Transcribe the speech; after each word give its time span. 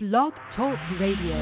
Blog 0.00 0.32
Talk 0.54 0.78
Radio. 1.00 1.34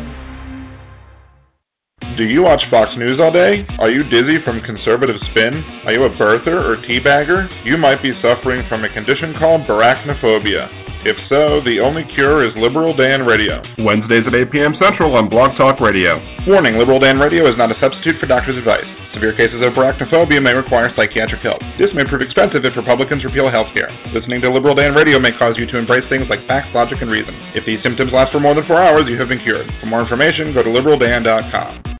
Do 2.16 2.24
you 2.24 2.40
watch 2.40 2.62
Fox 2.70 2.88
News 2.96 3.20
all 3.20 3.30
day? 3.30 3.66
Are 3.78 3.90
you 3.90 4.02
dizzy 4.08 4.40
from 4.46 4.62
conservative 4.62 5.16
spin? 5.30 5.62
Are 5.84 5.92
you 5.92 6.04
a 6.04 6.08
birther 6.16 6.64
or 6.64 6.78
teabagger? 6.78 7.52
You 7.66 7.76
might 7.76 8.02
be 8.02 8.18
suffering 8.22 8.66
from 8.66 8.82
a 8.84 8.88
condition 8.88 9.34
called 9.38 9.68
barachnophobia. 9.68 10.85
If 11.04 11.16
so, 11.28 11.60
the 11.66 11.80
only 11.80 12.04
cure 12.16 12.46
is 12.46 12.56
Liberal 12.56 12.96
Dan 12.96 13.26
Radio. 13.26 13.60
Wednesdays 13.78 14.24
at 14.26 14.34
8 14.34 14.50
p.m. 14.50 14.74
Central 14.80 15.16
on 15.16 15.28
Blog 15.28 15.56
Talk 15.58 15.80
Radio. 15.80 16.16
Warning, 16.46 16.78
Liberal 16.78 16.98
Dan 16.98 17.18
Radio 17.18 17.44
is 17.44 17.58
not 17.58 17.70
a 17.70 17.78
substitute 17.80 18.16
for 18.20 18.26
doctor's 18.26 18.56
advice. 18.56 18.86
Severe 19.12 19.36
cases 19.36 19.64
of 19.64 19.72
barachnophobia 19.72 20.42
may 20.42 20.54
require 20.54 20.92
psychiatric 20.96 21.42
help. 21.42 21.60
This 21.78 21.92
may 21.94 22.04
prove 22.04 22.22
expensive 22.22 22.64
if 22.64 22.76
Republicans 22.76 23.24
repeal 23.24 23.50
health 23.50 23.72
care. 23.74 23.90
Listening 24.12 24.40
to 24.42 24.50
Liberal 24.50 24.74
Dan 24.74 24.94
Radio 24.94 25.18
may 25.18 25.32
cause 25.36 25.56
you 25.58 25.66
to 25.66 25.78
embrace 25.78 26.04
things 26.08 26.28
like 26.28 26.46
facts, 26.46 26.74
logic, 26.74 26.98
and 27.00 27.10
reason. 27.10 27.34
If 27.54 27.64
these 27.66 27.82
symptoms 27.82 28.12
last 28.12 28.32
for 28.32 28.40
more 28.40 28.54
than 28.54 28.66
four 28.66 28.82
hours, 28.82 29.04
you 29.06 29.18
have 29.18 29.28
been 29.28 29.40
cured. 29.40 29.66
For 29.80 29.86
more 29.86 30.02
information, 30.02 30.52
go 30.52 30.62
to 30.62 30.70
liberaldan.com. 30.70 31.95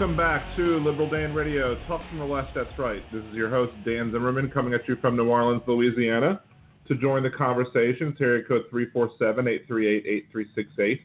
welcome 0.00 0.16
back 0.16 0.56
to 0.56 0.78
Liberal 0.82 1.10
Dan 1.10 1.34
Radio. 1.34 1.74
Talk 1.86 2.00
from 2.08 2.20
the 2.20 2.24
left, 2.24 2.54
that's 2.54 2.70
right. 2.78 3.02
This 3.12 3.22
is 3.22 3.34
your 3.34 3.50
host, 3.50 3.74
Dan 3.84 4.10
Zimmerman, 4.10 4.50
coming 4.50 4.72
at 4.72 4.88
you 4.88 4.96
from 4.96 5.14
New 5.14 5.28
Orleans, 5.28 5.60
Louisiana. 5.66 6.40
To 6.88 6.94
join 6.94 7.22
the 7.22 7.28
conversation, 7.28 8.08
it's 8.08 8.20
area 8.22 8.42
code 8.42 8.62
347 8.70 9.46
838 9.46 10.06
8368. 10.06 11.02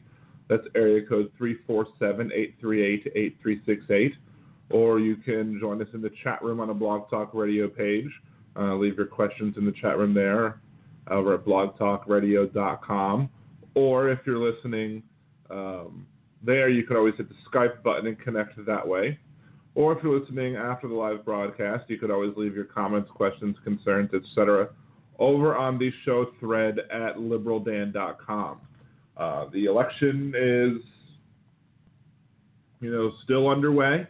That's 0.48 0.62
area 0.74 1.06
code 1.06 1.30
347 1.36 2.32
838 2.32 3.12
8368. 3.14 4.12
Or 4.70 4.98
you 4.98 5.16
can 5.16 5.60
join 5.60 5.82
us 5.82 5.88
in 5.92 6.00
the 6.00 6.12
chat 6.24 6.42
room 6.42 6.58
on 6.60 6.68
the 6.68 6.74
Blog 6.74 7.10
Talk 7.10 7.34
Radio 7.34 7.68
page. 7.68 8.08
Uh, 8.58 8.76
leave 8.76 8.96
your 8.96 9.04
questions 9.04 9.58
in 9.58 9.66
the 9.66 9.72
chat 9.72 9.98
room 9.98 10.14
there 10.14 10.58
over 11.10 11.34
at 11.34 11.44
blogtalkradio.com. 11.44 13.28
Or 13.74 14.08
if 14.08 14.20
you're 14.24 14.52
listening, 14.52 15.02
um, 15.50 16.06
there 16.46 16.68
you 16.68 16.84
could 16.84 16.96
always 16.96 17.14
hit 17.16 17.28
the 17.28 17.34
Skype 17.50 17.82
button 17.82 18.06
and 18.06 18.18
connect 18.18 18.64
that 18.64 18.86
way. 18.86 19.18
Or 19.74 19.92
if 19.92 20.02
you're 20.02 20.18
listening 20.18 20.56
after 20.56 20.88
the 20.88 20.94
live 20.94 21.24
broadcast, 21.24 21.84
you 21.88 21.98
could 21.98 22.10
always 22.10 22.32
leave 22.36 22.54
your 22.54 22.64
comments, 22.64 23.10
questions, 23.10 23.56
concerns, 23.62 24.10
etc. 24.14 24.70
over 25.18 25.54
on 25.54 25.78
the 25.78 25.90
show 26.04 26.28
thread 26.40 26.78
at 26.90 27.16
liberaldan.com. 27.16 28.60
Uh, 29.16 29.46
the 29.52 29.66
election 29.66 30.32
is, 30.34 30.82
you 32.80 32.90
know, 32.90 33.12
still 33.24 33.48
underway, 33.48 34.06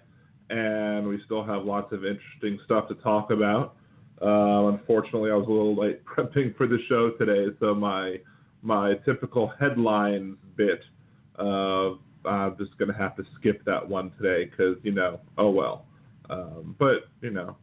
and 0.50 1.09
we 1.09 1.21
still 1.25 1.45
have 1.45 1.65
lots 1.65 1.93
of 1.93 2.05
interesting 2.05 2.61
stuff 2.65 2.87
to 2.89 2.95
talk 2.97 3.31
about. 3.33 3.75
Uh, 4.23 4.69
unfortunately, 4.69 5.31
I 5.31 5.34
was 5.34 5.47
a 5.48 5.50
little 5.50 5.75
late 5.75 6.05
prepping 6.17 6.56
for 6.56 6.69
the 6.69 6.78
show 6.89 7.11
today, 7.19 7.55
so 7.59 7.75
my 7.75 8.19
my 8.62 8.95
typical 9.05 9.53
headlines 9.61 10.37
bit 10.56 10.81
uh, 11.39 11.91
I'm 12.27 12.57
just 12.57 12.77
gonna 12.79 12.97
have 12.97 13.17
to 13.17 13.25
skip 13.39 13.65
that 13.65 13.87
one 13.87 14.11
today 14.21 14.45
because 14.51 14.77
you 14.83 14.93
know, 14.93 15.21
oh 15.39 15.51
well. 15.51 15.87
Um, 16.29 16.75
but 16.79 17.09
you 17.23 17.31
know, 17.31 17.57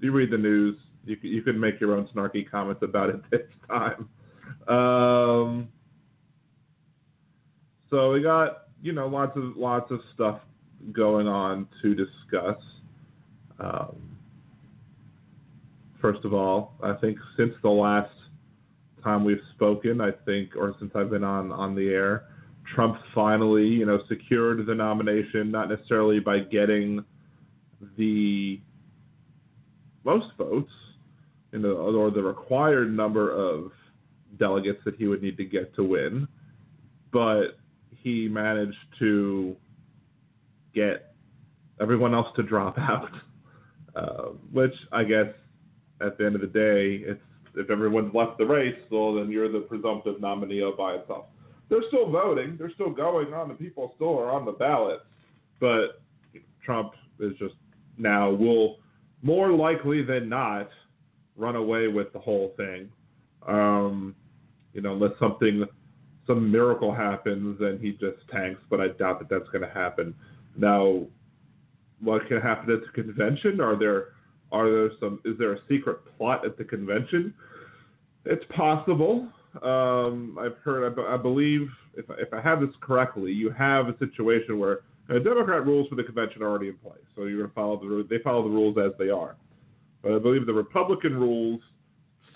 you 0.00 0.12
read 0.12 0.30
the 0.30 0.38
news, 0.38 0.76
you 1.04 1.16
you 1.22 1.42
can 1.42 1.58
make 1.58 1.80
your 1.80 1.94
own 1.94 2.08
snarky 2.14 2.48
comments 2.48 2.82
about 2.82 3.10
it 3.10 3.20
this 3.30 3.42
time. 3.68 4.08
Um, 4.68 5.68
so 7.90 8.12
we 8.12 8.22
got 8.22 8.68
you 8.82 8.92
know 8.92 9.06
lots 9.06 9.36
of 9.36 9.56
lots 9.56 9.90
of 9.90 10.00
stuff 10.14 10.40
going 10.92 11.26
on 11.26 11.68
to 11.82 11.94
discuss. 11.94 12.58
Um, 13.58 14.16
first 16.00 16.24
of 16.24 16.32
all, 16.32 16.74
I 16.82 16.92
think 16.94 17.18
since 17.36 17.52
the 17.62 17.70
last 17.70 18.12
time 19.02 19.24
we've 19.24 19.40
spoken, 19.54 20.00
I 20.00 20.10
think, 20.24 20.56
or 20.56 20.74
since 20.78 20.92
I've 20.94 21.10
been 21.10 21.24
on 21.24 21.52
on 21.52 21.74
the 21.74 21.88
air. 21.88 22.24
Trump 22.74 22.98
finally, 23.14 23.66
you 23.66 23.86
know, 23.86 24.00
secured 24.08 24.64
the 24.66 24.74
nomination, 24.74 25.50
not 25.50 25.68
necessarily 25.68 26.20
by 26.20 26.40
getting 26.40 27.04
the 27.96 28.60
most 30.04 30.26
votes, 30.36 30.70
you 31.52 31.60
know, 31.60 31.70
or 31.70 32.10
the 32.10 32.22
required 32.22 32.94
number 32.94 33.30
of 33.30 33.72
delegates 34.38 34.80
that 34.84 34.96
he 34.96 35.06
would 35.06 35.22
need 35.22 35.36
to 35.36 35.44
get 35.44 35.74
to 35.76 35.84
win, 35.84 36.28
but 37.12 37.58
he 38.02 38.28
managed 38.28 38.76
to 38.98 39.56
get 40.74 41.14
everyone 41.80 42.14
else 42.14 42.28
to 42.36 42.42
drop 42.42 42.78
out, 42.78 43.10
uh, 43.96 44.28
which 44.52 44.74
I 44.92 45.04
guess 45.04 45.28
at 46.00 46.18
the 46.18 46.26
end 46.26 46.34
of 46.34 46.40
the 46.40 46.46
day, 46.46 47.04
it's 47.04 47.20
if 47.54 47.70
everyone's 47.70 48.14
left 48.14 48.38
the 48.38 48.46
race, 48.46 48.78
well, 48.88 49.14
then 49.14 49.32
you're 49.32 49.50
the 49.50 49.60
presumptive 49.60 50.20
nominee 50.20 50.62
by 50.76 50.94
itself 50.94 51.24
they're 51.68 51.82
still 51.88 52.10
voting. 52.10 52.56
They're 52.58 52.72
still 52.72 52.90
going 52.90 53.32
on. 53.32 53.48
The 53.48 53.54
people 53.54 53.92
still 53.96 54.18
are 54.18 54.30
on 54.30 54.44
the 54.44 54.52
ballot. 54.52 55.00
But 55.60 56.00
Trump 56.64 56.92
is 57.20 57.32
just 57.38 57.54
now 57.96 58.30
will 58.30 58.76
more 59.22 59.50
likely 59.52 60.02
than 60.02 60.28
not 60.28 60.68
run 61.36 61.56
away 61.56 61.88
with 61.88 62.12
the 62.12 62.18
whole 62.18 62.54
thing. 62.56 62.88
Um, 63.46 64.14
you 64.72 64.80
know, 64.80 64.92
unless 64.92 65.12
something, 65.18 65.64
some 66.26 66.50
miracle 66.50 66.94
happens, 66.94 67.60
and 67.60 67.80
he 67.80 67.92
just 67.92 68.18
tanks. 68.30 68.60
But 68.70 68.80
I 68.80 68.88
doubt 68.88 69.18
that 69.20 69.28
that's 69.28 69.48
going 69.50 69.66
to 69.66 69.74
happen. 69.74 70.14
Now, 70.56 71.06
what 72.00 72.26
can 72.28 72.40
happen 72.40 72.72
at 72.72 72.80
the 72.80 73.02
convention? 73.02 73.60
Are 73.60 73.76
there 73.76 74.08
are 74.52 74.70
there 74.70 74.90
some? 75.00 75.20
Is 75.24 75.36
there 75.38 75.52
a 75.52 75.58
secret 75.68 75.98
plot 76.16 76.46
at 76.46 76.56
the 76.56 76.64
convention? 76.64 77.34
It's 78.24 78.44
possible. 78.54 79.28
Um, 79.62 80.38
I've 80.40 80.56
heard, 80.64 80.98
I, 80.98 81.16
believe, 81.16 81.68
if, 81.96 82.04
if 82.18 82.32
I 82.32 82.40
have 82.40 82.60
this 82.60 82.70
correctly, 82.80 83.32
you 83.32 83.50
have 83.50 83.88
a 83.88 83.98
situation 83.98 84.58
where 84.58 84.80
uh, 85.10 85.18
Democrat 85.18 85.64
rules 85.66 85.88
for 85.88 85.94
the 85.94 86.02
convention 86.02 86.42
are 86.42 86.48
already 86.48 86.68
in 86.68 86.76
place, 86.76 87.00
so 87.16 87.24
you're 87.24 87.38
going 87.38 87.48
to 87.48 87.54
follow 87.54 87.78
the 87.78 88.06
they 88.08 88.22
follow 88.22 88.42
the 88.42 88.50
rules 88.50 88.76
as 88.78 88.92
they 88.98 89.08
are. 89.08 89.36
But 90.02 90.12
I 90.12 90.18
believe 90.18 90.46
the 90.46 90.52
Republican 90.52 91.16
rules 91.16 91.60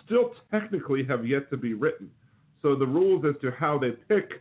still 0.04 0.32
technically 0.50 1.04
have 1.04 1.26
yet 1.26 1.50
to 1.50 1.56
be 1.56 1.74
written. 1.74 2.10
So 2.62 2.74
the 2.74 2.86
rules 2.86 3.24
as 3.24 3.40
to 3.42 3.50
how 3.50 3.78
they 3.78 3.90
pick 3.90 4.40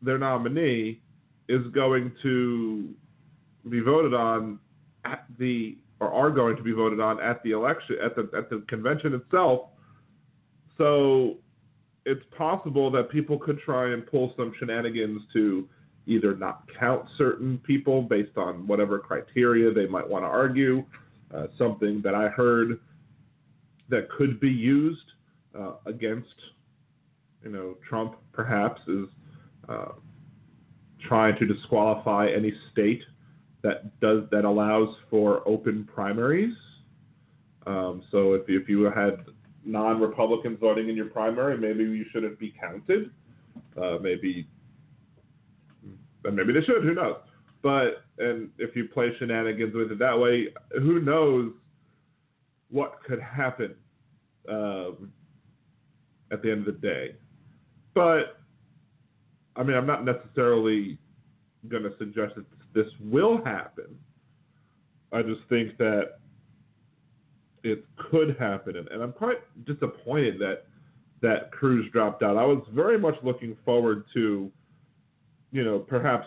their 0.00 0.18
nominee 0.18 1.00
is 1.48 1.66
going 1.74 2.12
to 2.22 2.88
be 3.68 3.80
voted 3.80 4.14
on 4.14 4.58
at 5.04 5.24
the 5.38 5.76
or 6.00 6.10
are 6.12 6.30
going 6.30 6.56
to 6.56 6.62
be 6.62 6.72
voted 6.72 7.00
on 7.00 7.20
at 7.20 7.42
the 7.42 7.50
election 7.50 7.96
at 8.02 8.16
the 8.16 8.30
at 8.36 8.48
the 8.48 8.64
convention 8.68 9.14
itself. 9.14 9.68
So 10.78 11.36
it's 12.06 12.24
possible 12.36 12.90
that 12.90 13.10
people 13.10 13.38
could 13.38 13.58
try 13.60 13.92
and 13.92 14.06
pull 14.06 14.32
some 14.36 14.52
shenanigans 14.58 15.22
to 15.32 15.68
either 16.06 16.34
not 16.34 16.64
count 16.78 17.04
certain 17.18 17.58
people 17.58 18.02
based 18.02 18.36
on 18.36 18.66
whatever 18.66 18.98
criteria 18.98 19.72
they 19.72 19.86
might 19.86 20.08
want 20.08 20.24
to 20.24 20.28
argue. 20.28 20.84
Uh, 21.34 21.46
something 21.56 22.00
that 22.02 22.14
I 22.14 22.28
heard 22.28 22.80
that 23.88 24.08
could 24.10 24.40
be 24.40 24.48
used 24.50 25.04
uh, 25.56 25.74
against, 25.86 26.34
you 27.44 27.50
know, 27.50 27.76
Trump 27.88 28.16
perhaps 28.32 28.80
is 28.88 29.06
uh, 29.68 29.92
trying 31.06 31.38
to 31.38 31.46
disqualify 31.46 32.28
any 32.34 32.52
state 32.72 33.02
that 33.62 34.00
does 34.00 34.24
that 34.30 34.44
allows 34.44 34.88
for 35.10 35.46
open 35.46 35.88
primaries. 35.92 36.54
Um, 37.66 38.02
so 38.10 38.34
if 38.34 38.42
if 38.48 38.68
you 38.68 38.84
had 38.84 39.24
non-Republicans 39.64 40.58
voting 40.60 40.88
in 40.88 40.96
your 40.96 41.06
primary, 41.06 41.56
maybe 41.56 41.84
you 41.84 42.04
shouldn't 42.12 42.38
be 42.38 42.54
counted. 42.58 43.10
Uh, 43.80 43.98
maybe, 44.00 44.48
maybe 46.24 46.52
they 46.52 46.62
should. 46.62 46.82
Who 46.82 46.94
knows? 46.94 47.16
But 47.62 48.04
and 48.18 48.50
if 48.58 48.74
you 48.74 48.88
play 48.88 49.10
shenanigans 49.18 49.74
with 49.74 49.92
it 49.92 49.98
that 49.98 50.18
way, 50.18 50.48
who 50.72 51.00
knows 51.00 51.52
what 52.70 53.02
could 53.04 53.20
happen 53.20 53.74
um, 54.48 55.12
at 56.32 56.42
the 56.42 56.50
end 56.50 56.66
of 56.66 56.74
the 56.74 56.80
day? 56.80 57.16
But 57.94 58.40
I 59.56 59.62
mean, 59.62 59.76
I'm 59.76 59.86
not 59.86 60.04
necessarily 60.04 60.98
going 61.68 61.82
to 61.82 61.92
suggest 61.98 62.34
that 62.36 62.46
this 62.72 62.86
will 63.00 63.44
happen. 63.44 63.98
I 65.12 65.22
just 65.22 65.40
think 65.48 65.76
that 65.78 66.18
it 67.62 67.84
could 68.10 68.36
happen, 68.38 68.76
and, 68.76 68.88
and 68.88 69.02
I'm 69.02 69.12
quite 69.12 69.38
disappointed 69.66 70.38
that 70.40 70.64
that 71.22 71.52
Cruz 71.52 71.84
dropped 71.92 72.22
out. 72.22 72.38
I 72.38 72.44
was 72.44 72.64
very 72.72 72.98
much 72.98 73.14
looking 73.22 73.56
forward 73.64 74.04
to 74.14 74.50
you 75.52 75.64
know, 75.64 75.78
perhaps 75.78 76.26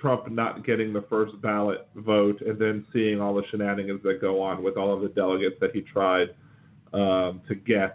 Trump 0.00 0.30
not 0.30 0.64
getting 0.64 0.92
the 0.92 1.02
first 1.08 1.40
ballot 1.40 1.88
vote 1.96 2.40
and 2.40 2.58
then 2.58 2.86
seeing 2.92 3.20
all 3.20 3.34
the 3.34 3.42
shenanigans 3.50 4.02
that 4.02 4.20
go 4.20 4.40
on 4.42 4.62
with 4.62 4.76
all 4.76 4.92
of 4.92 5.00
the 5.00 5.08
delegates 5.08 5.56
that 5.60 5.70
he 5.72 5.80
tried 5.80 6.28
um, 6.92 7.40
to 7.48 7.54
get 7.54 7.94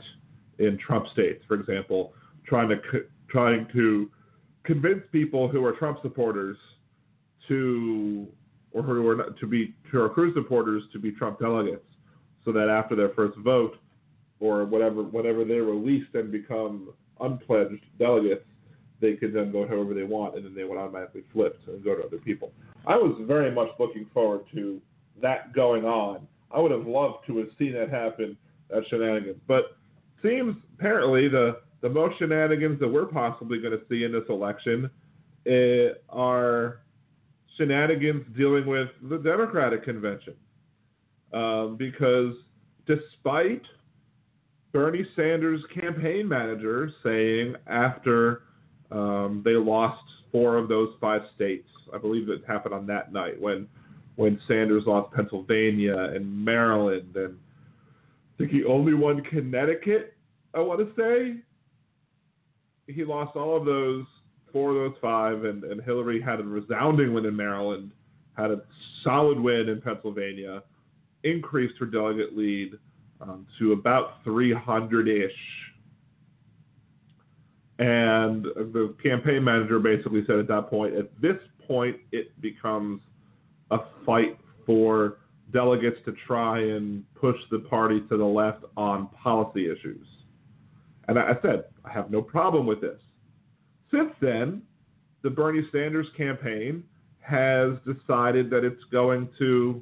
in 0.59 0.77
Trump 0.77 1.07
states, 1.13 1.44
for 1.47 1.56
example, 1.56 2.13
trying 2.45 2.69
to 2.69 2.77
trying 3.30 3.68
to 3.74 4.09
convince 4.63 5.01
people 5.12 5.47
who 5.47 5.63
are 5.63 5.71
Trump 5.74 6.00
supporters 6.01 6.57
to 7.47 8.27
or 8.71 8.81
who 8.81 9.07
are 9.07 9.15
not, 9.15 9.38
to 9.39 9.47
be 9.47 9.74
to 9.91 10.01
are 10.01 10.09
Cruz 10.09 10.33
supporters 10.36 10.83
to 10.91 11.00
be 11.00 11.12
Trump 11.12 11.39
delegates, 11.39 11.86
so 12.50 12.54
that 12.54 12.68
after 12.68 12.96
their 12.96 13.10
first 13.10 13.38
vote 13.40 13.78
or 14.40 14.66
whatever 14.66 15.04
whenever 15.04 15.46
they're 15.46 15.63
released 15.63 16.16
and 16.16 16.31
become 16.31 16.92
unpledged 17.22 17.84
delegates, 18.00 18.46
they 19.00 19.13
could 19.13 19.34
then 19.34 19.51
vote 19.51 19.69
however 19.69 19.94
they 19.94 20.04
want, 20.04 20.36
and 20.36 20.44
then 20.44 20.56
they 20.56 20.63
would 20.63 20.78
automatically 20.78 21.24
flip 21.31 21.60
and 21.68 21.84
go 21.84 21.96
to 21.96 22.04
other 22.04 22.18
people. 22.18 22.51
I 22.88 22.96
was 22.96 23.16
very 23.28 23.51
much 23.51 23.69
looking 23.78 24.07
forward 24.13 24.42
to 24.56 24.81
that 25.22 25.54
going 25.54 25.86
on. 25.86 26.28
I 26.51 26.60
would 26.60 26.72
have 26.72 26.88
loved 26.88 27.28
to 27.28 27.38
have 27.38 27.50
seen 27.60 27.74
that 27.74 27.92
happen 27.92 28.36
at 28.75 28.88
shenanigans, 28.90 29.38
but 29.48 29.78
seems 30.24 30.56
apparently 30.78 31.28
the 31.30 31.60
the 31.81 31.90
most 31.90 32.18
shenanigans 32.18 32.80
that 32.80 32.88
we're 32.88 33.06
possibly 33.06 33.60
going 33.60 33.78
to 33.78 33.86
see 33.90 34.06
in 34.06 34.12
this 34.12 34.24
election 34.28 34.90
uh, 35.48 35.94
are 36.10 36.81
shenanigans 37.57 38.25
dealing 38.36 38.66
with 38.66 38.90
the 39.04 39.18
Democratic 39.18 39.84
convention, 39.86 40.34
um, 41.33 41.75
because 41.77 42.33
despite 42.87 43.61
Bernie 44.71 45.05
Sanders' 45.15 45.61
campaign 45.73 46.27
manager 46.27 46.91
saying 47.03 47.55
after 47.67 48.43
um, 48.91 49.41
they 49.43 49.53
lost 49.53 50.03
four 50.31 50.57
of 50.57 50.67
those 50.67 50.89
five 50.99 51.21
states. 51.35 51.67
I 51.93 51.97
believe 51.97 52.29
it 52.29 52.43
happened 52.47 52.73
on 52.73 52.85
that 52.87 53.11
night 53.11 53.39
when 53.39 53.67
when 54.15 54.39
Sanders 54.47 54.83
lost 54.85 55.13
Pennsylvania 55.13 55.97
and 55.97 56.43
Maryland, 56.43 57.15
and 57.15 57.37
I 57.37 58.37
think 58.37 58.51
he 58.51 58.65
only 58.65 58.93
won 58.93 59.23
Connecticut. 59.23 60.13
I 60.53 60.59
want 60.59 60.81
to 60.81 60.93
say 61.01 61.41
he 62.93 63.05
lost 63.05 63.37
all 63.37 63.55
of 63.55 63.65
those 63.65 64.05
four 64.51 64.71
of 64.71 64.75
those 64.75 64.99
five, 65.01 65.45
and, 65.45 65.63
and 65.63 65.81
Hillary 65.81 66.21
had 66.21 66.41
a 66.41 66.43
resounding 66.43 67.13
win 67.13 67.25
in 67.25 67.35
Maryland, 67.35 67.91
had 68.35 68.51
a 68.51 68.61
solid 69.03 69.39
win 69.39 69.69
in 69.69 69.79
Pennsylvania, 69.79 70.63
increased 71.24 71.75
her 71.80 71.86
delegate 71.86 72.38
lead 72.38 72.77
um, 73.21 73.45
to 73.60 73.74
about 73.74 74.24
300 74.24 75.07
ish 75.07 75.31
and 77.80 78.44
the 78.44 78.94
campaign 79.01 79.42
manager 79.42 79.80
basically 79.80 80.25
said 80.27 80.38
at 80.38 80.50
that 80.50 80.69
point, 80.69 80.95
at 80.95 81.10
this 81.21 81.38
point, 81.66 81.95
it 82.12 82.39
becomes 82.42 83.01
a 83.71 83.80
fight 84.06 84.38
for 84.66 85.19
delegates 85.54 85.98
to 86.04 86.13
try 86.27 86.60
and 86.60 87.04
push 87.16 87.38
the 87.50 87.60
party 87.60 88.01
to 88.10 88.18
the 88.18 88.25
left 88.25 88.65
on 88.75 89.07
policy 89.24 89.72
issues. 89.72 90.06
And 91.07 91.18
I 91.18 91.38
said, 91.42 91.65
I 91.86 91.92
have 91.92 92.12
no 92.12 92.22
problem 92.22 92.68
with 92.68 92.81
this. 92.81 93.00
Since 93.92 94.12
then, 94.19 94.62
the 95.24 95.30
Bernie 95.30 95.65
Sanders 95.72 96.07
campaign 96.18 96.83
has 97.22 97.74
decided 97.86 98.50
that 98.50 98.65
it's 98.65 98.83
going 98.92 99.30
to 99.39 99.81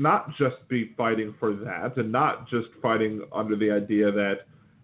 not 0.00 0.36
just 0.36 0.56
be 0.68 0.92
fighting 0.96 1.34
for 1.38 1.54
that 1.54 1.96
and 1.96 2.10
not 2.10 2.48
just 2.48 2.68
fighting 2.82 3.22
under 3.32 3.54
the 3.56 3.70
idea 3.70 4.10
that 4.10 4.40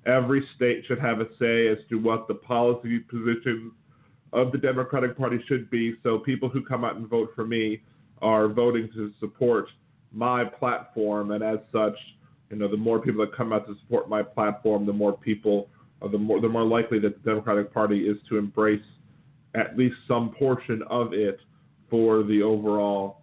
Every 0.06 0.46
state 0.54 0.84
should 0.86 1.00
have 1.00 1.20
a 1.20 1.26
say 1.38 1.66
as 1.66 1.78
to 1.88 1.96
what 1.96 2.28
the 2.28 2.34
policy 2.34 3.00
positions 3.00 3.72
of 4.32 4.52
the 4.52 4.58
Democratic 4.58 5.18
Party 5.18 5.38
should 5.48 5.68
be. 5.68 5.96
So 6.04 6.20
people 6.20 6.48
who 6.48 6.64
come 6.64 6.84
out 6.84 6.94
and 6.94 7.08
vote 7.08 7.32
for 7.34 7.44
me 7.44 7.82
are 8.22 8.46
voting 8.46 8.88
to 8.94 9.12
support 9.18 9.66
my 10.12 10.44
platform, 10.44 11.32
and 11.32 11.42
as 11.42 11.58
such, 11.72 11.96
you 12.50 12.56
know, 12.56 12.68
the 12.68 12.76
more 12.76 13.00
people 13.00 13.26
that 13.26 13.36
come 13.36 13.52
out 13.52 13.66
to 13.66 13.74
support 13.80 14.08
my 14.08 14.22
platform, 14.22 14.86
the 14.86 14.92
more 14.92 15.16
people, 15.16 15.68
uh, 16.00 16.08
the 16.08 16.18
more 16.18 16.40
the 16.40 16.48
more 16.48 16.64
likely 16.64 17.00
that 17.00 17.22
the 17.22 17.30
Democratic 17.30 17.74
Party 17.74 18.08
is 18.08 18.16
to 18.28 18.38
embrace 18.38 18.84
at 19.56 19.76
least 19.76 19.96
some 20.06 20.30
portion 20.38 20.82
of 20.88 21.14
it 21.14 21.40
for 21.90 22.22
the 22.22 22.42
overall 22.42 23.22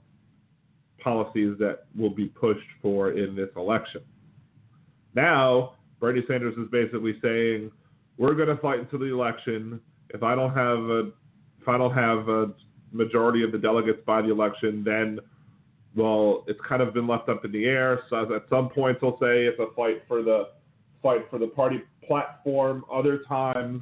policies 1.04 1.56
that 1.60 1.86
will 1.98 2.10
be 2.10 2.26
pushed 2.26 2.68
for 2.82 3.12
in 3.12 3.36
this 3.36 3.50
election. 3.56 4.02
Now, 5.16 5.74
Bernie 6.00 6.24
Sanders 6.28 6.56
is 6.58 6.68
basically 6.70 7.20
saying, 7.22 7.72
"We're 8.18 8.36
going 8.36 8.50
to 8.50 8.58
fight 8.58 8.80
until 8.80 9.00
the 9.00 9.14
election. 9.14 9.80
If 10.10 10.24
I 10.24 10.36
don't 10.36 10.54
have 10.54 10.80
a, 10.90 11.12
if 11.62 11.68
I 11.68 11.78
don't 11.78 11.94
have 11.94 12.30
a 12.30 12.54
majority 12.92 13.44
of 13.44 13.52
the 13.52 13.58
delegates 13.58 14.00
by 14.06 14.22
the 14.22 14.32
election, 14.32 14.84
then, 14.84 15.20
well, 15.96 16.44
it's 16.48 16.60
kind 16.68 16.82
of 16.82 16.94
been 16.94 17.08
left 17.08 17.30
up 17.30 17.46
in 17.46 17.52
the 17.52 17.66
air. 17.66 18.02
So 18.10 18.36
at 18.36 18.44
some 18.50 18.70
points, 18.70 19.00
he'll 19.02 19.18
say 19.20 19.46
it's 19.46 19.60
a 19.60 19.68
fight 19.76 20.04
for 20.08 20.22
the 20.22 20.50
fight 21.02 21.26
for 21.30 21.38
the 21.38 21.48
party 21.48 21.82
platform. 22.08 22.86
Other 22.92 23.20
times, 23.28 23.82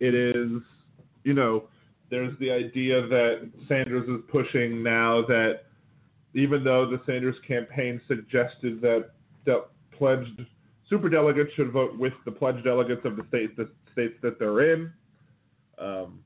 it 0.00 0.14
is, 0.14 0.60
you 1.24 1.34
know, 1.34 1.68
there's 2.10 2.36
the 2.38 2.50
idea 2.50 3.06
that 3.06 3.50
Sanders 3.68 4.08
is 4.08 4.20
pushing 4.30 4.82
now 4.82 5.22
that 5.26 5.65
even 6.36 6.62
though 6.62 6.88
the 6.88 7.00
Sanders 7.06 7.36
campaign 7.48 8.00
suggested 8.06 8.80
that 8.82 9.10
that 9.46 9.66
pledged 9.90 10.44
super 10.88 11.08
delegates 11.08 11.52
should 11.54 11.72
vote 11.72 11.98
with 11.98 12.12
the 12.24 12.30
pledged 12.30 12.62
delegates 12.62 13.00
of 13.04 13.16
the 13.16 13.24
states 13.28 13.52
the 13.56 13.68
states 13.92 14.14
that 14.22 14.38
they're 14.38 14.72
in. 14.72 14.92
Um, 15.78 16.20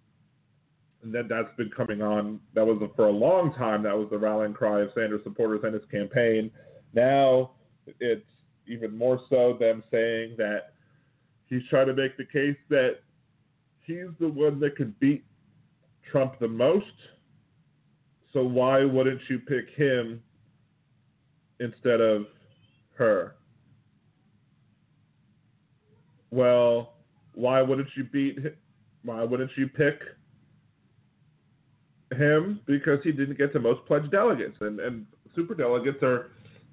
and 1.02 1.14
then 1.14 1.28
that's 1.28 1.48
been 1.56 1.70
coming 1.70 2.02
on. 2.02 2.40
That 2.54 2.66
was 2.66 2.82
for 2.96 3.06
a 3.06 3.12
long 3.12 3.54
time. 3.54 3.84
That 3.84 3.96
was 3.96 4.08
the 4.10 4.18
rallying 4.18 4.52
cry 4.52 4.80
of 4.80 4.90
Sanders 4.94 5.22
supporters 5.24 5.60
and 5.62 5.72
his 5.72 5.84
campaign. 5.90 6.50
Now 6.92 7.52
it's 8.00 8.26
even 8.66 8.96
more 8.96 9.20
so 9.30 9.56
them 9.58 9.82
saying 9.90 10.34
that 10.38 10.72
he's 11.46 11.62
trying 11.70 11.86
to 11.86 11.94
make 11.94 12.16
the 12.16 12.24
case 12.24 12.56
that 12.68 12.98
he's 13.86 14.08
the 14.18 14.28
one 14.28 14.60
that 14.60 14.76
could 14.76 14.98
beat 14.98 15.24
Trump 16.10 16.38
the 16.40 16.48
most. 16.48 16.86
So 18.32 18.44
why 18.44 18.84
wouldn't 18.84 19.20
you 19.28 19.38
pick 19.38 19.70
him 19.76 20.22
instead 21.58 22.00
of 22.00 22.26
her? 22.94 23.34
well, 26.30 26.94
why 27.34 27.62
wouldn't 27.62 27.88
you 27.96 28.04
beat? 28.04 28.38
Why 29.02 29.24
wouldn't 29.24 29.50
you 29.56 29.68
pick 29.68 30.00
him? 32.16 32.60
Because 32.66 32.98
he 33.02 33.12
didn't 33.12 33.38
get 33.38 33.52
the 33.52 33.60
most 33.60 33.84
pledged 33.86 34.10
delegates, 34.10 34.56
and 34.60 34.80
and 34.80 35.06
super 35.34 35.54
delegates 35.54 36.02
are, 36.02 36.30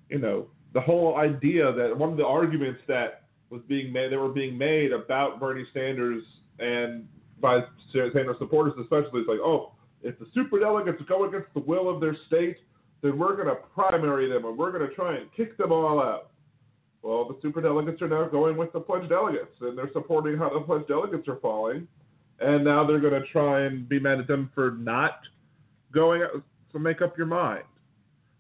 you 0.09 0.19
know, 0.19 0.47
the 0.73 0.81
whole 0.81 1.17
idea 1.17 1.71
that 1.73 1.97
one 1.97 2.11
of 2.11 2.17
the 2.17 2.25
arguments 2.25 2.81
that 2.87 3.23
was 3.49 3.61
being 3.67 3.91
made, 3.93 4.11
they 4.11 4.17
were 4.17 4.29
being 4.29 4.57
made 4.57 4.91
about 4.91 5.39
Bernie 5.39 5.65
Sanders 5.73 6.23
and 6.59 7.07
by 7.39 7.61
Sanders 7.93 8.35
supporters 8.39 8.73
especially, 8.81 9.21
is 9.21 9.27
like, 9.27 9.39
oh, 9.39 9.73
if 10.03 10.17
the 10.19 10.27
super 10.33 10.59
delegates 10.59 11.01
go 11.07 11.27
against 11.27 11.47
the 11.53 11.59
will 11.61 11.89
of 11.89 11.99
their 11.99 12.15
state, 12.27 12.57
then 13.01 13.17
we're 13.17 13.35
going 13.35 13.47
to 13.47 13.55
primary 13.73 14.29
them 14.29 14.45
and 14.45 14.57
we're 14.57 14.71
going 14.71 14.87
to 14.87 14.95
try 14.95 15.17
and 15.17 15.27
kick 15.35 15.57
them 15.57 15.71
all 15.71 16.01
out. 16.01 16.31
Well, 17.03 17.27
the 17.27 17.37
super 17.41 17.61
delegates 17.61 18.01
are 18.01 18.07
now 18.07 18.27
going 18.27 18.57
with 18.57 18.73
the 18.73 18.79
pledged 18.79 19.09
delegates, 19.09 19.55
and 19.61 19.77
they're 19.77 19.91
supporting 19.93 20.37
how 20.37 20.49
the 20.49 20.59
pledged 20.61 20.87
delegates 20.87 21.27
are 21.27 21.37
falling. 21.37 21.87
And 22.39 22.63
now 22.63 22.85
they're 22.85 22.99
going 22.99 23.19
to 23.19 23.27
try 23.27 23.61
and 23.61 23.87
be 23.87 23.99
mad 23.99 24.19
at 24.19 24.27
them 24.27 24.51
for 24.53 24.71
not 24.71 25.21
going. 25.93 26.23
So 26.71 26.79
make 26.79 27.01
up 27.01 27.17
your 27.17 27.27
mind. 27.27 27.63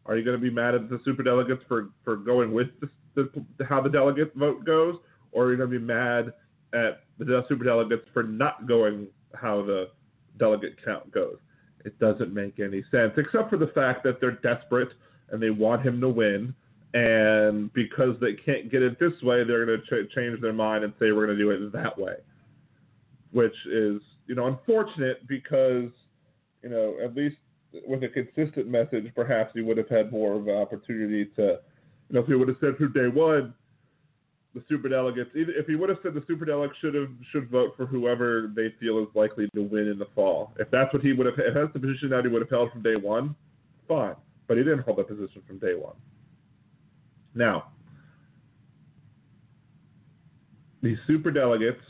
Are 0.05 0.17
you 0.17 0.23
going 0.23 0.37
to 0.37 0.41
be 0.41 0.49
mad 0.49 0.75
at 0.75 0.89
the 0.89 0.99
super 1.03 1.23
delegates 1.23 1.63
for, 1.67 1.89
for 2.03 2.15
going 2.15 2.53
with 2.53 2.67
the, 2.81 2.89
the, 3.15 3.65
how 3.65 3.81
the 3.81 3.89
delegate 3.89 4.33
vote 4.35 4.65
goes, 4.65 4.95
or 5.31 5.45
are 5.45 5.51
you 5.51 5.57
going 5.57 5.71
to 5.71 5.79
be 5.79 5.83
mad 5.83 6.33
at 6.73 7.03
the 7.19 7.43
super 7.49 7.63
delegates 7.63 8.03
for 8.13 8.23
not 8.23 8.67
going 8.67 9.07
how 9.33 9.63
the 9.63 9.89
delegate 10.37 10.75
count 10.83 11.11
goes? 11.11 11.37
It 11.85 11.97
doesn't 11.99 12.33
make 12.33 12.59
any 12.59 12.83
sense, 12.91 13.13
except 13.17 13.49
for 13.49 13.57
the 13.57 13.67
fact 13.67 14.03
that 14.03 14.19
they're 14.19 14.31
desperate 14.31 14.89
and 15.29 15.41
they 15.41 15.49
want 15.49 15.85
him 15.85 16.01
to 16.01 16.09
win. 16.09 16.53
And 16.93 17.71
because 17.73 18.15
they 18.19 18.33
can't 18.33 18.71
get 18.71 18.81
it 18.81 18.99
this 18.99 19.13
way, 19.21 19.43
they're 19.43 19.65
going 19.65 19.79
to 19.79 19.85
ch- 19.85 20.11
change 20.13 20.41
their 20.41 20.53
mind 20.53 20.83
and 20.83 20.93
say 20.99 21.11
we're 21.11 21.25
going 21.25 21.37
to 21.37 21.43
do 21.43 21.51
it 21.51 21.71
that 21.73 21.97
way, 21.97 22.15
which 23.31 23.55
is 23.67 24.01
you 24.25 24.35
know 24.35 24.47
unfortunate 24.47 25.27
because 25.27 25.91
you 26.63 26.69
know 26.69 26.95
at 27.03 27.15
least 27.15 27.35
with 27.85 28.03
a 28.03 28.07
consistent 28.07 28.67
message, 28.67 29.11
perhaps 29.15 29.51
he 29.53 29.61
would 29.61 29.77
have 29.77 29.89
had 29.89 30.11
more 30.11 30.33
of 30.33 30.47
an 30.47 30.55
opportunity 30.55 31.25
to 31.35 31.59
you 32.09 32.13
know 32.13 32.21
if 32.21 32.27
he 32.27 32.35
would 32.35 32.47
have 32.47 32.57
said 32.61 32.77
through 32.77 32.93
day 32.93 33.07
one 33.07 33.53
the 34.57 34.63
super 34.67 34.89
delegates. 34.89 35.29
If 35.35 35.67
he 35.67 35.75
would 35.75 35.89
have 35.89 35.99
said 36.01 36.15
the 36.15 36.23
super 36.27 36.43
delegates 36.43 36.79
should 36.79 36.95
have 36.95 37.09
should 37.31 37.49
vote 37.49 37.73
for 37.77 37.85
whoever 37.85 38.51
they 38.55 38.73
feel 38.79 38.97
is 38.99 39.07
likely 39.13 39.47
to 39.53 39.61
win 39.61 39.87
in 39.87 39.99
the 39.99 40.07
fall. 40.15 40.51
If 40.57 40.71
that's 40.71 40.91
what 40.91 41.03
he 41.03 41.13
would 41.13 41.27
have 41.27 41.35
if 41.37 41.53
that's 41.53 41.71
the 41.73 41.79
position 41.79 42.09
that 42.09 42.25
he 42.25 42.31
would 42.31 42.41
have 42.41 42.49
held 42.49 42.71
from 42.71 42.81
day 42.81 42.95
one 42.95 43.35
fine. 43.87 44.15
But 44.47 44.57
he 44.57 44.63
didn't 44.63 44.79
hold 44.79 44.97
that 44.97 45.07
position 45.07 45.43
from 45.45 45.59
day 45.59 45.75
one. 45.75 45.95
Now, 47.35 47.65
these 50.81 50.97
super 51.05 51.29
delegates, 51.29 51.81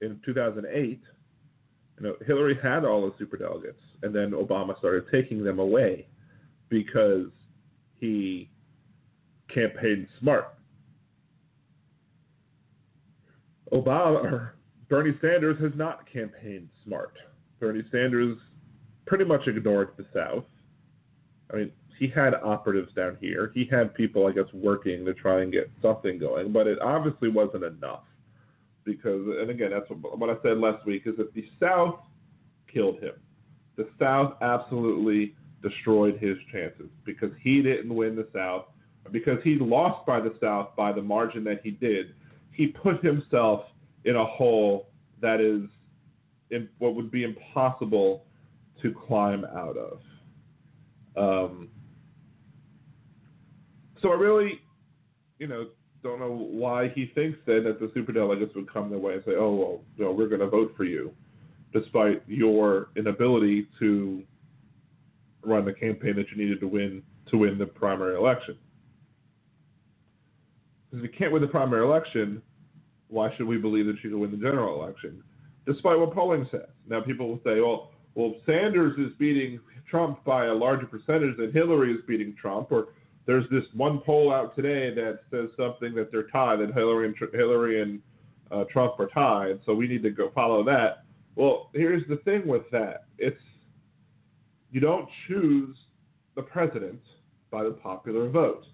in 0.00 0.20
2008, 0.24 1.00
you 2.00 2.06
know, 2.06 2.14
Hillary 2.26 2.58
had 2.60 2.84
all 2.84 3.02
the 3.02 3.12
super 3.18 3.36
delegates, 3.36 3.80
and 4.02 4.14
then 4.14 4.30
Obama 4.30 4.76
started 4.78 5.04
taking 5.12 5.44
them 5.44 5.58
away 5.58 6.06
because 6.68 7.28
he 8.00 8.50
campaigned 9.52 10.08
smart. 10.20 10.57
Obama 13.72 14.50
Bernie 14.88 15.16
Sanders 15.20 15.60
has 15.60 15.72
not 15.74 16.10
campaigned 16.10 16.68
smart. 16.84 17.14
Bernie 17.60 17.84
Sanders 17.92 18.38
pretty 19.06 19.24
much 19.24 19.46
ignored 19.46 19.90
the 19.96 20.06
South. 20.14 20.44
I 21.52 21.56
mean, 21.56 21.72
he 21.98 22.08
had 22.08 22.34
operatives 22.34 22.92
down 22.94 23.16
here. 23.20 23.50
He 23.54 23.66
had 23.70 23.94
people, 23.94 24.26
I 24.26 24.32
guess, 24.32 24.52
working 24.52 25.04
to 25.04 25.14
try 25.14 25.42
and 25.42 25.52
get 25.52 25.70
something 25.82 26.18
going, 26.18 26.52
but 26.52 26.66
it 26.66 26.78
obviously 26.80 27.28
wasn't 27.28 27.64
enough. 27.64 28.04
Because, 28.84 29.26
and 29.40 29.50
again, 29.50 29.70
that's 29.72 29.90
what, 29.90 30.18
what 30.18 30.30
I 30.30 30.40
said 30.42 30.58
last 30.58 30.86
week, 30.86 31.02
is 31.06 31.16
that 31.16 31.34
the 31.34 31.44
South 31.60 31.98
killed 32.72 33.00
him. 33.00 33.14
The 33.76 33.88
South 33.98 34.34
absolutely 34.40 35.34
destroyed 35.62 36.18
his 36.18 36.36
chances 36.52 36.88
because 37.04 37.30
he 37.42 37.60
didn't 37.62 37.94
win 37.94 38.16
the 38.16 38.28
South, 38.32 38.66
because 39.10 39.38
he 39.42 39.56
lost 39.56 40.06
by 40.06 40.20
the 40.20 40.34
South 40.40 40.76
by 40.76 40.92
the 40.92 41.02
margin 41.02 41.44
that 41.44 41.60
he 41.62 41.72
did. 41.72 42.14
He 42.58 42.66
put 42.66 43.02
himself 43.02 43.62
in 44.04 44.16
a 44.16 44.24
hole 44.24 44.88
that 45.22 45.40
is 45.40 45.70
in, 46.50 46.68
what 46.78 46.96
would 46.96 47.10
be 47.10 47.22
impossible 47.22 48.24
to 48.82 48.92
climb 49.06 49.44
out 49.44 49.76
of. 49.76 50.00
Um, 51.16 51.68
so 54.02 54.10
I 54.10 54.16
really, 54.16 54.60
you 55.38 55.46
know, 55.46 55.68
don't 56.02 56.18
know 56.18 56.32
why 56.32 56.88
he 56.88 57.12
thinks 57.14 57.38
then 57.46 57.62
that 57.64 57.78
the 57.78 57.86
superdelegates 57.86 58.54
would 58.56 58.72
come 58.72 58.90
their 58.90 58.98
way 58.98 59.14
and 59.14 59.22
say, 59.24 59.32
"Oh, 59.36 59.54
well, 59.54 59.80
you 59.96 60.04
know, 60.04 60.12
we're 60.12 60.28
going 60.28 60.40
to 60.40 60.48
vote 60.48 60.74
for 60.76 60.84
you," 60.84 61.12
despite 61.72 62.22
your 62.26 62.88
inability 62.96 63.68
to 63.78 64.24
run 65.42 65.64
the 65.64 65.72
campaign 65.72 66.16
that 66.16 66.26
you 66.30 66.36
needed 66.36 66.58
to 66.60 66.68
win 66.68 67.02
to 67.30 67.38
win 67.38 67.56
the 67.56 67.66
primary 67.66 68.16
election. 68.16 68.56
Because 70.90 71.04
if 71.04 71.12
you 71.12 71.18
can't 71.18 71.32
win 71.32 71.42
the 71.42 71.48
primary 71.48 71.84
election, 71.84 72.42
why 73.08 73.34
should 73.36 73.46
we 73.46 73.58
believe 73.58 73.86
that 73.86 73.96
you 74.02 74.10
can 74.10 74.20
win 74.20 74.30
the 74.30 74.36
general 74.36 74.82
election? 74.82 75.22
Despite 75.66 75.98
what 75.98 76.14
polling 76.14 76.46
says. 76.50 76.68
Now 76.88 77.00
people 77.00 77.28
will 77.28 77.40
say, 77.44 77.60
well, 77.60 77.90
well, 78.14 78.34
Sanders 78.46 78.98
is 78.98 79.12
beating 79.18 79.60
Trump 79.88 80.24
by 80.24 80.46
a 80.46 80.54
larger 80.54 80.86
percentage 80.86 81.36
than 81.36 81.52
Hillary 81.52 81.92
is 81.92 82.00
beating 82.06 82.34
Trump, 82.40 82.72
or 82.72 82.88
there's 83.26 83.48
this 83.50 83.64
one 83.74 84.00
poll 84.00 84.32
out 84.32 84.56
today 84.56 84.92
that 84.94 85.20
says 85.30 85.50
something 85.56 85.94
that 85.94 86.10
they're 86.10 86.28
tied, 86.28 86.60
that 86.60 86.74
Hillary 86.74 87.06
and 87.06 87.14
Hillary 87.32 87.82
and 87.82 88.00
uh, 88.50 88.64
Trump 88.72 88.98
are 88.98 89.08
tied, 89.08 89.60
so 89.66 89.74
we 89.74 89.86
need 89.86 90.02
to 90.02 90.10
go 90.10 90.30
follow 90.34 90.64
that. 90.64 91.04
Well, 91.36 91.70
here's 91.74 92.06
the 92.08 92.16
thing 92.16 92.46
with 92.46 92.62
that: 92.72 93.04
it's 93.18 93.40
you 94.72 94.80
don't 94.80 95.08
choose 95.26 95.76
the 96.34 96.42
president 96.42 97.00
by 97.50 97.64
the 97.64 97.70
popular 97.70 98.28
vote. 98.28 98.64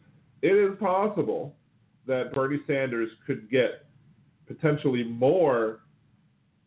It 0.42 0.52
is 0.52 0.78
possible 0.78 1.54
that 2.06 2.32
Bernie 2.32 2.60
Sanders 2.66 3.10
could 3.26 3.50
get 3.50 3.86
potentially 4.46 5.04
more 5.04 5.80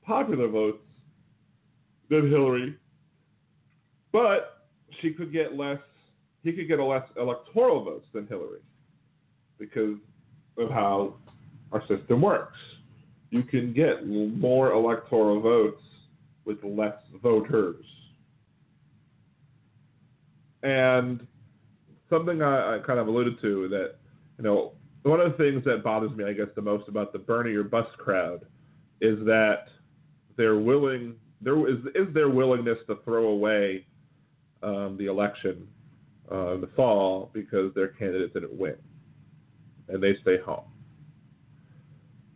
popular 0.03 0.48
votes 0.48 0.84
than 2.10 2.29
Hillary, 2.29 2.75
but 4.12 4.67
she 5.01 5.12
could 5.12 5.31
get 5.31 5.55
less. 5.55 5.79
He 6.43 6.53
could 6.53 6.67
get 6.67 6.79
a 6.79 6.86
less 6.86 7.03
electoral 7.17 7.84
votes 7.84 8.05
than 8.13 8.25
Hillary 8.27 8.62
because 9.60 9.98
of 10.57 10.69
how 10.69 11.15
our 11.72 11.81
system 11.88 12.22
works. 12.22 12.57
You 13.29 13.43
can 13.43 13.74
get 13.74 14.07
more 14.07 14.72
electoral 14.72 15.41
votes 15.41 15.81
with 16.46 16.63
less 16.63 16.96
voters. 17.22 17.84
And 20.63 21.27
something 22.10 22.41
I, 22.41 22.75
I 22.75 22.79
kind 22.79 23.00
of 23.00 23.07
alluded 23.07 23.41
to 23.41 23.67
that, 23.69 23.96
you 24.38 24.43
know, 24.46 24.74
one 25.08 25.20
of 25.20 25.32
the 25.32 25.38
things 25.38 25.64
that 25.66 25.84
bothers 25.84 26.12
me, 26.12 26.26
I 26.26 26.34
guess, 26.34 26.48
the 26.56 26.62
most 26.62 26.88
about 26.88 27.14
the 27.14 27.20
Bernie 27.20 27.54
or 27.54 27.64
bust 27.64 27.98
crowd 27.98 28.46
is 29.02 29.18
that 29.26 29.66
they're 30.38 30.60
willing, 30.60 31.16
there 31.42 31.68
is, 31.68 31.78
is 31.96 32.14
their 32.14 32.30
willingness 32.30 32.78
to 32.88 32.98
throw 33.04 33.28
away 33.28 33.86
um, 34.64 34.98
the 34.98 35.06
election 35.06 35.68
uh, 36.32 36.56
in 36.56 36.62
the 36.62 36.70
fall 36.76 37.30
because 37.34 37.74
their 37.74 37.90
candidate 37.90 38.34
didn't 38.34 38.54
win 38.54 38.76
and 39.88 40.02
they 40.02 40.16
stay 40.22 40.38
home. 40.40 40.66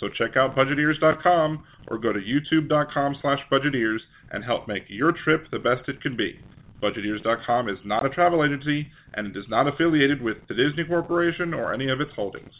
So 0.00 0.08
check 0.08 0.36
out 0.36 0.54
budgeteers.com 0.54 1.64
or 1.88 1.98
go 1.98 2.12
to 2.12 2.20
youtube.com 2.20 3.16
slash 3.20 3.40
budgeteers 3.50 3.98
and 4.32 4.44
help 4.44 4.68
make 4.68 4.84
your 4.88 5.12
trip 5.12 5.46
the 5.50 5.58
best 5.58 5.88
it 5.88 6.00
can 6.02 6.16
be. 6.16 6.38
Budgeteers.com 6.82 7.68
is 7.68 7.78
not 7.84 8.04
a 8.04 8.10
travel 8.10 8.44
agency 8.44 8.88
and 9.14 9.26
it 9.28 9.38
is 9.38 9.46
not 9.48 9.66
affiliated 9.66 10.20
with 10.20 10.36
the 10.48 10.54
Disney 10.54 10.84
Corporation 10.84 11.54
or 11.54 11.72
any 11.72 11.88
of 11.88 12.00
its 12.00 12.12
holdings. 12.14 12.52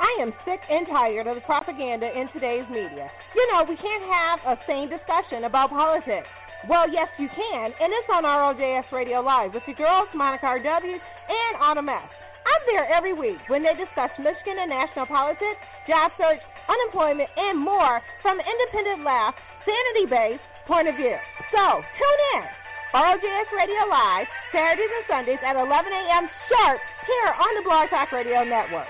I 0.00 0.22
am 0.22 0.32
sick 0.44 0.60
and 0.70 0.86
tired 0.86 1.26
of 1.26 1.34
the 1.34 1.40
propaganda 1.42 2.06
in 2.06 2.28
today's 2.32 2.68
media. 2.70 3.10
You 3.34 3.44
know, 3.52 3.64
we 3.68 3.76
can't 3.76 4.04
have 4.04 4.38
a 4.46 4.60
sane 4.66 4.88
discussion 4.88 5.44
about 5.44 5.70
politics. 5.70 6.28
Well, 6.68 6.90
yes, 6.90 7.08
you 7.18 7.28
can, 7.28 7.72
and 7.80 7.92
it's 7.92 8.08
on 8.08 8.24
ROJS 8.24 8.90
Radio 8.90 9.20
Live 9.20 9.52
with 9.52 9.62
your 9.66 9.76
girls, 9.76 10.08
Monica 10.14 10.46
R.W. 10.46 10.92
and 10.92 11.54
Autumn 11.60 11.88
S. 11.88 12.08
I'm 12.44 12.62
there 12.68 12.86
every 12.92 13.12
week 13.12 13.40
when 13.48 13.64
they 13.64 13.74
discuss 13.74 14.12
Michigan 14.20 14.60
and 14.60 14.70
national 14.70 15.06
politics, 15.06 15.60
job 15.88 16.12
search, 16.16 16.40
unemployment, 16.68 17.28
and 17.36 17.58
more 17.58 18.00
from 18.20 18.38
an 18.40 18.46
independent 18.46 19.04
laugh, 19.04 19.34
sanity 19.64 20.06
based 20.08 20.44
point 20.68 20.88
of 20.88 20.96
view. 20.96 21.16
So 21.52 21.64
tune 21.80 22.20
in. 22.36 22.44
ROJS 22.94 23.50
Radio 23.50 23.90
Live, 23.90 24.26
Saturdays 24.54 24.86
and 24.86 25.06
Sundays 25.10 25.42
at 25.42 25.58
11 25.58 25.66
a.m. 25.66 26.30
sharp 26.46 26.78
here 27.10 27.32
on 27.34 27.50
the 27.58 27.64
Blog 27.66 27.90
Talk 27.90 28.12
Radio 28.12 28.44
Network. 28.46 28.86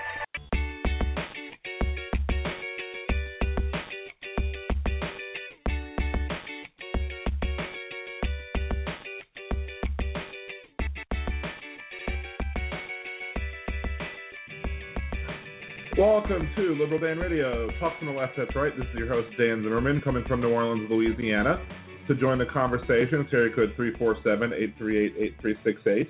Welcome 16.05 16.47
to 16.55 16.77
Liberal 16.79 16.99
Dan 16.99 17.17
Radio. 17.17 17.67
Talk 17.79 17.97
from 17.97 18.09
the 18.09 18.13
left, 18.13 18.33
that's 18.37 18.55
right. 18.55 18.71
This 18.77 18.85
is 18.93 18.95
your 18.95 19.07
host, 19.07 19.27
Dan 19.39 19.63
Zimmerman, 19.63 20.01
coming 20.01 20.23
from 20.27 20.39
New 20.39 20.51
Orleans, 20.51 20.87
Louisiana. 20.87 21.59
To 22.07 22.13
join 22.13 22.37
the 22.37 22.45
conversation, 22.45 23.21
it's 23.21 23.33
area 23.33 23.51
code 23.55 23.73
347-838-8368. 23.75 26.07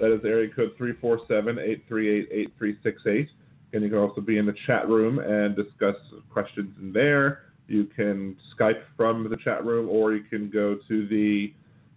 That 0.00 0.14
is 0.14 0.20
area 0.22 0.50
code 0.54 0.76
347-838-8368. 0.78 3.28
And 3.72 3.82
you 3.82 3.88
can 3.88 3.96
also 3.96 4.20
be 4.20 4.36
in 4.36 4.44
the 4.44 4.54
chat 4.66 4.86
room 4.86 5.18
and 5.18 5.56
discuss 5.56 5.96
questions 6.30 6.68
in 6.78 6.92
there. 6.92 7.44
You 7.68 7.86
can 7.86 8.36
Skype 8.54 8.82
from 8.98 9.30
the 9.30 9.38
chat 9.38 9.64
room, 9.64 9.88
or 9.88 10.12
you 10.12 10.24
can 10.24 10.50
go 10.50 10.76
to 10.88 11.08
the 11.08 11.54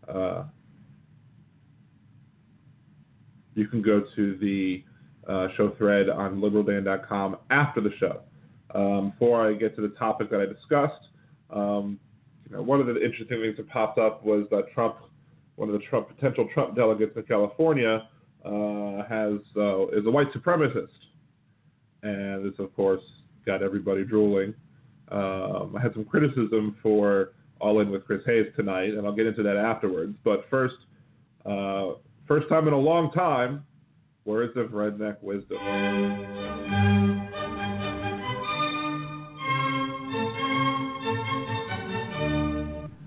uh, 0.10 0.46
you 3.56 3.68
can 3.68 3.82
go 3.82 4.06
to 4.16 4.38
the 4.38 4.86
uh, 5.32 5.48
show 5.56 5.70
thread 5.78 6.10
on 6.10 6.42
liberaldan.com 6.42 7.38
after 7.50 7.82
the 7.82 7.92
show. 8.00 8.22
Um, 8.74 9.12
before 9.12 9.48
I 9.48 9.54
get 9.54 9.76
to 9.76 9.82
the 9.82 9.96
topic 9.96 10.30
that 10.30 10.42
I 10.42 10.46
discussed, 10.46 11.08
um, 11.50 12.00
you 12.50 12.56
know, 12.56 12.62
one 12.62 12.80
of 12.80 12.88
the 12.88 12.96
interesting 12.96 13.42
things 13.42 13.58
that 13.58 13.70
popped 13.70 13.98
up 13.98 14.26
was 14.26 14.46
that 14.52 14.72
Trump, 14.74 14.98
one 15.56 15.70
of 15.70 15.74
the 15.74 15.86
Trump 15.90 16.08
potential 16.08 16.48
Trump 16.54 16.76
delegates 16.76 17.16
in 17.16 17.24
California, 17.24 18.08
uh, 18.46 19.04
has 19.08 19.40
uh, 19.56 19.88
is 19.90 20.06
a 20.06 20.12
white 20.12 20.32
supremacist, 20.34 20.88
and 22.04 22.46
this 22.46 22.58
of 22.60 22.76
course 22.76 23.04
got 23.46 23.62
everybody 23.62 24.04
drooling. 24.04 24.54
Um, 25.12 25.76
I 25.78 25.82
had 25.82 25.94
some 25.94 26.06
criticism 26.06 26.78
for 26.82 27.34
All 27.60 27.82
In 27.82 27.92
with 27.92 28.06
Chris 28.06 28.22
Hayes 28.26 28.48
tonight, 28.56 28.94
and 28.94 29.06
I'll 29.06 29.16
get 29.16 29.28
into 29.28 29.44
that 29.44 29.58
afterwards. 29.58 30.16
But 30.24 30.46
first, 30.50 30.76
uh, 31.46 31.92
first 32.28 32.50
time 32.50 32.68
in 32.68 32.74
a 32.74 32.80
long 32.80 33.12
time, 33.12 33.66
words 34.26 34.54
of 34.56 34.68
redneck 34.68 35.22
wisdom. 35.22 35.58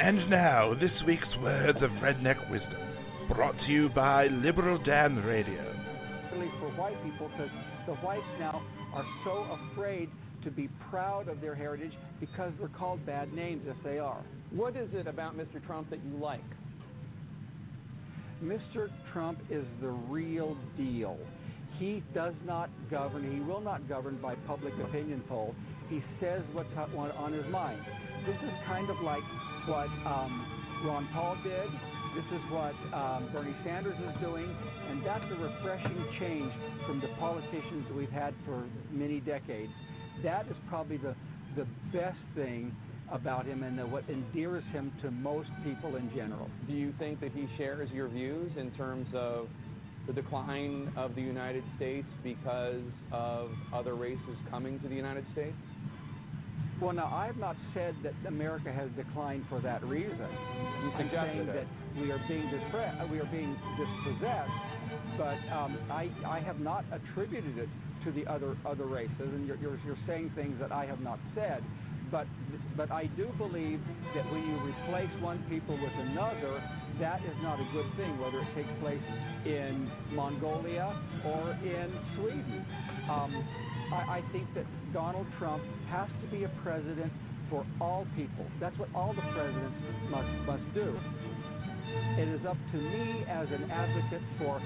And 0.00 0.28
now, 0.28 0.74
this 0.74 0.90
week's 1.06 1.24
Words 1.40 1.78
of 1.80 1.90
Redneck 2.02 2.50
Wisdom, 2.50 2.76
brought 3.34 3.56
to 3.58 3.72
you 3.72 3.88
by 3.88 4.26
Liberal 4.26 4.78
Dan 4.84 5.16
Radio. 5.24 5.72
For 6.60 6.70
white 6.72 7.02
people, 7.02 7.30
because 7.30 7.50
the 7.86 7.94
whites 7.94 8.22
now 8.38 8.62
are 8.92 9.04
so 9.24 9.46
afraid 9.72 10.10
to 10.42 10.50
be 10.50 10.68
proud 10.90 11.28
of 11.28 11.40
their 11.40 11.54
heritage 11.54 11.92
because 12.20 12.52
they're 12.58 12.68
called 12.68 13.04
bad 13.06 13.32
names 13.32 13.62
if 13.66 13.76
they 13.82 13.98
are. 13.98 14.22
What 14.50 14.76
is 14.76 14.88
it 14.92 15.06
about 15.06 15.36
Mr. 15.36 15.64
Trump 15.66 15.88
that 15.90 16.00
you 16.04 16.18
like? 16.18 16.44
Mr. 18.42 18.90
Trump 19.12 19.38
is 19.50 19.64
the 19.80 19.88
real 19.88 20.56
deal. 20.76 21.18
He 21.78 22.02
does 22.14 22.34
not 22.46 22.70
govern, 22.90 23.34
he 23.34 23.40
will 23.40 23.60
not 23.60 23.88
govern 23.88 24.18
by 24.22 24.34
public 24.46 24.74
opinion 24.74 25.22
poll. 25.28 25.54
He 25.88 26.02
says 26.20 26.42
what's 26.52 26.68
on 26.76 27.32
his 27.32 27.46
mind. 27.50 27.80
This 28.26 28.36
is 28.36 28.52
kind 28.66 28.88
of 28.90 29.00
like 29.02 29.22
what 29.66 29.88
um, 30.06 30.82
Ron 30.86 31.08
Paul 31.12 31.36
did. 31.42 31.68
This 32.14 32.24
is 32.32 32.40
what 32.50 32.74
um, 32.94 33.28
Bernie 33.32 33.56
Sanders 33.64 33.96
is 33.98 34.20
doing, 34.22 34.48
and 34.88 35.04
that's 35.04 35.24
a 35.32 35.34
refreshing 35.34 36.06
change 36.20 36.52
from 36.86 37.00
the 37.00 37.08
politicians 37.18 37.84
that 37.88 37.96
we've 37.96 38.10
had 38.10 38.34
for 38.46 38.62
many 38.92 39.18
decades. 39.20 39.72
That 40.22 40.46
is 40.46 40.56
probably 40.68 40.96
the 40.96 41.14
the 41.56 41.66
best 41.92 42.18
thing 42.34 42.74
about 43.10 43.46
him 43.46 43.62
and 43.62 43.92
what 43.92 44.04
endears 44.08 44.64
him 44.72 44.92
to 45.02 45.10
most 45.10 45.50
people 45.62 45.96
in 45.96 46.10
general. 46.14 46.48
Do 46.66 46.72
you 46.72 46.92
think 46.98 47.20
that 47.20 47.32
he 47.32 47.48
shares 47.56 47.90
your 47.90 48.08
views 48.08 48.50
in 48.56 48.70
terms 48.72 49.06
of 49.14 49.48
the 50.06 50.12
decline 50.12 50.92
of 50.96 51.14
the 51.14 51.22
United 51.22 51.64
States 51.76 52.06
because 52.22 52.82
of 53.12 53.50
other 53.72 53.94
races 53.94 54.36
coming 54.50 54.78
to 54.80 54.88
the 54.88 54.94
United 54.94 55.24
States? 55.32 55.54
Well, 56.80 56.92
now 56.92 57.10
I 57.12 57.26
have 57.26 57.36
not 57.36 57.56
said 57.72 57.94
that 58.02 58.14
America 58.26 58.72
has 58.72 58.90
declined 58.96 59.44
for 59.48 59.60
that 59.60 59.82
reason. 59.84 60.18
You 60.18 60.90
I'm 60.90 61.10
saying 61.10 61.48
it. 61.48 61.54
that 61.54 61.66
we 62.00 62.10
are 62.10 62.20
being 62.28 62.48
dispre- 62.48 63.10
we 63.10 63.20
are 63.20 63.30
being 63.30 63.56
dispossessed, 63.78 64.50
but 65.16 65.38
um, 65.54 65.78
I 65.90 66.10
I 66.26 66.40
have 66.40 66.58
not 66.60 66.84
attributed 66.92 67.58
it 67.58 67.68
to 68.04 68.12
the 68.12 68.26
other 68.26 68.56
other 68.66 68.86
races, 68.86 69.14
and 69.20 69.46
you're, 69.46 69.56
you're 69.56 69.78
you're 69.86 69.98
saying 70.06 70.32
things 70.34 70.58
that 70.60 70.72
I 70.72 70.84
have 70.84 71.00
not 71.00 71.18
said. 71.34 71.62
But 72.10 72.26
but 72.76 72.90
I 72.90 73.06
do 73.16 73.30
believe 73.38 73.80
that 74.14 74.24
when 74.32 74.42
you 74.42 74.56
replace 74.62 75.10
one 75.20 75.44
people 75.48 75.78
with 75.80 75.92
another, 76.10 76.62
that 77.00 77.20
is 77.22 77.36
not 77.42 77.60
a 77.60 77.66
good 77.72 77.86
thing, 77.96 78.18
whether 78.18 78.40
it 78.40 78.54
takes 78.54 78.70
place 78.80 79.02
in 79.44 79.90
Mongolia 80.12 80.94
or 81.24 81.52
in 81.62 81.90
Sweden. 82.16 82.66
Um, 83.10 83.44
I, 83.92 84.18
I 84.18 84.22
think 84.32 84.52
that 84.54 84.66
Donald 84.92 85.26
Trump 85.38 85.62
has 85.90 86.08
to 86.22 86.26
be 86.36 86.44
a 86.44 86.50
president 86.62 87.12
for 87.50 87.64
all 87.80 88.06
people. 88.16 88.46
That's 88.60 88.78
what 88.78 88.88
all 88.94 89.14
the 89.14 89.22
presidents 89.32 89.76
must 90.10 90.30
must 90.46 90.74
do. 90.74 90.98
It 92.18 92.28
is 92.28 92.44
up 92.46 92.56
to 92.72 92.78
me 92.78 93.24
as 93.28 93.48
an 93.50 93.70
advocate 93.70 94.22
for 94.38 94.60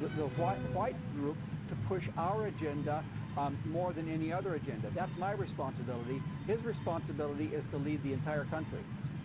the, 0.00 0.08
the 0.16 0.28
white, 0.40 0.60
white 0.72 0.96
group 1.16 1.36
to 1.68 1.76
push 1.88 2.04
our 2.16 2.46
agenda 2.46 3.04
um, 3.36 3.58
more 3.68 3.92
than 3.92 4.12
any 4.12 4.32
other 4.32 4.54
agenda. 4.54 4.90
That's 4.94 5.10
my 5.18 5.32
responsibility. 5.32 6.20
His 6.46 6.58
responsibility 6.64 7.46
is 7.46 7.64
to 7.72 7.78
lead 7.78 8.02
the 8.02 8.12
entire 8.12 8.44
country. 8.46 8.80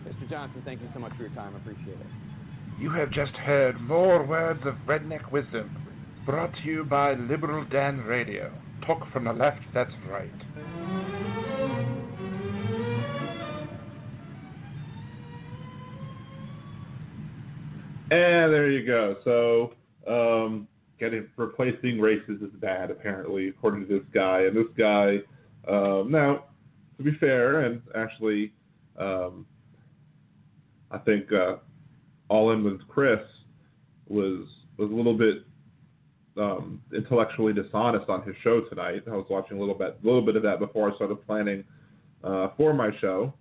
Mr. 0.06 0.28
Johnson, 0.30 0.62
thank 0.64 0.80
you 0.80 0.88
so 0.94 1.00
much 1.00 1.12
for 1.16 1.22
your 1.22 1.32
time. 1.32 1.54
I 1.54 1.58
appreciate 1.58 1.98
it. 1.98 2.06
You 2.80 2.90
have 2.90 3.10
just 3.10 3.32
heard 3.32 3.80
more 3.80 4.24
words 4.24 4.60
of 4.64 4.74
redneck 4.86 5.32
wisdom, 5.32 5.70
brought 6.24 6.52
to 6.54 6.62
you 6.68 6.84
by 6.84 7.14
Liberal 7.14 7.64
Dan 7.64 7.98
Radio. 8.00 8.52
Talk 8.86 9.10
from 9.12 9.24
the 9.24 9.32
left, 9.32 9.60
that's 9.72 9.90
right. 10.08 10.30
And 18.08 18.52
there 18.52 18.70
you 18.70 18.86
go. 18.86 19.16
So, 19.24 19.72
um, 20.08 20.68
getting 20.98 21.26
replacing 21.36 22.00
races 22.00 22.40
is 22.42 22.50
bad, 22.60 22.90
apparently, 22.90 23.48
according 23.48 23.86
to 23.86 23.98
this 23.98 24.06
guy. 24.12 24.42
And 24.42 24.56
this 24.56 24.72
guy, 24.76 25.18
um, 25.68 26.10
now, 26.10 26.44
to 26.96 27.02
be 27.02 27.12
fair, 27.18 27.60
and 27.60 27.82
actually, 27.94 28.52
um, 28.98 29.46
I 30.90 30.98
think 30.98 31.32
uh, 31.32 31.56
all 32.28 32.52
in 32.52 32.64
with 32.64 32.86
Chris 32.88 33.20
was 34.08 34.46
was 34.78 34.90
a 34.90 34.94
little 34.94 35.16
bit 35.16 35.44
um, 36.36 36.82
intellectually 36.94 37.52
dishonest 37.52 38.08
on 38.08 38.22
his 38.22 38.34
show 38.42 38.60
tonight. 38.62 39.02
I 39.06 39.16
was 39.16 39.26
watching 39.30 39.56
a 39.56 39.60
little 39.60 39.74
bit, 39.74 39.98
a 40.02 40.06
little 40.06 40.22
bit 40.22 40.36
of 40.36 40.42
that 40.42 40.58
before 40.58 40.92
I 40.92 40.96
started 40.96 41.26
planning 41.26 41.64
uh, 42.22 42.48
for 42.56 42.74
my 42.74 42.90
show, 43.00 43.32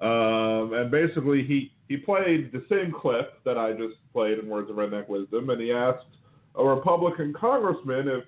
um, 0.00 0.72
and 0.74 0.90
basically 0.90 1.44
he 1.44 1.72
he 1.88 1.96
played 1.96 2.50
the 2.52 2.64
same 2.68 2.92
clip 2.92 3.42
that 3.44 3.56
I 3.56 3.72
just 3.72 3.94
played 4.12 4.38
in 4.38 4.48
Words 4.48 4.70
of 4.70 4.76
Redneck 4.76 5.08
Wisdom, 5.08 5.50
and 5.50 5.60
he 5.60 5.72
asked 5.72 6.06
a 6.56 6.64
Republican 6.64 7.32
congressman 7.32 8.08
if 8.08 8.24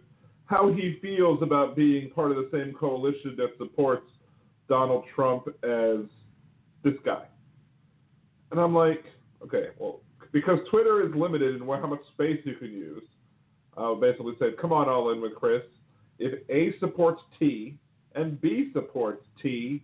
how 0.46 0.72
he 0.72 0.98
feels 1.02 1.42
about 1.42 1.76
being 1.76 2.10
part 2.10 2.30
of 2.30 2.36
the 2.38 2.48
same 2.50 2.74
coalition 2.74 3.34
that 3.36 3.50
supports 3.58 4.06
Donald 4.68 5.04
Trump 5.14 5.46
as 5.62 6.06
this 6.82 6.94
guy. 7.04 7.24
And 8.50 8.58
I'm 8.58 8.74
like, 8.74 9.04
okay, 9.44 9.68
well, 9.78 10.00
because 10.32 10.58
Twitter 10.70 11.06
is 11.06 11.14
limited 11.14 11.60
in 11.60 11.66
how 11.66 11.86
much 11.86 12.00
space 12.14 12.40
you 12.44 12.54
can 12.56 12.72
use, 12.72 13.02
uh, 13.76 13.94
basically 13.94 14.34
said, 14.38 14.56
come 14.58 14.72
on, 14.72 14.88
all 14.88 15.12
in 15.12 15.20
with 15.20 15.34
Chris. 15.34 15.62
If 16.18 16.40
A 16.48 16.78
supports 16.80 17.20
T 17.38 17.76
and 18.14 18.40
B 18.40 18.70
supports 18.72 19.24
T, 19.42 19.82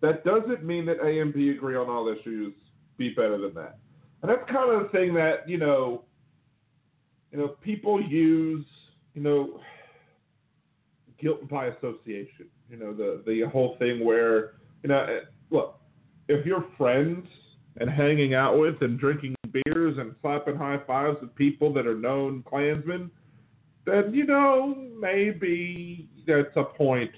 that 0.00 0.24
doesn't 0.24 0.64
mean 0.64 0.86
that 0.86 0.96
A 1.04 1.20
and 1.20 1.32
B 1.32 1.50
agree 1.50 1.76
on 1.76 1.88
all 1.88 2.08
issues. 2.08 2.54
Be 2.96 3.10
better 3.10 3.38
than 3.38 3.54
that. 3.54 3.78
And 4.22 4.30
that's 4.30 4.50
kind 4.50 4.70
of 4.70 4.84
the 4.84 4.88
thing 4.88 5.14
that 5.14 5.48
you 5.48 5.58
know, 5.58 6.04
you 7.32 7.38
know, 7.38 7.48
people 7.48 8.02
use, 8.02 8.66
you 9.14 9.22
know, 9.22 9.60
guilt 11.20 11.48
by 11.48 11.66
association. 11.66 12.46
You 12.70 12.76
know, 12.78 12.92
the 12.92 13.22
the 13.26 13.42
whole 13.50 13.76
thing 13.78 14.04
where 14.04 14.54
you 14.82 14.88
know, 14.88 15.00
eh, 15.00 15.20
look, 15.50 15.78
if 16.28 16.44
you're 16.44 16.64
friends 16.76 17.26
and 17.78 17.90
hanging 17.90 18.34
out 18.34 18.58
with 18.58 18.80
and 18.80 18.98
drinking 18.98 19.34
beers 19.50 19.96
and 19.98 20.14
slapping 20.20 20.56
high 20.56 20.80
fives 20.86 21.18
with 21.20 21.34
people 21.34 21.72
that 21.72 21.86
are 21.86 21.96
known 21.96 22.42
Klansmen, 22.48 23.10
then 23.84 24.12
you 24.12 24.24
know 24.24 24.74
maybe 24.98 26.08
that's 26.26 26.54
a 26.56 26.64
point 26.64 27.10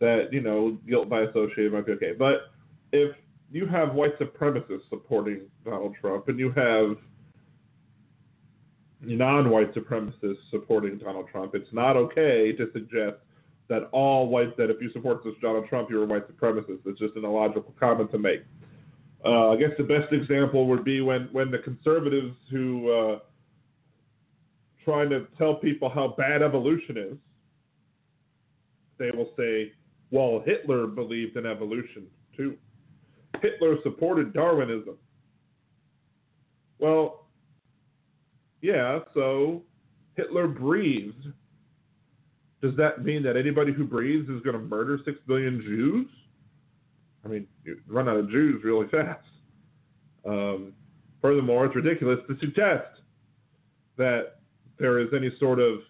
that 0.00 0.32
you 0.32 0.40
know 0.40 0.76
guilt 0.88 1.08
by 1.08 1.22
association 1.22 1.72
might 1.72 1.86
be 1.86 1.92
okay. 1.92 2.12
But 2.18 2.52
if 2.92 3.14
you 3.50 3.66
have 3.66 3.94
white 3.94 4.18
supremacists 4.18 4.88
supporting 4.88 5.42
Donald 5.64 5.94
Trump, 6.00 6.28
and 6.28 6.38
you 6.38 6.50
have 6.52 6.96
non-white 9.02 9.74
supremacists 9.74 10.50
supporting 10.50 10.98
Donald 10.98 11.26
Trump, 11.30 11.54
it's 11.54 11.72
not 11.72 11.96
okay 11.96 12.52
to 12.52 12.70
suggest 12.72 13.16
that 13.68 13.88
all 13.92 14.28
white 14.28 14.56
that 14.56 14.70
if 14.70 14.80
you 14.80 14.90
support 14.92 15.24
this 15.24 15.34
Donald 15.40 15.68
Trump, 15.68 15.90
you're 15.90 16.02
a 16.02 16.06
white 16.06 16.28
supremacist. 16.28 16.80
It's 16.84 16.98
just 16.98 17.16
an 17.16 17.24
illogical 17.24 17.74
comment 17.78 18.10
to 18.12 18.18
make. 18.18 18.42
Uh, 19.24 19.50
I 19.50 19.56
guess 19.56 19.70
the 19.78 19.84
best 19.84 20.12
example 20.12 20.66
would 20.66 20.84
be 20.84 21.00
when 21.00 21.28
when 21.32 21.50
the 21.50 21.58
conservatives 21.58 22.34
who 22.50 22.90
uh, 22.90 23.18
trying 24.84 25.10
to 25.10 25.26
tell 25.38 25.54
people 25.54 25.88
how 25.88 26.14
bad 26.18 26.42
evolution 26.42 26.96
is, 26.98 27.16
they 28.98 29.10
will 29.16 29.30
say, 29.36 29.72
"Well, 30.10 30.42
Hitler 30.44 30.88
believed 30.88 31.36
in 31.36 31.46
evolution 31.46 32.06
too." 32.36 32.56
Hitler 33.40 33.76
supported 33.82 34.32
Darwinism. 34.32 34.96
Well, 36.78 37.21
yeah, 38.62 39.00
so 39.12 39.62
Hitler 40.16 40.46
breathed. 40.46 41.26
Does 42.62 42.76
that 42.76 43.04
mean 43.04 43.24
that 43.24 43.36
anybody 43.36 43.72
who 43.72 43.84
breathes 43.84 44.28
is 44.28 44.40
going 44.42 44.54
to 44.54 44.62
murder 44.62 45.00
six 45.04 45.18
billion 45.26 45.60
Jews? 45.60 46.06
I 47.24 47.28
mean, 47.28 47.46
you 47.64 47.78
run 47.88 48.08
out 48.08 48.16
of 48.16 48.30
Jews 48.30 48.62
really 48.64 48.86
fast. 48.90 49.26
Um, 50.24 50.72
furthermore, 51.20 51.66
it's 51.66 51.74
ridiculous 51.74 52.20
to 52.28 52.38
suggest 52.38 52.86
that 53.98 54.36
there 54.78 55.00
is 55.00 55.08
any 55.14 55.30
sort 55.40 55.58
of 55.58 55.80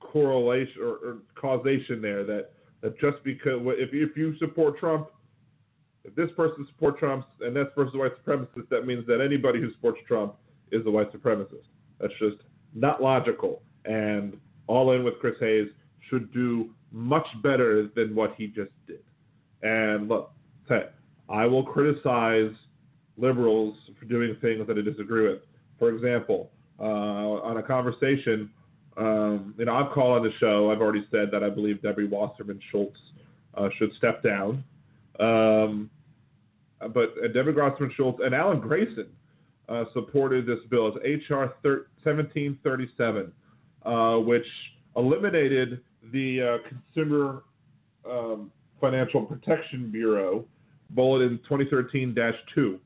correlation 0.00 0.82
or, 0.82 0.88
or 0.88 1.18
causation 1.34 2.00
there 2.00 2.24
that, 2.24 2.52
that 2.80 2.98
just 2.98 3.22
because 3.22 3.60
if 3.78 3.90
if 3.92 4.16
you 4.16 4.36
support 4.38 4.78
Trump, 4.78 5.08
if 6.04 6.14
this 6.14 6.30
person 6.36 6.66
supports 6.70 6.98
Trump 6.98 7.26
and 7.40 7.54
that 7.54 7.74
person's 7.74 7.94
a 7.94 7.98
white 7.98 8.24
supremacist, 8.24 8.68
that 8.70 8.86
means 8.86 9.06
that 9.06 9.20
anybody 9.20 9.60
who 9.60 9.70
supports 9.72 9.98
Trump 10.08 10.34
is 10.72 10.86
a 10.86 10.90
white 10.90 11.12
supremacist. 11.12 11.66
That's 12.00 12.12
just 12.18 12.36
not 12.74 13.02
logical. 13.02 13.62
And 13.84 14.36
all 14.66 14.92
in 14.92 15.04
with 15.04 15.18
Chris 15.20 15.34
Hayes 15.40 15.68
should 16.08 16.32
do 16.32 16.70
much 16.92 17.26
better 17.42 17.88
than 17.94 18.14
what 18.14 18.34
he 18.36 18.46
just 18.46 18.70
did. 18.86 19.02
And 19.62 20.08
look, 20.08 20.32
I 21.28 21.46
will 21.46 21.64
criticize 21.64 22.52
liberals 23.16 23.76
for 23.98 24.04
doing 24.06 24.36
things 24.40 24.66
that 24.66 24.76
I 24.78 24.82
disagree 24.82 25.28
with. 25.28 25.40
For 25.78 25.90
example, 25.90 26.50
uh, 26.78 26.82
on 26.82 27.56
a 27.58 27.62
conversation, 27.62 28.50
um, 28.96 29.54
you 29.56 29.64
know, 29.64 29.74
I've 29.74 29.92
called 29.92 30.18
on 30.18 30.22
the 30.24 30.32
show. 30.38 30.70
I've 30.70 30.80
already 30.80 31.06
said 31.10 31.30
that 31.32 31.42
I 31.42 31.50
believe 31.50 31.82
Debbie 31.82 32.06
Wasserman 32.06 32.60
Schultz 32.70 32.98
uh, 33.54 33.68
should 33.78 33.92
step 33.96 34.22
down. 34.22 34.64
Um, 35.18 35.90
but 36.80 37.14
uh, 37.22 37.28
Debbie 37.32 37.52
Wasserman 37.52 37.92
Schultz 37.96 38.20
and 38.24 38.34
Alan 38.34 38.60
Grayson 38.60 39.08
uh, 39.70 39.84
supported 39.92 40.46
this 40.46 40.58
bill. 40.68 40.88
It's 40.88 40.98
H.R. 41.04 41.54
1737, 41.62 43.32
uh, 43.84 44.16
which 44.16 44.46
eliminated 44.96 45.80
the 46.12 46.42
uh, 46.42 46.68
Consumer 46.68 47.44
um, 48.08 48.50
Financial 48.80 49.22
Protection 49.22 49.90
Bureau 49.90 50.44
Bulletin 50.90 51.38
2013-2. 51.48 52.78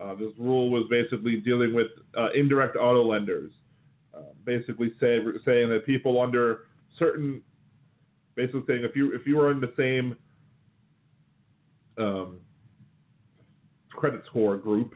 Uh, 0.00 0.14
this 0.14 0.28
rule 0.38 0.70
was 0.70 0.84
basically 0.90 1.36
dealing 1.36 1.74
with 1.74 1.88
uh, 2.16 2.28
indirect 2.34 2.76
auto 2.76 3.02
lenders, 3.02 3.50
uh, 4.14 4.20
basically 4.44 4.92
say, 5.00 5.18
saying 5.44 5.68
that 5.68 5.84
people 5.86 6.20
under 6.20 6.66
certain, 6.98 7.42
basically 8.36 8.62
saying 8.68 8.84
if 8.84 8.94
you 8.94 9.12
if 9.12 9.26
you 9.26 9.40
are 9.40 9.50
in 9.50 9.60
the 9.60 9.72
same 9.76 10.16
um, 11.96 12.36
credit 13.90 14.22
score 14.26 14.56
group, 14.56 14.94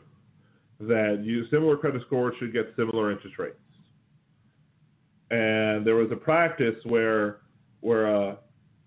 that 0.89 1.21
you 1.23 1.47
similar 1.49 1.77
credit 1.77 2.03
scores 2.07 2.35
should 2.39 2.53
get 2.53 2.73
similar 2.77 3.13
interest 3.13 3.39
rates. 3.39 3.57
And 5.31 5.87
there 5.87 5.95
was 5.95 6.11
a 6.11 6.17
practice 6.17 6.75
where 6.85 7.39
where 7.81 8.15
uh, 8.15 8.37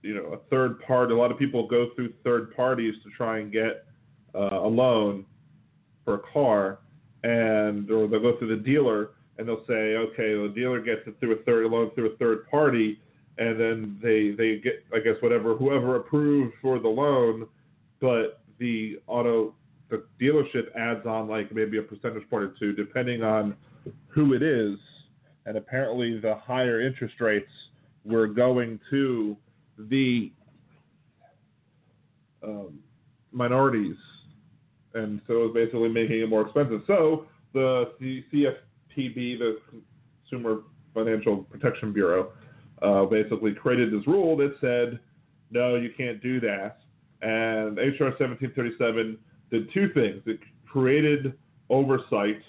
you 0.02 0.14
know 0.14 0.34
a 0.34 0.38
third 0.50 0.80
party, 0.82 1.14
a 1.14 1.18
lot 1.18 1.32
of 1.32 1.40
people 1.40 1.68
go 1.68 1.90
through 1.96 2.14
third 2.24 2.56
parties 2.56 2.94
to 3.04 3.10
try 3.16 3.40
and 3.40 3.52
get 3.52 3.86
uh, 4.36 4.60
a 4.62 4.68
loan 4.68 5.26
for 6.04 6.16
a 6.16 6.22
car, 6.34 6.80
and 7.24 7.90
or 7.90 8.08
they'll 8.08 8.20
go 8.20 8.38
through 8.38 8.56
the 8.56 8.64
dealer 8.64 9.12
and 9.38 9.48
they'll 9.48 9.66
say, 9.68 9.96
okay, 9.96 10.34
the 10.34 10.52
dealer 10.56 10.80
gets 10.80 11.02
it 11.08 11.16
through 11.20 11.34
a 11.34 11.44
third 11.44 11.66
loan 11.66 11.92
through 11.94 12.12
a 12.12 12.16
third 12.18 12.50
party, 12.50 13.00
and 13.38 13.60
then 13.60 14.00
they 14.02 14.32
they 14.32 14.60
get 14.60 14.86
I 14.94 15.00
guess 15.00 15.16
whatever 15.22 15.56
whoever 15.56 15.96
approved 15.96 16.54
for 16.62 16.80
the 16.80 16.90
loan, 16.90 17.48
but 18.02 18.42
the 18.60 19.00
auto 19.08 19.56
the 19.90 20.04
dealership 20.20 20.76
adds 20.76 21.06
on 21.06 21.28
like 21.28 21.54
maybe 21.54 21.78
a 21.78 21.82
percentage 21.82 22.28
point 22.30 22.44
or 22.44 22.54
two 22.60 22.74
depending 22.74 23.24
on 23.24 23.56
who 24.08 24.34
it 24.34 24.42
is, 24.42 24.78
and 25.46 25.58
apparently 25.58 26.20
the 26.20 26.36
higher 26.36 26.82
interest 26.82 27.16
rates 27.20 27.52
were 28.04 28.28
going 28.28 28.80
to 28.90 29.36
the 29.78 30.32
um, 32.44 32.80
minorities, 33.32 33.96
and 34.94 35.22
so 35.28 35.34
it 35.34 35.46
was 35.48 35.52
basically 35.54 35.90
making 35.90 36.22
it 36.22 36.30
more 36.30 36.42
expensive. 36.42 36.82
So 36.88 37.26
the 37.54 37.92
CFPB, 38.04 39.40
the 39.40 39.58
Consumer 40.30 40.62
Financial 40.94 41.38
Protection 41.38 41.92
Bureau, 41.92 42.32
uh, 42.82 43.06
basically 43.06 43.54
created 43.54 43.92
this 43.92 44.06
rule 44.08 44.36
that 44.38 44.56
said, 44.62 45.00
no, 45.52 45.76
you 45.76 45.92
can't 45.96 46.22
do 46.22 46.40
that. 46.42 46.78
And 47.22 47.78
HR 47.78 48.12
1737 48.18 49.18
did 49.52 49.72
two 49.74 49.90
things. 49.94 50.22
It 50.26 50.40
created 50.66 51.34
oversight 51.70 52.42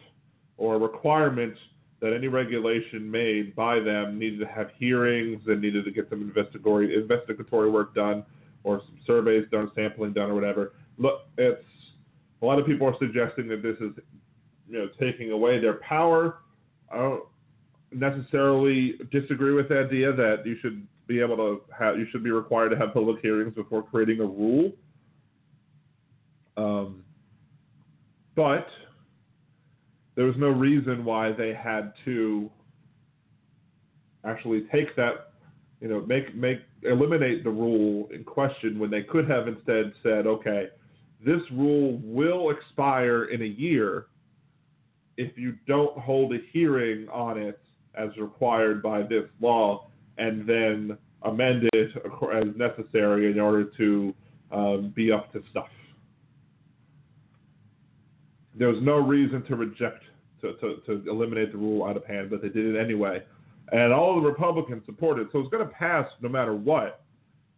or 0.59 0.79
requirement 0.79 1.55
that 2.01 2.13
any 2.13 2.29
regulation 2.29 3.11
made 3.11 3.55
by 3.55 3.81
them 3.81 4.19
needed 4.19 4.41
to 4.41 4.47
have 4.47 4.69
hearings 4.79 5.41
and 5.47 5.61
needed 5.61 5.85
to 5.85 5.91
get 5.91 6.09
some 6.11 6.21
investigatory 6.23 6.95
investigatory 6.95 7.71
work 7.71 7.95
done 7.95 8.25
or 8.65 8.81
some 8.85 8.99
surveys 9.07 9.47
done, 9.51 9.71
sampling 9.75 10.13
done, 10.13 10.31
or 10.31 10.35
whatever. 10.35 10.73
Look, 10.99 11.21
it's 11.39 11.65
a 12.43 12.47
lot 12.47 12.59
of 12.59 12.67
people 12.67 12.87
are 12.87 12.97
suggesting 12.99 13.49
that 13.49 13.63
this 13.63 13.77
is, 13.77 13.93
you 14.69 14.79
know, 14.79 14.89
taking 15.01 15.31
away 15.31 15.61
their 15.61 15.75
power. 15.75 16.39
I 16.93 16.97
don't 16.97 17.25
necessarily 17.93 18.95
disagree 19.11 19.55
with 19.55 19.69
the 19.69 19.81
idea 19.81 20.13
that 20.13 20.43
you 20.45 20.57
should 20.61 20.87
be 21.07 21.21
able 21.21 21.37
to 21.37 21.61
have, 21.79 21.99
you 21.99 22.07
should 22.11 22.25
be 22.25 22.31
required 22.31 22.71
to 22.71 22.77
have 22.77 22.93
public 22.93 23.21
hearings 23.23 23.55
before 23.55 23.83
creating 23.83 24.21
a 24.21 24.25
rule. 24.25 24.73
Um, 26.57 27.05
but 28.35 28.67
there 30.15 30.25
was 30.25 30.37
no 30.39 30.49
reason 30.49 31.05
why 31.05 31.33
they 31.33 31.55
had 31.55 31.93
to 32.05 32.51
actually 34.25 34.67
take 34.73 34.95
that, 34.97 35.33
you 35.81 35.89
know, 35.89 36.01
make 36.01 36.35
make 36.35 36.59
eliminate 36.83 37.45
the 37.45 37.51
rule 37.51 38.09
in 38.13 38.25
question 38.25 38.79
when 38.79 38.91
they 38.91 39.03
could 39.03 39.29
have 39.29 39.49
instead 39.49 39.93
said, 40.03 40.27
okay, 40.27 40.69
this 41.25 41.41
rule 41.53 42.01
will 42.03 42.51
expire 42.51 43.25
in 43.25 43.43
a 43.43 43.47
year 43.47 44.07
if 45.17 45.37
you 45.37 45.55
don't 45.67 45.97
hold 45.99 46.35
a 46.35 46.39
hearing 46.53 47.09
on 47.09 47.39
it 47.39 47.61
as 47.95 48.11
required 48.19 48.83
by 48.83 49.03
this 49.03 49.25
law, 49.41 49.89
and 50.19 50.47
then 50.47 50.97
amend 51.23 51.69
it 51.73 51.91
as 52.35 52.45
necessary 52.57 53.31
in 53.31 53.41
order 53.41 53.65
to 53.65 54.15
um, 54.53 54.93
be 54.95 55.11
up 55.11 55.33
to 55.33 55.43
stuff 55.51 55.69
there 58.59 58.69
was 58.69 58.79
no 58.83 58.97
reason 58.97 59.43
to 59.45 59.57
reject 59.57 60.03
to, 60.41 60.55
to, 60.55 60.77
to 60.87 61.11
eliminate 61.11 61.53
the 61.53 61.59
rule 61.59 61.85
out 61.85 61.97
of 61.97 62.05
hand, 62.05 62.31
but 62.31 62.43
they 62.43 62.49
did 62.49 62.75
it 62.75 62.79
anyway. 62.79 63.23
And 63.73 63.93
all 63.93 64.21
the 64.21 64.27
Republicans 64.27 64.83
supported 64.87 65.23
it. 65.23 65.29
So 65.33 65.41
it's 65.41 65.51
going 65.51 65.67
to 65.67 65.73
pass 65.73 66.07
no 66.21 66.29
matter 66.29 66.55
what. 66.55 67.03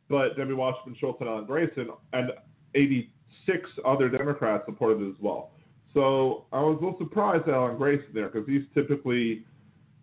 But 0.08 0.36
Debbie 0.36 0.54
Wasserman 0.54 0.96
Schultz 0.98 1.20
and 1.20 1.28
Alan 1.28 1.44
Grayson 1.44 1.88
and 2.14 2.30
86 2.74 3.68
other 3.84 4.08
Democrats 4.08 4.64
supported 4.66 5.02
it 5.02 5.10
as 5.10 5.16
well. 5.20 5.50
So 5.92 6.46
I 6.52 6.60
was 6.60 6.78
a 6.80 6.84
little 6.84 6.98
surprised 6.98 7.48
at 7.48 7.54
Alan 7.54 7.76
Grayson 7.76 8.08
there 8.14 8.28
because 8.28 8.48
he's 8.48 8.62
typically, 8.74 9.44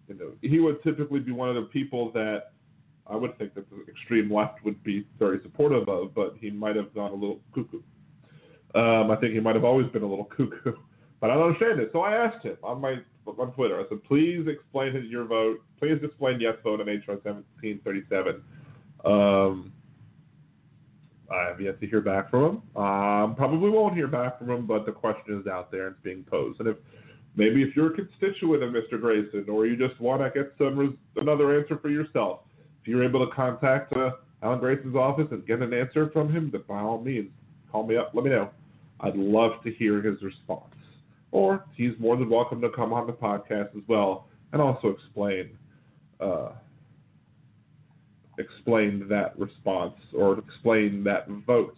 you 0.08 0.15
know, 0.15 0.31
he 0.41 0.60
would 0.60 0.84
typically 0.84 1.19
be 1.19 1.31
one 1.31 1.49
of 1.49 1.55
the 1.55 1.69
people 1.69 2.12
that 2.12 2.51
I 3.08 3.15
would 3.15 3.38
think 3.38 3.53
that 3.55 3.69
the 3.69 3.91
extreme 3.91 4.31
left 4.31 4.63
would 4.63 4.84
be 4.84 5.08
very 5.17 5.39
supportive 5.43 5.88
of, 5.89 6.13
but 6.13 6.36
he 6.39 6.49
might 6.49 6.75
have 6.75 6.93
gone 6.93 7.12
a 7.12 7.15
little 7.15 7.39
cuckoo. 7.53 7.81
Um, 8.73 9.10
I 9.10 9.15
think 9.15 9.34
he 9.34 9.39
might 9.39 9.55
have 9.55 9.63
always 9.63 9.88
been 9.88 10.03
a 10.03 10.08
little 10.08 10.25
cuckoo, 10.25 10.73
but 11.19 11.30
I 11.30 11.36
don't 11.36 11.47
understand 11.47 11.80
it. 11.80 11.89
So 11.93 12.01
I 12.01 12.13
asked 12.13 12.43
him 12.45 12.58
on 12.63 12.82
my 12.82 12.97
on 13.25 13.51
Twitter. 13.54 13.80
I 13.80 13.88
said, 13.89 14.04
"Please 14.04 14.47
explain 14.47 15.08
your 15.10 15.25
vote. 15.25 15.62
Please 15.80 15.99
explain 16.04 16.39
yes 16.39 16.56
vote 16.63 16.82
on 16.82 16.88
HR 16.88 17.17
1737." 17.23 18.41
Um, 19.04 19.71
I 21.32 21.47
have 21.47 21.60
yet 21.60 21.80
to 21.80 21.88
hear 21.88 22.01
back 22.01 22.30
from 22.30 22.43
him. 22.43 22.82
Um, 22.82 23.36
probably 23.36 23.69
won't 23.69 23.95
hear 23.95 24.08
back 24.08 24.38
from 24.38 24.49
him, 24.49 24.67
but 24.67 24.86
the 24.86 24.91
question 24.91 25.39
is 25.39 25.47
out 25.47 25.71
there 25.71 25.88
and 25.88 25.95
it's 25.95 26.04
being 26.04 26.23
posed. 26.23 26.60
And 26.60 26.69
if 26.69 26.78
maybe 27.36 27.63
if 27.63 27.75
you're 27.75 27.93
a 27.93 27.95
constituent 27.95 28.63
of 28.63 28.71
Mr. 28.71 28.99
Grayson, 28.99 29.45
or 29.49 29.65
you 29.65 29.75
just 29.75 29.99
want 29.99 30.21
to 30.21 30.30
get 30.30 30.54
some 30.58 30.97
another 31.15 31.60
answer 31.60 31.78
for 31.78 31.89
yourself, 31.89 32.41
if 32.82 32.88
you're 32.88 33.04
able 33.04 33.28
to 33.28 33.34
contact 33.34 33.93
uh, 33.93 34.12
Alan 34.43 34.60
Grayson's 34.60 34.95
office 34.95 35.28
and 35.32 35.45
get 35.45 35.62
an 35.62 35.73
answer 35.73 36.10
from 36.12 36.32
him, 36.32 36.49
then 36.51 36.63
by 36.67 36.80
all 36.80 37.01
means, 37.01 37.32
call 37.71 37.86
me 37.86 37.97
up. 37.97 38.12
Let 38.13 38.23
me 38.23 38.32
know. 38.32 38.51
I'd 38.99 39.15
love 39.15 39.63
to 39.63 39.71
hear 39.71 40.01
his 40.01 40.21
response. 40.21 40.73
Or 41.36 41.65
he's 41.76 41.91
more 42.00 42.15
than 42.15 42.30
welcome 42.30 42.62
to 42.62 42.69
come 42.69 42.93
on 42.93 43.08
the 43.08 43.12
podcast 43.12 43.76
as 43.76 43.84
well 43.89 44.30
and 44.54 44.62
also 44.62 44.88
explain 44.88 45.50
uh, 46.21 46.52
explain 48.39 49.06
that 49.10 49.38
response 49.38 49.95
or 50.17 50.39
explain 50.39 51.04
that 51.04 51.28
vote 51.45 51.76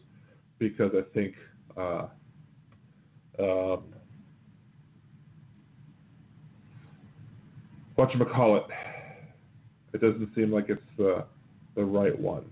because 0.59 0.91
I 0.95 1.01
think 1.11 1.33
uh, 1.75 2.05
um, 3.39 3.83
what 7.95 8.13
you 8.13 8.23
call 8.25 8.57
it, 8.57 8.63
it 9.93 10.01
doesn't 10.01 10.35
seem 10.35 10.51
like 10.51 10.69
it's 10.69 10.99
uh, 10.99 11.23
the 11.75 11.83
right 11.83 12.17
one. 12.19 12.45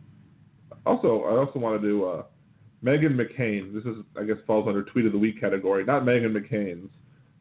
Also, 0.87 1.21
I 1.21 1.37
also 1.37 1.59
want 1.59 1.79
to 1.79 1.87
Uh, 2.85 2.89
McCain. 2.89 3.73
This 3.73 3.83
is, 3.83 4.03
I 4.19 4.23
guess, 4.23 4.37
falls 4.45 4.67
under 4.67 4.83
tweet 4.83 5.05
of 5.05 5.11
the 5.11 5.17
week 5.17 5.39
category. 5.39 5.83
Not 5.83 6.03
Meghan 6.03 6.35
McCain's, 6.35 6.89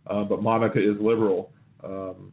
uh, 0.07 0.25
but 0.25 0.43
Monica 0.43 0.79
is 0.79 0.97
liberal 1.01 1.51
um, 1.83 2.33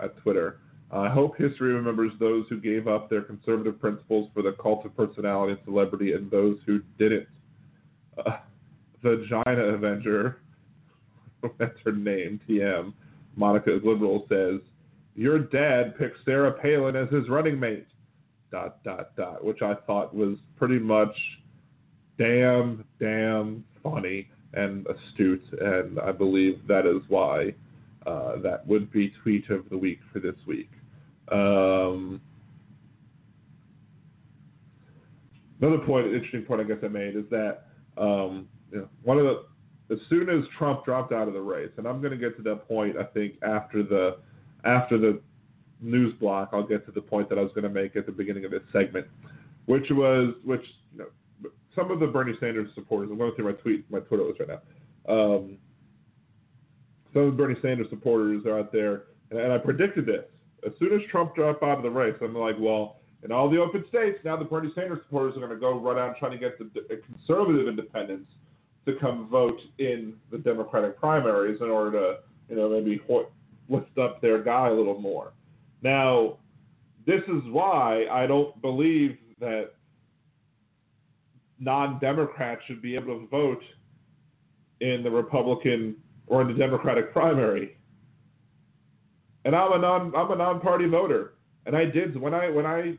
at 0.00 0.16
Twitter. 0.18 0.58
I 0.90 1.08
hope 1.08 1.36
history 1.36 1.72
remembers 1.72 2.12
those 2.20 2.46
who 2.48 2.60
gave 2.60 2.86
up 2.86 3.10
their 3.10 3.22
conservative 3.22 3.80
principles 3.80 4.30
for 4.34 4.42
the 4.42 4.52
cult 4.52 4.84
of 4.84 4.96
personality 4.96 5.52
and 5.52 5.60
celebrity 5.64 6.12
and 6.12 6.30
those 6.30 6.58
who 6.66 6.80
didn't. 6.98 7.26
Uh, 8.24 8.38
Vagina 9.02 9.62
Avenger, 9.62 10.38
that's 11.58 11.78
her 11.84 11.92
name, 11.92 12.40
TM, 12.48 12.92
Monica 13.36 13.74
is 13.74 13.82
liberal, 13.84 14.26
says, 14.28 14.60
Your 15.14 15.38
dad 15.38 15.98
picked 15.98 16.24
Sarah 16.24 16.52
Palin 16.52 16.96
as 16.96 17.08
his 17.10 17.28
running 17.28 17.58
mate. 17.58 17.86
Dot, 18.50 18.84
dot, 18.84 19.16
dot, 19.16 19.44
which 19.44 19.62
I 19.62 19.74
thought 19.86 20.14
was 20.14 20.38
pretty 20.56 20.78
much 20.78 21.16
damn, 22.18 22.84
damn 23.00 23.64
funny 23.82 24.28
and 24.52 24.86
astute, 24.86 25.44
and 25.60 25.98
I 26.00 26.12
believe 26.12 26.66
that 26.68 26.86
is 26.86 27.02
why 27.08 27.54
uh, 28.06 28.36
that 28.42 28.66
would 28.66 28.90
be 28.92 29.12
tweet 29.22 29.50
of 29.50 29.68
the 29.70 29.78
week 29.78 29.98
for 30.12 30.20
this 30.20 30.36
week. 30.46 30.70
Um, 31.32 32.20
another 35.60 35.78
point, 35.78 36.06
interesting 36.06 36.42
point 36.42 36.60
I 36.60 36.64
guess 36.64 36.78
I 36.82 36.88
made 36.88 37.16
is 37.16 37.24
that 37.30 37.66
um, 37.96 38.48
you 38.70 38.78
know, 38.78 38.88
one 39.02 39.18
of 39.18 39.24
the 39.24 39.44
as 39.90 39.98
soon 40.08 40.30
as 40.30 40.44
Trump 40.56 40.84
dropped 40.84 41.12
out 41.12 41.28
of 41.28 41.34
the 41.34 41.40
race, 41.40 41.70
and 41.76 41.86
I'm 41.86 42.00
going 42.00 42.12
to 42.12 42.16
get 42.18 42.36
to 42.38 42.42
that 42.44 42.66
point 42.66 42.96
I 42.96 43.04
think 43.04 43.34
after 43.42 43.82
the 43.82 44.18
after 44.64 44.98
the 44.98 45.20
news 45.80 46.14
block, 46.18 46.50
I'll 46.52 46.66
get 46.66 46.86
to 46.86 46.92
the 46.92 47.02
point 47.02 47.28
that 47.28 47.38
I 47.38 47.42
was 47.42 47.50
going 47.54 47.64
to 47.64 47.70
make 47.70 47.96
at 47.96 48.06
the 48.06 48.12
beginning 48.12 48.44
of 48.44 48.50
this 48.50 48.62
segment, 48.72 49.06
which 49.66 49.86
was 49.90 50.34
which 50.44 50.64
you 50.92 51.00
know 51.00 51.06
some 51.74 51.90
of 51.90 52.00
the 52.00 52.06
Bernie 52.06 52.34
Sanders 52.40 52.70
supporters. 52.74 53.10
I'm 53.10 53.18
going 53.18 53.34
through 53.34 53.46
my 53.46 53.52
tweet 53.52 53.90
my 53.90 54.00
Twitter 54.00 54.24
list 54.24 54.40
right 54.40 54.48
now. 54.48 55.12
Um, 55.12 55.58
some 57.12 57.22
of 57.22 57.36
the 57.36 57.36
Bernie 57.36 57.56
Sanders 57.62 57.86
supporters 57.90 58.44
are 58.46 58.58
out 58.58 58.72
there, 58.72 59.04
and, 59.30 59.38
and 59.38 59.52
I 59.52 59.58
predicted 59.58 60.06
this 60.06 60.24
as 60.66 60.72
soon 60.78 60.92
as 60.94 61.00
Trump 61.10 61.34
dropped 61.34 61.62
out 61.62 61.78
of 61.78 61.82
the 61.82 61.90
race, 61.90 62.14
I'm 62.22 62.34
like, 62.34 62.56
well, 62.58 62.96
in 63.22 63.32
all 63.32 63.48
the 63.48 63.58
open 63.58 63.84
states, 63.88 64.18
now 64.24 64.36
the 64.36 64.44
Bernie 64.44 64.72
Sanders 64.74 65.00
supporters 65.04 65.36
are 65.36 65.40
going 65.40 65.50
to 65.50 65.56
go 65.56 65.78
run 65.78 65.98
out 65.98 66.16
trying 66.18 66.32
to 66.32 66.38
get 66.38 66.58
the, 66.58 66.70
the 66.74 67.00
conservative 67.06 67.68
independents 67.68 68.30
to 68.86 68.96
come 69.00 69.28
vote 69.28 69.60
in 69.78 70.14
the 70.30 70.38
Democratic 70.38 70.98
primaries 70.98 71.60
in 71.60 71.68
order 71.68 71.92
to, 71.92 72.18
you 72.48 72.56
know, 72.56 72.68
maybe 72.68 73.00
lift 73.68 73.98
up 73.98 74.20
their 74.20 74.42
guy 74.42 74.68
a 74.68 74.72
little 74.72 75.00
more. 75.00 75.32
Now, 75.82 76.38
this 77.06 77.22
is 77.28 77.42
why 77.50 78.06
I 78.10 78.26
don't 78.26 78.60
believe 78.60 79.18
that 79.40 79.72
non-Democrats 81.58 82.62
should 82.66 82.82
be 82.82 82.94
able 82.94 83.20
to 83.20 83.26
vote 83.28 83.62
in 84.80 85.02
the 85.02 85.10
Republican 85.10 85.96
or 86.26 86.42
in 86.42 86.48
the 86.48 86.54
Democratic 86.54 87.12
primary 87.12 87.76
and 89.44 89.54
I'm 89.54 89.72
a 89.72 89.78
non 89.78 90.14
I'm 90.14 90.30
a 90.30 90.36
non-party 90.36 90.86
voter, 90.86 91.34
and 91.66 91.76
I 91.76 91.84
did 91.84 92.18
when 92.20 92.34
I 92.34 92.48
when 92.48 92.66
I 92.66 92.98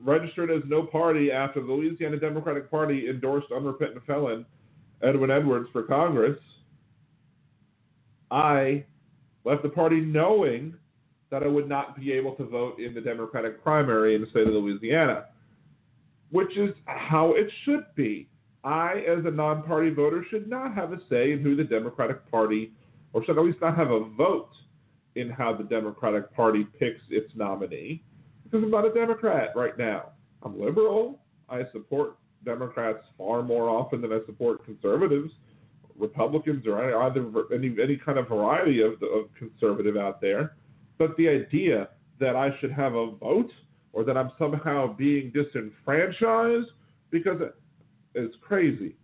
registered 0.00 0.50
as 0.50 0.62
no 0.66 0.82
party 0.82 1.32
after 1.32 1.60
the 1.60 1.72
Louisiana 1.72 2.18
Democratic 2.18 2.70
Party 2.70 3.08
endorsed 3.08 3.50
unrepentant 3.50 4.04
felon 4.06 4.44
Edwin 5.02 5.30
Edwards 5.30 5.68
for 5.72 5.82
Congress. 5.84 6.38
I 8.30 8.84
left 9.44 9.62
the 9.62 9.68
party 9.68 10.00
knowing 10.00 10.74
that 11.30 11.42
I 11.42 11.46
would 11.46 11.68
not 11.68 11.98
be 11.98 12.12
able 12.12 12.32
to 12.32 12.44
vote 12.44 12.78
in 12.78 12.94
the 12.94 13.00
Democratic 13.00 13.62
primary 13.62 14.14
in 14.14 14.20
the 14.20 14.30
state 14.30 14.46
of 14.46 14.52
Louisiana, 14.52 15.26
which 16.30 16.56
is 16.56 16.74
how 16.86 17.32
it 17.34 17.50
should 17.64 17.84
be. 17.94 18.28
I, 18.64 19.04
as 19.08 19.24
a 19.24 19.30
non 19.30 19.62
party 19.62 19.90
voter, 19.90 20.24
should 20.28 20.48
not 20.48 20.74
have 20.74 20.92
a 20.92 20.98
say 21.08 21.32
in 21.32 21.40
who 21.40 21.54
the 21.54 21.64
Democratic 21.64 22.28
Party, 22.30 22.72
or 23.12 23.24
should 23.24 23.38
at 23.38 23.44
least 23.44 23.60
not 23.60 23.76
have 23.76 23.90
a 23.90 24.08
vote 24.16 24.50
in 25.14 25.30
how 25.30 25.54
the 25.54 25.64
Democratic 25.64 26.34
Party 26.34 26.66
picks 26.78 27.00
its 27.10 27.30
nominee 27.36 28.02
because 28.44 28.62
I'm 28.62 28.70
not 28.70 28.84
a 28.84 28.92
Democrat 28.92 29.50
right 29.56 29.76
now. 29.76 30.10
I'm 30.42 30.60
liberal. 30.60 31.20
I 31.48 31.62
support 31.72 32.16
Democrats 32.44 33.04
far 33.18 33.42
more 33.42 33.68
often 33.68 34.00
than 34.00 34.12
I 34.12 34.18
support 34.26 34.64
conservatives, 34.64 35.32
Republicans, 35.98 36.66
or 36.66 37.02
either 37.02 37.26
any 37.52 37.74
any 37.82 37.96
kind 37.96 38.18
of 38.18 38.28
variety 38.28 38.82
of, 38.82 38.92
of 38.94 39.28
conservative 39.38 39.96
out 39.96 40.20
there. 40.20 40.56
But 40.98 41.16
the 41.16 41.28
idea 41.28 41.88
that 42.20 42.36
I 42.36 42.50
should 42.60 42.72
have 42.72 42.94
a 42.94 43.12
vote 43.12 43.50
or 43.96 44.04
that 44.04 44.14
I'm 44.14 44.30
somehow 44.38 44.94
being 44.94 45.32
disenfranchised 45.32 46.68
because 47.10 47.40
it's 48.14 48.36
crazy. 48.42 48.94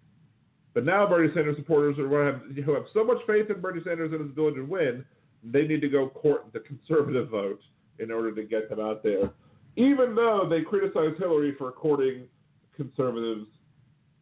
But 0.74 0.84
now 0.84 1.06
Bernie 1.08 1.32
Sanders 1.34 1.56
supporters 1.56 1.98
are 1.98 2.32
who 2.38 2.74
have 2.74 2.84
so 2.92 3.02
much 3.02 3.18
faith 3.26 3.48
in 3.48 3.62
Bernie 3.62 3.80
Sanders 3.84 4.12
and 4.12 4.20
his 4.20 4.30
ability 4.30 4.56
to 4.56 4.64
win 4.64 5.04
they 5.42 5.66
need 5.66 5.80
to 5.80 5.88
go 5.88 6.08
court 6.08 6.44
the 6.52 6.60
conservative 6.60 7.28
vote 7.30 7.60
in 7.98 8.10
order 8.10 8.32
to 8.34 8.42
get 8.44 8.68
them 8.68 8.80
out 8.80 9.02
there. 9.02 9.30
Even 9.76 10.14
though 10.14 10.46
they 10.48 10.60
criticize 10.60 11.18
Hillary 11.18 11.54
for 11.56 11.72
courting 11.72 12.24
conservatives, 12.76 13.46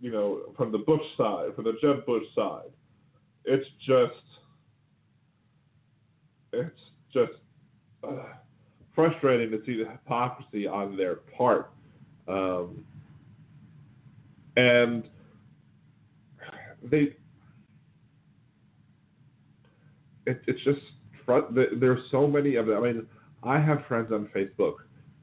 you 0.00 0.10
know, 0.10 0.40
from 0.56 0.72
the 0.72 0.78
Bush 0.78 1.02
side, 1.18 1.54
from 1.54 1.64
the 1.64 1.74
Jeb 1.82 2.06
Bush 2.06 2.22
side, 2.34 2.70
it's 3.44 3.66
just, 3.86 4.12
it's 6.52 6.80
just 7.12 7.32
uh, 8.02 8.22
frustrating 9.00 9.50
to 9.50 9.64
see 9.64 9.82
the 9.82 9.90
hypocrisy 9.90 10.66
on 10.66 10.96
their 10.96 11.16
part. 11.36 11.70
Um, 12.28 12.84
and 14.56 15.04
they, 16.82 17.14
it, 20.26 20.42
it's 20.46 20.62
just 20.64 20.80
front. 21.24 21.54
There's 21.54 22.00
so 22.10 22.26
many 22.26 22.56
of 22.56 22.66
them. 22.66 22.76
I 22.76 22.80
mean, 22.80 23.06
I 23.42 23.58
have 23.58 23.84
friends 23.86 24.12
on 24.12 24.28
Facebook 24.34 24.74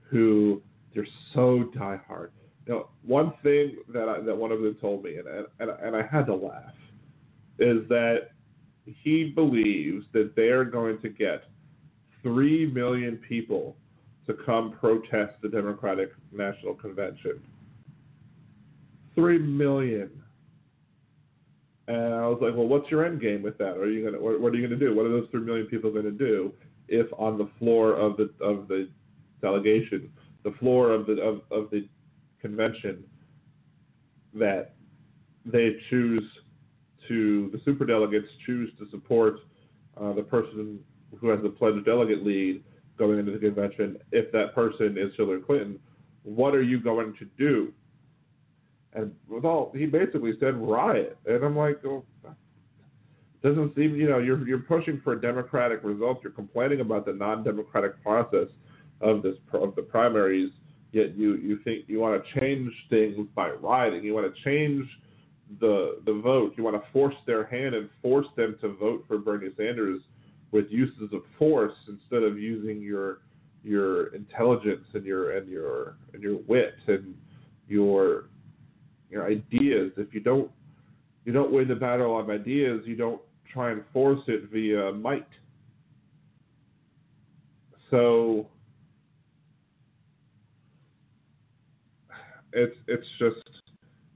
who 0.09 0.61
they're 0.93 1.07
so 1.33 1.69
diehard. 1.75 2.29
Know, 2.67 2.89
one 3.05 3.33
thing 3.43 3.77
that 3.93 4.09
I, 4.09 4.19
that 4.21 4.35
one 4.35 4.51
of 4.51 4.61
them 4.61 4.75
told 4.81 5.03
me, 5.03 5.15
and, 5.15 5.27
and 5.59 5.69
and 5.81 5.95
I 5.95 6.05
had 6.05 6.25
to 6.25 6.35
laugh, 6.35 6.73
is 7.59 7.87
that 7.87 8.31
he 8.85 9.31
believes 9.33 10.05
that 10.11 10.35
they 10.35 10.49
are 10.49 10.65
going 10.65 10.99
to 10.99 11.09
get 11.09 11.43
three 12.23 12.65
million 12.71 13.17
people 13.17 13.75
to 14.25 14.33
come 14.45 14.71
protest 14.79 15.33
the 15.41 15.49
Democratic 15.49 16.11
National 16.31 16.73
Convention. 16.73 17.41
Three 19.15 19.39
million. 19.39 20.11
And 21.87 22.13
I 22.13 22.27
was 22.27 22.39
like, 22.41 22.53
well, 22.53 22.67
what's 22.67 22.91
your 22.91 23.05
end 23.05 23.21
game 23.21 23.41
with 23.41 23.57
that? 23.59 23.77
Are 23.77 23.89
you 23.89 24.03
gonna 24.03 24.21
what, 24.21 24.39
what 24.41 24.53
are 24.53 24.57
you 24.57 24.67
gonna 24.67 24.79
do? 24.79 24.93
What 24.93 25.05
are 25.05 25.09
those 25.09 25.27
three 25.31 25.41
million 25.41 25.67
people 25.67 25.91
going 25.91 26.03
to 26.03 26.11
do 26.11 26.51
if 26.89 27.07
on 27.17 27.37
the 27.37 27.49
floor 27.59 27.93
of 27.93 28.17
the 28.17 28.29
of 28.43 28.67
the 28.67 28.89
delegation, 29.41 30.09
the 30.43 30.51
floor 30.59 30.91
of 30.91 31.05
the 31.05 31.21
of, 31.21 31.41
of 31.51 31.69
the 31.71 31.87
convention, 32.41 33.03
that 34.33 34.73
they 35.45 35.77
choose 35.89 36.23
to 37.07 37.49
the 37.53 37.61
super 37.63 37.85
delegates 37.85 38.27
choose 38.45 38.69
to 38.77 38.89
support 38.89 39.39
uh, 39.99 40.11
the 40.11 40.21
person 40.21 40.79
who 41.19 41.29
has 41.29 41.41
the 41.41 41.49
pledged 41.49 41.85
delegate 41.85 42.25
lead 42.25 42.63
going 42.97 43.19
into 43.19 43.31
the 43.31 43.39
convention. 43.39 43.97
If 44.11 44.31
that 44.31 44.53
person 44.53 44.97
is 44.97 45.13
Hillary 45.15 45.41
Clinton, 45.41 45.79
what 46.23 46.55
are 46.55 46.63
you 46.63 46.79
going 46.79 47.13
to 47.19 47.25
do? 47.37 47.73
and 48.97 49.11
with 49.29 49.45
all 49.45 49.71
he 49.75 49.85
basically 49.85 50.33
said 50.39 50.55
riot, 50.55 51.17
and 51.25 51.43
I'm 51.43 51.55
like, 51.55 51.79
oh, 51.85 52.03
doesn't 53.43 53.75
seem 53.75 53.95
you 53.95 54.09
know 54.09 54.17
you're 54.17 54.45
you're 54.47 54.59
pushing 54.59 54.99
for 55.03 55.13
a 55.13 55.21
democratic 55.21 55.83
result. 55.83 56.19
You're 56.23 56.31
complaining 56.31 56.81
about 56.81 57.05
the 57.05 57.13
non-democratic 57.13 58.01
process 58.01 58.47
of 59.01 59.21
this 59.21 59.35
of 59.53 59.75
the 59.75 59.83
primaries. 59.83 60.51
Yet 60.91 61.15
you 61.15 61.35
you 61.35 61.59
think 61.63 61.85
you 61.87 61.99
want 61.99 62.21
to 62.21 62.39
change 62.39 62.71
things 62.89 63.27
by 63.35 63.49
rioting. 63.49 64.03
You 64.03 64.15
want 64.15 64.33
to 64.33 64.43
change 64.43 64.87
the 65.59 65.99
the 66.05 66.13
vote. 66.13 66.53
You 66.57 66.63
want 66.63 66.81
to 66.81 66.91
force 66.91 67.15
their 67.27 67.45
hand 67.45 67.75
and 67.75 67.89
force 68.01 68.27
them 68.35 68.57
to 68.61 68.69
vote 68.69 69.05
for 69.07 69.19
Bernie 69.19 69.49
Sanders 69.55 70.01
with 70.51 70.65
uses 70.69 71.11
of 71.13 71.21
force 71.37 71.75
instead 71.87 72.23
of 72.23 72.37
using 72.37 72.81
your 72.81 73.19
your 73.63 74.07
intelligence 74.15 74.85
and 74.93 75.05
your 75.05 75.37
and 75.37 75.49
your 75.49 75.97
and 76.13 76.23
your 76.23 76.37
wit 76.47 76.75
and 76.87 77.15
your 77.67 78.25
your 79.09 79.27
ideas. 79.27 79.91
If 79.97 80.13
you 80.13 80.19
don't 80.19 80.51
you 81.25 81.33
don't 81.33 81.51
win 81.51 81.67
the 81.67 81.75
battle 81.75 82.17
of 82.19 82.29
ideas, 82.29 82.81
you 82.85 82.95
don't 82.95 83.21
try 83.51 83.71
and 83.71 83.83
force 83.91 84.21
it 84.27 84.49
via 84.51 84.93
might. 84.93 85.27
So 87.89 88.47
it's 92.53 92.75
it's 92.87 93.07
just 93.19 93.35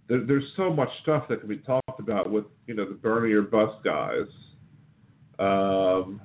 there, 0.07 0.25
there's 0.25 0.51
so 0.57 0.71
much 0.71 0.89
stuff 1.03 1.27
that 1.29 1.39
can 1.39 1.49
be 1.49 1.57
talked 1.57 1.99
about 1.99 2.31
with 2.31 2.45
you 2.67 2.73
know 2.73 2.87
the 2.87 2.95
Bernie 2.95 3.33
or 3.33 3.41
bust 3.41 3.83
guys. 3.83 4.27
Um, 5.41 6.21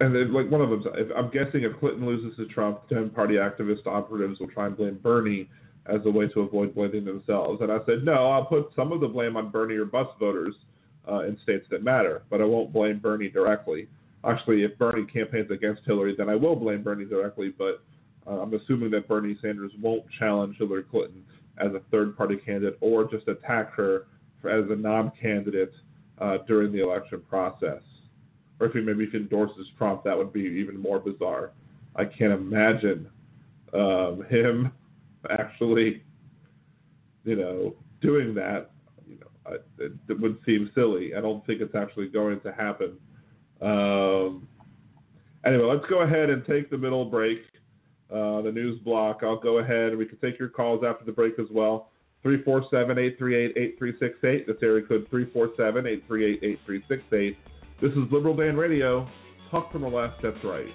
and 0.00 0.14
then, 0.14 0.32
like 0.32 0.50
one 0.50 0.62
of 0.62 0.70
them, 0.70 0.84
I'm 1.14 1.30
guessing 1.30 1.64
if 1.64 1.78
Clinton 1.78 2.06
loses 2.06 2.36
to 2.38 2.46
Trump, 2.46 2.88
Dem 2.88 3.10
Party 3.10 3.34
activist 3.34 3.86
operatives 3.86 4.40
will 4.40 4.48
try 4.48 4.66
and 4.66 4.76
blame 4.76 4.98
Bernie 5.02 5.48
as 5.86 6.00
a 6.06 6.10
way 6.10 6.28
to 6.28 6.40
avoid 6.40 6.74
blaming 6.74 7.04
themselves. 7.04 7.60
And 7.60 7.70
I 7.70 7.78
said, 7.84 8.04
no, 8.04 8.30
I'll 8.30 8.46
put 8.46 8.70
some 8.74 8.92
of 8.92 9.00
the 9.00 9.08
blame 9.08 9.36
on 9.36 9.50
Bernie 9.50 9.74
or 9.74 9.84
bust 9.84 10.18
voters 10.18 10.54
uh, 11.10 11.20
in 11.20 11.38
states 11.42 11.66
that 11.70 11.84
matter, 11.84 12.22
but 12.30 12.40
I 12.40 12.44
won't 12.44 12.72
blame 12.72 12.98
Bernie 12.98 13.28
directly. 13.28 13.88
actually, 14.24 14.62
if 14.62 14.76
Bernie 14.78 15.06
campaigns 15.06 15.50
against 15.50 15.82
Hillary, 15.84 16.14
then 16.16 16.30
I 16.30 16.34
will 16.34 16.56
blame 16.56 16.82
Bernie 16.82 17.04
directly. 17.06 17.52
But 17.56 17.82
uh, 18.26 18.40
I'm 18.40 18.54
assuming 18.54 18.90
that 18.92 19.06
Bernie 19.06 19.38
Sanders 19.42 19.72
won't 19.80 20.04
challenge 20.18 20.56
Hillary 20.58 20.84
Clinton 20.84 21.24
as 21.58 21.72
a 21.72 21.80
third-party 21.90 22.36
candidate 22.36 22.78
or 22.80 23.04
just 23.10 23.26
attack 23.28 23.72
her 23.74 24.06
as 24.44 24.64
a 24.70 24.76
non-candidate 24.76 25.72
uh, 26.20 26.38
during 26.46 26.72
the 26.72 26.82
election 26.82 27.22
process. 27.28 27.82
Or 28.60 28.66
if 28.66 28.72
he 28.72 28.80
maybe 28.80 29.04
if 29.04 29.12
he 29.12 29.18
endorses 29.18 29.66
Trump, 29.76 30.04
that 30.04 30.16
would 30.16 30.32
be 30.32 30.40
even 30.40 30.80
more 30.80 30.98
bizarre. 30.98 31.52
I 31.96 32.04
can't 32.04 32.32
imagine 32.32 33.08
um, 33.72 34.24
him 34.28 34.72
actually, 35.30 36.02
you 37.24 37.36
know, 37.36 37.74
doing 38.00 38.34
that. 38.34 38.70
You 39.06 39.18
know, 39.20 39.56
it, 39.78 39.92
it 40.08 40.20
would 40.20 40.38
seem 40.44 40.70
silly. 40.74 41.14
I 41.14 41.20
don't 41.20 41.44
think 41.46 41.60
it's 41.60 41.74
actually 41.74 42.08
going 42.08 42.40
to 42.40 42.52
happen. 42.52 42.96
Um, 43.60 44.48
anyway, 45.44 45.64
let's 45.64 45.86
go 45.88 46.00
ahead 46.00 46.30
and 46.30 46.44
take 46.46 46.70
the 46.70 46.78
middle 46.78 47.04
break, 47.04 47.40
uh, 48.12 48.42
the 48.42 48.52
news 48.52 48.78
block. 48.80 49.20
I'll 49.22 49.40
go 49.40 49.58
ahead 49.58 49.90
and 49.90 49.98
we 49.98 50.06
can 50.06 50.18
take 50.18 50.38
your 50.38 50.48
calls 50.48 50.84
after 50.84 51.04
the 51.04 51.12
break 51.12 51.38
as 51.38 51.46
well. 51.50 51.90
347 52.28 52.98
838 52.98 53.56
8368. 53.56 54.46
That's 54.46 54.62
area 54.62 54.84
code 54.86 55.06
347 55.08 55.86
838 55.86 56.44
8368. 56.44 57.36
This 57.80 57.92
is 57.92 58.12
Liberal 58.12 58.36
Dan 58.36 58.54
Radio. 58.54 59.08
Talk 59.50 59.72
from 59.72 59.80
the 59.80 59.88
left, 59.88 60.20
that's 60.22 60.44
right. 60.44 60.68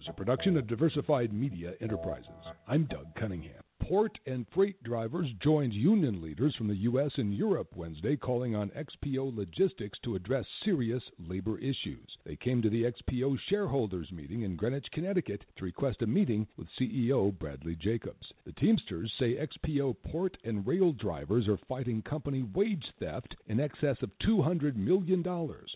News, 0.00 0.08
a 0.08 0.12
production 0.12 0.56
of 0.56 0.66
Diversified 0.66 1.32
Media 1.32 1.74
Enterprises. 1.80 2.30
I'm 2.66 2.84
Doug 2.84 3.14
Cunningham. 3.16 3.69
Port 3.90 4.20
and 4.24 4.46
freight 4.54 4.80
drivers 4.84 5.26
joined 5.42 5.72
union 5.72 6.22
leaders 6.22 6.54
from 6.54 6.68
the 6.68 6.76
U.S. 6.76 7.10
and 7.16 7.34
Europe 7.34 7.70
Wednesday 7.74 8.14
calling 8.14 8.54
on 8.54 8.70
XPO 8.70 9.36
Logistics 9.36 9.98
to 10.04 10.14
address 10.14 10.44
serious 10.64 11.02
labor 11.18 11.58
issues. 11.58 12.06
They 12.24 12.36
came 12.36 12.62
to 12.62 12.70
the 12.70 12.84
XPO 12.84 13.36
shareholders 13.48 14.12
meeting 14.12 14.42
in 14.42 14.54
Greenwich, 14.54 14.86
Connecticut 14.92 15.44
to 15.56 15.64
request 15.64 16.02
a 16.02 16.06
meeting 16.06 16.46
with 16.56 16.68
CEO 16.78 17.36
Bradley 17.36 17.74
Jacobs. 17.74 18.32
The 18.46 18.52
Teamsters 18.52 19.12
say 19.18 19.34
XPO 19.34 19.96
port 20.08 20.36
and 20.44 20.64
rail 20.64 20.92
drivers 20.92 21.48
are 21.48 21.58
fighting 21.68 22.00
company 22.02 22.44
wage 22.54 22.86
theft 23.00 23.34
in 23.48 23.58
excess 23.58 23.96
of 24.02 24.16
$200 24.24 24.76
million 24.76 25.24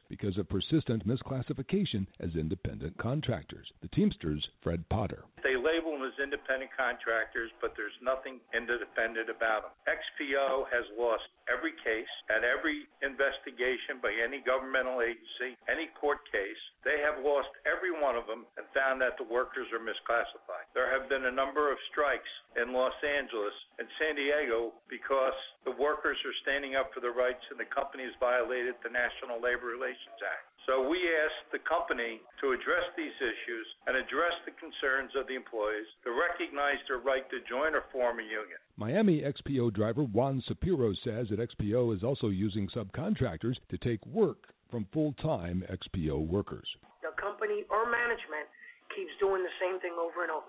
because 0.08 0.38
of 0.38 0.48
persistent 0.48 1.04
misclassification 1.04 2.06
as 2.20 2.36
independent 2.36 2.96
contractors. 2.96 3.66
The 3.82 3.88
Teamsters, 3.88 4.46
Fred 4.62 4.88
Potter. 4.88 5.24
They 5.42 5.56
label 5.56 5.93
as 6.14 6.22
independent 6.22 6.70
contractors, 6.78 7.50
but 7.58 7.74
there's 7.74 7.94
nothing 7.98 8.38
independent 8.54 9.26
about 9.26 9.66
them. 9.66 9.74
XPO 9.90 10.70
has 10.70 10.86
lost 10.94 11.26
every 11.50 11.74
case 11.82 12.10
and 12.30 12.46
every 12.46 12.86
investigation 13.02 13.98
by 13.98 14.14
any 14.14 14.38
governmental 14.46 15.02
agency, 15.02 15.58
any 15.66 15.90
court 15.98 16.22
case. 16.30 16.62
They 16.86 17.02
have 17.02 17.18
lost 17.18 17.50
every 17.66 17.90
one 17.90 18.14
of 18.14 18.30
them 18.30 18.46
and 18.54 18.64
found 18.70 19.02
that 19.02 19.18
the 19.18 19.26
workers 19.26 19.66
are 19.74 19.82
misclassified. 19.82 20.70
There 20.72 20.88
have 20.88 21.10
been 21.10 21.26
a 21.26 21.34
number 21.34 21.74
of 21.74 21.78
strikes 21.90 22.30
in 22.54 22.70
Los 22.70 22.94
Angeles 23.02 23.56
and 23.82 23.90
San 23.98 24.14
Diego 24.14 24.78
because 24.86 25.36
the 25.66 25.74
workers 25.74 26.16
are 26.22 26.36
standing 26.46 26.78
up 26.78 26.94
for 26.94 27.02
their 27.02 27.16
rights 27.16 27.42
and 27.50 27.58
the 27.58 27.68
company 27.74 28.06
has 28.06 28.14
violated 28.22 28.78
the 28.86 28.92
National 28.92 29.42
Labor 29.42 29.66
Relations 29.66 30.20
Act. 30.22 30.53
So 30.66 30.88
we 30.88 30.96
asked 30.96 31.52
the 31.52 31.60
company 31.68 32.24
to 32.40 32.56
address 32.56 32.88
these 32.96 33.12
issues 33.20 33.66
and 33.86 33.96
address 34.00 34.32
the 34.48 34.56
concerns 34.56 35.12
of 35.12 35.28
the 35.28 35.36
employees, 35.36 35.84
to 36.04 36.10
recognize 36.16 36.80
their 36.88 37.04
right 37.04 37.28
to 37.28 37.44
join 37.44 37.76
or 37.76 37.84
form 37.92 38.16
a 38.18 38.24
union. 38.24 38.56
Miami 38.80 39.20
XPO 39.20 39.74
driver 39.76 40.04
Juan 40.04 40.42
Sapiro 40.48 40.96
says 41.04 41.28
that 41.28 41.38
XPO 41.38 41.94
is 41.94 42.02
also 42.02 42.28
using 42.28 42.68
subcontractors 42.72 43.60
to 43.68 43.76
take 43.76 44.00
work 44.06 44.54
from 44.70 44.88
full 44.92 45.12
time 45.20 45.62
XPO 45.68 46.26
workers. 46.26 46.66
The 47.04 47.12
company 47.20 47.68
or 47.68 47.84
management 47.84 48.48
keeps 48.96 49.12
doing 49.20 49.44
the 49.44 49.54
same 49.60 49.78
thing 49.80 49.92
over 50.00 50.24
and 50.24 50.32
over. 50.32 50.48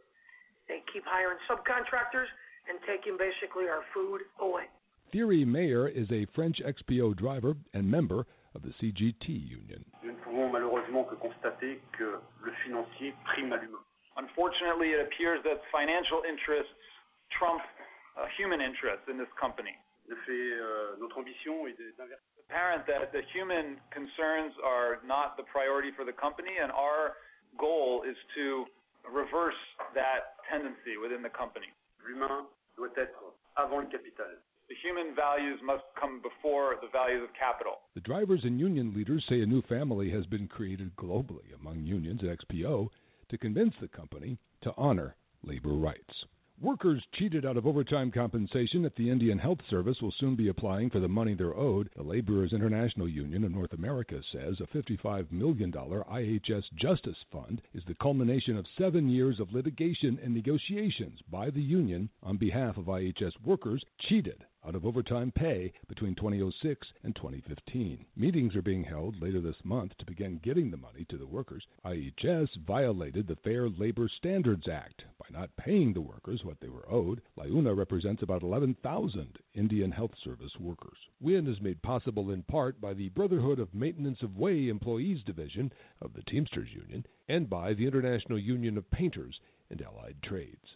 They 0.71 0.79
keep 0.93 1.03
hiring 1.05 1.37
subcontractors 1.43 2.31
and 2.71 2.79
taking 2.87 3.19
basically 3.19 3.67
our 3.67 3.83
food 3.93 4.21
away. 4.39 4.71
Thierry 5.11 5.45
Mayer 5.45 5.87
is 5.87 6.11
a 6.11 6.25
French 6.33 6.61
XPO 6.65 7.15
driver 7.15 7.55
and 7.73 7.89
member 7.89 8.25
of 8.55 8.63
the 8.63 8.71
CGT 8.79 9.27
union. 9.27 9.83
Nous 10.01 10.11
ne 10.11 10.17
pouvons 10.23 10.49
malheureusement 10.49 11.03
que 11.03 11.15
constater 11.15 11.81
que 11.97 12.17
le 12.41 12.51
financier 12.63 13.13
prime 13.25 13.51
à 13.51 13.57
l'humain. 13.57 13.83
Unfortunately, 14.17 14.95
it 14.95 15.01
appears 15.01 15.43
that 15.43 15.59
financial 15.75 16.23
interests 16.23 16.71
trump 17.37 17.61
uh, 18.15 18.25
human 18.39 18.61
interests 18.61 19.03
in 19.11 19.17
this 19.19 19.27
company. 19.35 19.75
De 20.07 20.15
fait, 20.25 20.31
euh, 20.31 20.95
notre 20.99 21.17
ambition 21.19 21.67
est 21.67 21.75
d'inverser. 21.97 22.23
It's 22.37 22.45
apparent 22.47 22.85
that 22.87 23.11
the 23.11 23.23
human 23.33 23.75
concerns 23.91 24.53
are 24.63 25.01
not 25.03 25.35
the 25.35 25.43
priority 25.43 25.91
for 25.91 26.05
the 26.05 26.13
company, 26.13 26.55
and 26.61 26.71
our 26.71 27.17
goal 27.57 28.03
is 28.07 28.15
to 28.35 28.65
reverse 29.11 29.59
that 29.93 30.39
tendency 30.47 30.95
within 31.01 31.21
the 31.21 31.33
company. 31.33 31.67
L'humain 32.05 32.45
doit 32.77 32.93
être 32.97 33.33
avant 33.57 33.79
le 33.79 33.87
capital. 33.87 34.29
The 34.67 34.75
human 34.81 35.13
values 35.15 35.59
must 35.63 35.83
come 35.99 36.21
before 36.23 36.75
the 36.81 36.87
values 36.91 37.21
of 37.23 37.29
capital. 37.37 37.81
The 37.93 38.01
drivers 38.01 38.43
and 38.45 38.59
union 38.59 38.95
leaders 38.95 39.23
say 39.29 39.41
a 39.41 39.45
new 39.45 39.61
family 39.61 40.09
has 40.09 40.25
been 40.25 40.47
created 40.47 40.95
globally 40.95 41.53
among 41.53 41.83
unions 41.83 42.21
at 42.23 42.39
XPO 42.39 42.89
to 43.29 43.37
convince 43.37 43.75
the 43.79 43.87
company 43.87 44.39
to 44.61 44.73
honor 44.75 45.15
labor 45.43 45.73
rights. 45.73 46.25
Workers 46.59 47.03
cheated 47.13 47.45
out 47.45 47.57
of 47.57 47.67
overtime 47.67 48.11
compensation 48.11 48.85
at 48.85 48.95
the 48.95 49.09
Indian 49.09 49.37
Health 49.37 49.59
Service 49.69 50.01
will 50.01 50.13
soon 50.13 50.35
be 50.35 50.47
applying 50.47 50.89
for 50.89 50.99
the 50.99 51.07
money 51.07 51.35
they're 51.35 51.55
owed. 51.55 51.91
The 51.95 52.01
Laborers 52.01 52.53
International 52.53 53.07
Union 53.07 53.43
of 53.43 53.51
North 53.51 53.73
America 53.73 54.19
says 54.31 54.59
a 54.61 54.67
$55 54.75 55.31
million 55.31 55.71
IHS 55.71 56.63
Justice 56.73 57.23
Fund 57.31 57.61
is 57.75 57.83
the 57.85 57.95
culmination 57.95 58.57
of 58.57 58.65
seven 58.79 59.09
years 59.09 59.39
of 59.39 59.53
litigation 59.53 60.17
and 60.23 60.33
negotiations 60.33 61.19
by 61.29 61.51
the 61.51 61.61
union 61.61 62.09
on 62.23 62.37
behalf 62.37 62.77
of 62.77 62.85
IHS 62.85 63.33
workers 63.43 63.83
cheated 63.99 64.43
out 64.67 64.73
of 64.73 64.85
overtime 64.85 65.31
pay 65.31 65.71
between 65.87 66.15
2006 66.15 66.87
and 67.03 67.15
2015. 67.15 68.03
Meetings 68.15 68.55
are 68.55 68.63
being 68.63 68.83
held 68.83 69.21
later 69.21 69.39
this 69.39 69.63
month 69.63 69.95
to 69.97 70.05
begin 70.05 70.39
getting 70.43 70.71
the 70.71 70.77
money 70.77 71.05
to 71.07 71.17
the 71.17 71.27
workers. 71.27 71.63
IHS 71.85 72.57
violated 72.65 73.27
the 73.27 73.35
Fair 73.37 73.69
Labor 73.69 74.09
Standards 74.09 74.67
Act 74.67 75.03
by 75.19 75.27
not 75.29 75.55
paying 75.55 75.93
the 75.93 76.01
workers 76.01 76.43
what 76.43 76.59
they 76.59 76.69
were 76.69 76.91
owed. 76.91 77.21
LIUNA 77.37 77.77
represents 77.77 78.23
about 78.23 78.41
11,000 78.41 79.37
Indian 79.53 79.91
Health 79.91 80.13
Service 80.23 80.59
workers. 80.59 80.97
WIN 81.19 81.47
is 81.47 81.61
made 81.61 81.81
possible 81.83 82.31
in 82.31 82.41
part 82.43 82.81
by 82.81 82.93
the 82.93 83.09
Brotherhood 83.09 83.59
of 83.59 83.73
Maintenance 83.73 84.23
of 84.23 84.37
Way 84.37 84.69
Employees 84.69 85.21
Division 85.23 85.71
of 86.01 86.13
the 86.13 86.23
Teamsters 86.23 86.69
Union 86.73 87.05
and 87.29 87.49
by 87.49 87.73
the 87.73 87.85
International 87.85 88.39
Union 88.39 88.77
of 88.77 88.89
Painters 88.89 89.39
and 89.69 89.81
Allied 89.81 90.17
Trades. 90.23 90.75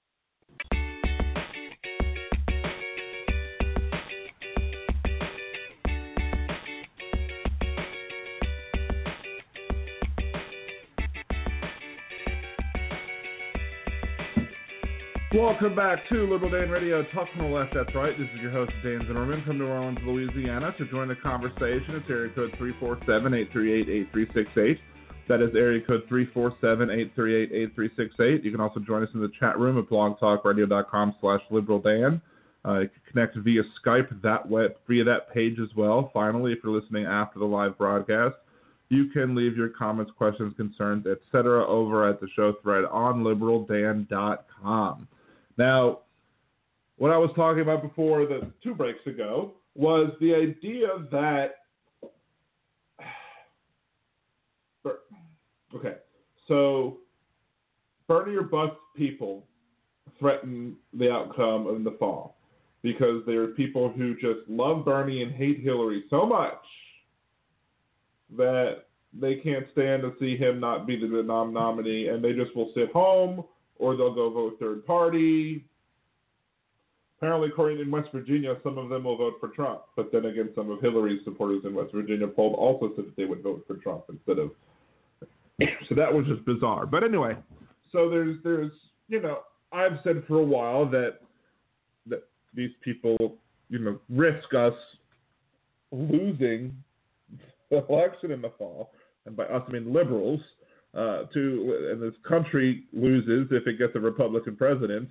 Welcome 15.33 15.77
back 15.77 15.99
to 16.09 16.29
Liberal 16.29 16.51
Dan 16.51 16.69
Radio, 16.69 17.03
Talk 17.13 17.29
from 17.31 17.43
the 17.45 17.47
Left, 17.47 17.73
that's 17.73 17.95
right. 17.95 18.11
This 18.19 18.27
is 18.35 18.41
your 18.41 18.51
host, 18.51 18.73
Dan 18.83 18.99
Zimmerman 19.07 19.45
from 19.45 19.59
New 19.59 19.65
Orleans, 19.65 19.97
Louisiana. 20.03 20.75
To 20.77 20.85
join 20.87 21.07
the 21.07 21.15
conversation, 21.15 21.95
it's 21.95 22.09
area 22.09 22.33
code 22.35 22.51
347-838-8368. 22.59 24.77
That 25.29 25.41
is 25.41 25.55
area 25.55 25.79
code 25.87 26.01
347-838-8368. 26.11 28.43
You 28.43 28.51
can 28.51 28.59
also 28.59 28.81
join 28.81 29.03
us 29.03 29.09
in 29.13 29.21
the 29.21 29.31
chat 29.39 29.57
room 29.57 29.77
at 29.77 29.85
blogtalkradio.com 29.85 31.15
slash 31.21 31.39
liberaldan. 31.49 32.21
Uh, 32.65 32.79
you 32.79 32.89
can 32.89 33.01
connect 33.09 33.37
via 33.37 33.63
Skype 33.81 34.21
that 34.21 34.49
web, 34.49 34.71
via 34.89 35.05
that 35.05 35.33
page 35.33 35.59
as 35.61 35.69
well. 35.77 36.11
Finally, 36.13 36.51
if 36.51 36.59
you're 36.61 36.77
listening 36.77 37.05
after 37.05 37.39
the 37.39 37.45
live 37.45 37.77
broadcast, 37.77 38.35
you 38.89 39.07
can 39.13 39.33
leave 39.33 39.55
your 39.55 39.69
comments, 39.69 40.11
questions, 40.17 40.53
concerns, 40.57 41.05
etc. 41.07 41.65
over 41.65 42.09
at 42.09 42.19
the 42.19 42.27
show 42.35 42.55
thread 42.61 42.83
on 42.83 43.23
liberaldan.com. 43.23 45.07
Now, 45.57 45.99
what 46.97 47.11
I 47.11 47.17
was 47.17 47.31
talking 47.35 47.61
about 47.61 47.81
before 47.81 48.25
the 48.25 48.51
two 48.63 48.75
breaks 48.75 49.05
ago 49.07 49.53
was 49.75 50.11
the 50.19 50.35
idea 50.35 50.87
that 51.11 51.55
okay, 55.75 55.95
so 56.47 56.97
Bernie 58.07 58.35
or 58.35 58.43
bust 58.43 58.75
people 58.95 59.45
threaten 60.19 60.75
the 60.93 61.11
outcome 61.11 61.67
in 61.75 61.83
the 61.83 61.95
fall 61.99 62.37
because 62.83 63.23
there 63.25 63.41
are 63.43 63.47
people 63.47 63.89
who 63.89 64.15
just 64.15 64.47
love 64.47 64.85
Bernie 64.85 65.23
and 65.23 65.31
hate 65.31 65.59
Hillary 65.61 66.03
so 66.09 66.25
much 66.25 66.63
that 68.37 68.85
they 69.13 69.35
can't 69.35 69.65
stand 69.71 70.01
to 70.03 70.13
see 70.19 70.37
him 70.37 70.59
not 70.59 70.87
be 70.87 70.95
the 70.95 71.23
nom- 71.23 71.53
nominee, 71.53 72.07
and 72.07 72.23
they 72.23 72.33
just 72.33 72.55
will 72.55 72.71
sit 72.73 72.91
home 72.91 73.43
or 73.81 73.97
they'll 73.97 74.13
go 74.13 74.29
vote 74.29 74.57
third 74.59 74.85
party. 74.85 75.65
Apparently, 77.17 77.49
according 77.49 77.79
in 77.79 77.91
West 77.91 78.09
Virginia, 78.13 78.55
some 78.63 78.77
of 78.77 78.89
them 78.89 79.03
will 79.03 79.17
vote 79.17 79.35
for 79.39 79.49
Trump, 79.49 79.81
but 79.95 80.11
then 80.11 80.25
again, 80.25 80.49
some 80.55 80.71
of 80.71 80.79
Hillary's 80.81 81.21
supporters 81.23 81.61
in 81.65 81.73
West 81.73 81.91
Virginia 81.93 82.27
polled 82.27 82.55
also 82.55 82.95
said 82.95 83.05
that 83.05 83.15
they 83.15 83.25
would 83.25 83.43
vote 83.43 83.63
for 83.67 83.75
Trump 83.75 84.05
instead 84.09 84.39
of. 84.39 84.51
So 85.87 85.93
that 85.93 86.11
was 86.11 86.25
just 86.25 86.43
bizarre. 86.43 86.87
But 86.87 87.03
anyway, 87.03 87.35
so 87.91 88.09
there's 88.09 88.37
there's 88.43 88.71
you 89.09 89.21
know 89.21 89.41
I've 89.71 89.99
said 90.03 90.23
for 90.27 90.39
a 90.39 90.43
while 90.43 90.89
that 90.89 91.19
that 92.07 92.23
these 92.55 92.71
people 92.83 93.35
you 93.69 93.77
know 93.77 93.99
risk 94.09 94.55
us 94.55 94.73
losing 95.91 96.75
the 97.69 97.85
election 97.87 98.31
in 98.31 98.41
the 98.41 98.51
fall, 98.57 98.89
and 99.27 99.35
by 99.35 99.43
us 99.43 99.61
I 99.67 99.71
mean 99.71 99.93
liberals, 99.93 100.39
uh, 100.93 101.23
to 101.33 101.89
and 101.91 102.01
this 102.01 102.17
country 102.27 102.83
loses 102.93 103.47
if 103.51 103.67
it 103.67 103.77
gets 103.77 103.95
a 103.95 103.99
Republican 103.99 104.55
president, 104.55 105.09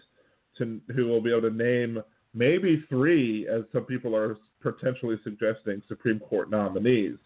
to 0.59 0.81
who 0.95 1.07
will 1.07 1.21
be 1.21 1.31
able 1.31 1.49
to 1.49 1.57
name 1.57 2.03
maybe 2.35 2.85
three, 2.89 3.49
as 3.49 3.63
some 3.73 3.85
people 3.85 4.15
are 4.15 4.37
potentially 4.63 5.17
suggesting, 5.25 5.83
Supreme 5.89 6.21
Court 6.21 6.51
nominees, 6.51 7.17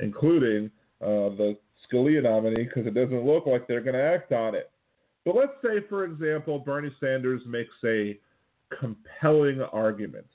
including 0.00 0.70
uh, 1.00 1.30
the 1.36 1.56
Scalia 1.86 2.22
nominee, 2.22 2.64
because 2.64 2.86
it 2.86 2.94
doesn't 2.94 3.24
look 3.24 3.46
like 3.46 3.66
they're 3.66 3.80
going 3.80 3.94
to 3.94 4.02
act 4.02 4.32
on 4.32 4.54
it. 4.54 4.70
But 5.24 5.36
let's 5.36 5.52
say, 5.62 5.86
for 5.88 6.04
example, 6.04 6.58
Bernie 6.58 6.94
Sanders 7.00 7.42
makes 7.46 7.72
a 7.84 8.18
compelling 8.80 9.60
argument. 9.72 10.26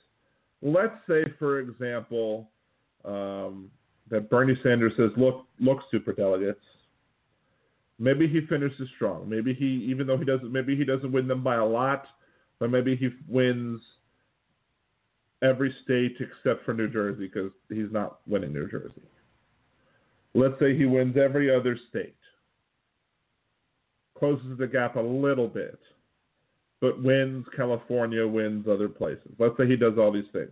Let's 0.62 0.96
say, 1.08 1.24
for 1.38 1.60
example, 1.60 2.50
um, 3.06 3.70
that 4.10 4.30
Bernie 4.30 4.58
Sanders 4.64 4.94
says, 4.98 5.12
"Look, 5.18 5.46
look, 5.60 5.80
super 5.92 6.14
delegates. 6.14 6.64
Maybe 8.00 8.28
he 8.28 8.42
finishes 8.42 8.88
strong. 8.96 9.28
Maybe 9.28 9.54
he, 9.54 9.66
even 9.90 10.06
though 10.06 10.18
he 10.18 10.26
doesn't, 10.26 10.52
maybe 10.52 10.76
he 10.76 10.86
doesn't 10.86 11.12
win 11.12 11.28
them 11.28 11.44
by 11.44 11.56
a 11.56 11.66
lot, 11.66 12.06
but 12.60 12.70
maybe 12.70 12.96
he 12.96 13.10
wins 13.28 13.82
every 15.42 15.76
state 15.84 16.16
except 16.20 16.66
for 16.66 16.74
New 16.74 16.90
Jersey 16.90 17.28
because 17.28 17.52
he's 17.70 17.92
not 17.92 18.20
winning 18.28 18.54
New 18.54 18.70
Jersey. 18.70 19.02
Let's 20.34 20.60
say 20.60 20.78
he 20.78 20.86
wins 20.86 21.18
every 21.18 21.54
other 21.54 21.78
state, 21.90 22.16
closes 24.18 24.58
the 24.60 24.68
gap 24.68 24.96
a 24.96 25.02
little 25.02 25.48
bit, 25.48 25.80
but 26.80 27.02
wins 27.02 27.46
California, 27.56 28.28
wins 28.28 28.68
other 28.68 28.90
places. 28.90 29.32
Let's 29.40 29.58
say 29.58 29.68
he 29.68 29.76
does 29.76 29.98
all 29.98 30.12
these 30.12 30.30
things, 30.34 30.52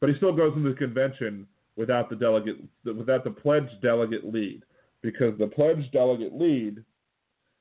but 0.00 0.10
he 0.10 0.16
still 0.16 0.34
goes 0.34 0.54
into 0.56 0.70
the 0.70 0.76
convention 0.76 1.46
without 1.76 2.10
the 2.10 2.16
delegate, 2.16 2.56
without 2.84 3.24
the 3.24 3.30
pledged 3.30 3.80
delegate 3.80 4.30
lead, 4.30 4.62
because 5.04 5.38
the 5.38 5.46
pledged 5.46 5.92
delegate 5.92 6.34
lead, 6.34 6.82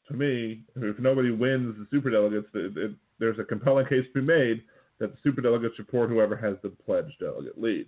to 0.07 0.13
me, 0.13 0.61
if 0.77 0.97
nobody 0.97 1.29
wins 1.29 1.75
the 1.77 1.95
superdelegates, 1.95 2.45
it, 2.53 2.77
it, 2.77 2.91
there's 3.19 3.37
a 3.37 3.43
compelling 3.43 3.85
case 3.85 4.05
to 4.13 4.21
be 4.21 4.25
made 4.25 4.63
that 4.99 5.11
the 5.11 5.29
superdelegates 5.29 5.75
support 5.75 6.09
whoever 6.09 6.37
has 6.37 6.55
the 6.63 6.69
pledged 6.69 7.19
delegate 7.19 7.61
lead. 7.61 7.85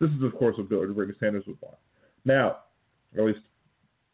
This 0.00 0.10
is, 0.10 0.22
of 0.22 0.34
course, 0.36 0.56
what 0.56 0.68
Bernie 0.68 1.12
Sanders 1.18 1.42
would 1.48 1.60
want. 1.60 1.78
Now, 2.24 2.58
at 3.18 3.24
least 3.24 3.40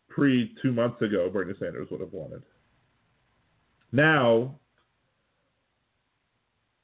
pre 0.09 0.55
two 0.63 0.73
months 0.73 1.03
ago, 1.03 1.29
Bernie 1.31 1.55
Sanders 1.61 1.89
would 1.91 2.01
have 2.01 2.13
wanted. 2.13 2.43
Now, 3.93 4.55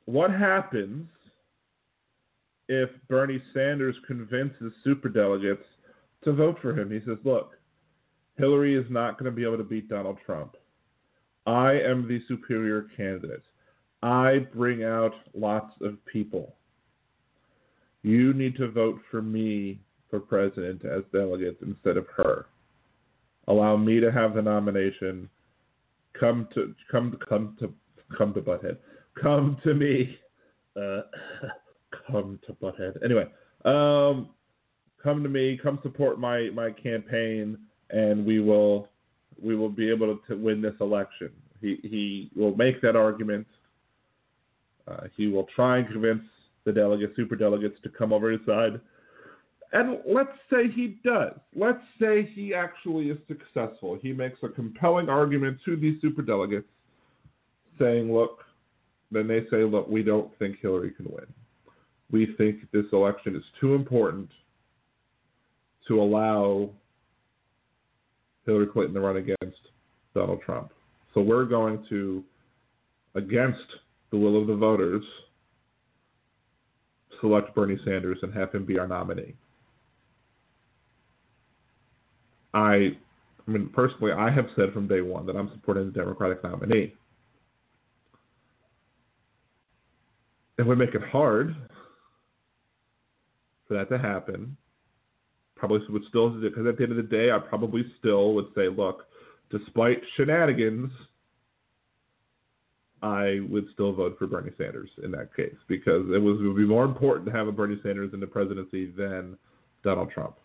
what 0.04 0.30
happens 0.30 1.08
if 2.68 2.90
Bernie 3.08 3.42
Sanders 3.54 3.96
convinces 4.06 4.72
superdelegates 4.86 5.64
to 6.24 6.32
vote 6.32 6.58
for 6.60 6.78
him? 6.78 6.90
He 6.90 7.00
says, 7.06 7.18
look, 7.24 7.57
Hillary 8.38 8.76
is 8.76 8.86
not 8.88 9.18
going 9.18 9.30
to 9.30 9.36
be 9.36 9.44
able 9.44 9.58
to 9.58 9.64
beat 9.64 9.88
Donald 9.88 10.18
Trump. 10.24 10.56
I 11.46 11.72
am 11.72 12.06
the 12.06 12.20
superior 12.28 12.86
candidate. 12.96 13.42
I 14.02 14.46
bring 14.54 14.84
out 14.84 15.14
lots 15.34 15.72
of 15.80 16.04
people. 16.06 16.54
You 18.02 18.32
need 18.32 18.56
to 18.56 18.70
vote 18.70 19.00
for 19.10 19.20
me 19.20 19.80
for 20.08 20.20
president 20.20 20.84
as 20.84 21.02
delegate 21.12 21.58
instead 21.62 21.96
of 21.96 22.06
her. 22.16 22.46
Allow 23.48 23.76
me 23.76 23.98
to 23.98 24.12
have 24.12 24.34
the 24.34 24.42
nomination. 24.42 25.28
Come 26.18 26.48
to 26.54 26.74
come 26.90 27.18
come 27.28 27.56
to 27.60 27.72
come 28.16 28.34
to 28.34 28.40
Butthead. 28.40 28.76
Come 29.20 29.58
to 29.64 29.74
me. 29.74 30.18
Uh, 30.76 31.02
come 32.10 32.38
to 32.46 32.52
Butthead. 32.52 33.02
Anyway, 33.04 33.26
um, 33.64 34.30
come 35.02 35.22
to 35.22 35.28
me. 35.28 35.58
Come 35.60 35.78
support 35.82 36.20
my 36.20 36.50
my 36.54 36.70
campaign, 36.70 37.58
and 37.90 38.24
we 38.24 38.40
will 38.40 38.88
we 39.42 39.54
will 39.54 39.68
be 39.68 39.88
able 39.88 40.18
to 40.28 40.34
win 40.36 40.60
this 40.60 40.74
election. 40.80 41.30
He 41.60 41.78
he 41.82 42.30
will 42.36 42.56
make 42.56 42.80
that 42.82 42.96
argument. 42.96 43.46
Uh, 44.86 45.04
he 45.16 45.28
will 45.28 45.46
try 45.54 45.78
and 45.78 45.88
convince 45.88 46.22
the 46.64 46.72
delegates, 46.72 47.14
super 47.14 47.36
delegates, 47.36 47.78
to 47.82 47.88
come 47.88 48.12
over 48.12 48.30
his 48.30 48.40
side. 48.46 48.80
And 49.72 49.98
let's 50.06 50.32
say 50.50 50.70
he 50.70 50.98
does. 51.04 51.34
Let's 51.54 51.82
say 52.00 52.30
he 52.34 52.54
actually 52.54 53.10
is 53.10 53.18
successful. 53.28 53.98
He 54.00 54.12
makes 54.12 54.38
a 54.42 54.48
compelling 54.48 55.10
argument 55.10 55.58
to 55.66 55.76
these 55.76 56.00
super 56.00 56.22
delegates, 56.22 56.68
saying, 57.78 58.12
"Look," 58.12 58.44
then 59.10 59.26
they 59.28 59.46
say, 59.50 59.64
"Look, 59.64 59.88
we 59.88 60.02
don't 60.02 60.34
think 60.38 60.58
Hillary 60.60 60.92
can 60.92 61.06
win. 61.06 61.26
We 62.10 62.34
think 62.38 62.70
this 62.70 62.86
election 62.92 63.36
is 63.36 63.44
too 63.60 63.74
important 63.74 64.30
to 65.86 66.00
allow 66.00 66.70
Hillary 68.48 68.66
Clinton 68.66 68.94
to 68.94 69.00
run 69.00 69.18
against 69.18 69.58
Donald 70.14 70.40
Trump. 70.40 70.72
So 71.12 71.20
we're 71.20 71.44
going 71.44 71.84
to, 71.90 72.24
against 73.14 73.60
the 74.10 74.16
will 74.16 74.40
of 74.40 74.46
the 74.46 74.56
voters, 74.56 75.04
select 77.20 77.54
Bernie 77.54 77.78
Sanders 77.84 78.18
and 78.22 78.32
have 78.32 78.50
him 78.52 78.64
be 78.64 78.78
our 78.78 78.86
nominee." 78.86 79.34
I, 82.54 82.96
I 83.46 83.50
mean, 83.50 83.68
personally, 83.74 84.12
I 84.12 84.30
have 84.30 84.46
said 84.56 84.72
from 84.72 84.88
day 84.88 85.02
one 85.02 85.26
that 85.26 85.36
I'm 85.36 85.50
supporting 85.52 85.84
the 85.84 85.92
Democratic 85.92 86.42
nominee. 86.42 86.94
It 90.58 90.66
we 90.66 90.74
make 90.74 90.94
it 90.94 91.02
hard 91.02 91.54
for 93.66 93.74
that 93.74 93.90
to 93.90 93.98
happen. 93.98 94.56
Probably 95.58 95.80
would 95.88 96.04
still, 96.08 96.30
because 96.30 96.66
at 96.66 96.76
the 96.76 96.84
end 96.84 96.92
of 96.92 96.96
the 96.96 97.02
day, 97.02 97.30
I 97.30 97.38
probably 97.38 97.84
still 97.98 98.32
would 98.34 98.46
say, 98.54 98.68
look, 98.68 99.06
despite 99.50 100.00
shenanigans, 100.16 100.90
I 103.02 103.40
would 103.48 103.66
still 103.72 103.92
vote 103.92 104.16
for 104.18 104.26
Bernie 104.26 104.52
Sanders 104.56 104.90
in 105.02 105.10
that 105.12 105.34
case 105.34 105.54
because 105.68 106.06
it, 106.14 106.18
was, 106.18 106.40
it 106.40 106.44
would 106.44 106.56
be 106.56 106.64
more 106.64 106.84
important 106.84 107.26
to 107.26 107.32
have 107.32 107.48
a 107.48 107.52
Bernie 107.52 107.78
Sanders 107.82 108.12
in 108.12 108.20
the 108.20 108.26
presidency 108.26 108.90
than 108.90 109.36
Donald 109.84 110.10
Trump. 110.10 110.36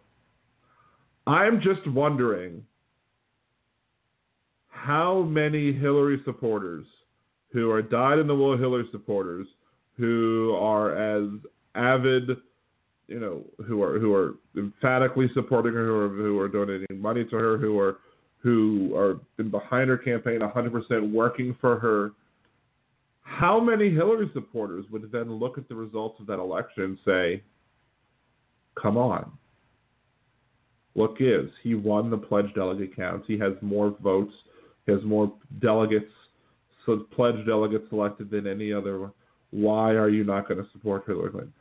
I'm 1.26 1.62
just 1.62 1.88
wondering 1.88 2.64
how 4.68 5.22
many 5.22 5.72
Hillary 5.72 6.22
supporters 6.26 6.86
who 7.52 7.72
are 7.72 7.82
dyed 7.82 8.20
in 8.20 8.28
the 8.28 8.36
wool 8.36 8.58
Hillary 8.58 8.88
supporters 8.92 9.48
who 9.98 10.56
are 10.60 10.96
as 10.96 11.30
avid, 11.76 12.30
you 13.08 13.20
know, 13.20 13.44
who 13.66 13.82
are 13.84 14.00
who 14.00 14.14
are 14.14 14.36
emphatically 14.58 15.30
supporting 15.34 15.74
her, 15.74 15.86
who 15.86 15.96
are, 15.96 16.10
who 16.10 16.40
are 16.40 16.48
donating 16.48 17.00
money 17.00 17.26
to 17.26 17.36
her, 17.36 17.58
who 17.58 17.80
are 17.80 17.98
who 18.40 18.96
are 18.96 19.20
been 19.38 19.50
behind 19.50 19.90
her 19.90 19.98
campaign, 19.98 20.40
100% 20.42 21.12
working 21.12 21.56
for 21.62 21.80
her. 21.80 22.12
How 23.22 23.60
many 23.60 23.90
Hillary 23.90 24.30
supporters 24.34 24.86
would 24.92 25.10
then 25.12 25.32
look 25.32 25.58
at 25.58 25.70
the 25.70 25.76
results 25.76 26.20
of 26.20 26.28
that 26.28 26.40
election 26.40 26.84
and 26.84 26.98
say, 27.06 27.44
"Come 28.76 28.98
on, 28.98 29.32
what 30.94 31.18
gives? 31.18 31.52
He 31.62 31.74
won 31.76 32.10
the 32.10 32.18
pledge 32.18 32.54
delegate 32.54 32.96
count. 32.96 33.24
He 33.26 33.38
has 33.40 33.54
more 33.62 33.96
votes. 34.02 34.34
He 34.86 34.92
has 34.92 35.04
more 35.04 35.34
delegates, 35.60 36.12
so 36.86 37.06
pledge 37.16 37.46
delegates 37.46 37.90
selected 37.90 38.30
than 38.30 38.46
any 38.48 38.72
other. 38.72 39.12
Why 39.52 39.92
are 39.92 40.10
you 40.10 40.24
not 40.24 40.48
going 40.48 40.64
to 40.64 40.70
support 40.72 41.06
Hillary 41.08 41.32
Clinton? 41.32 41.54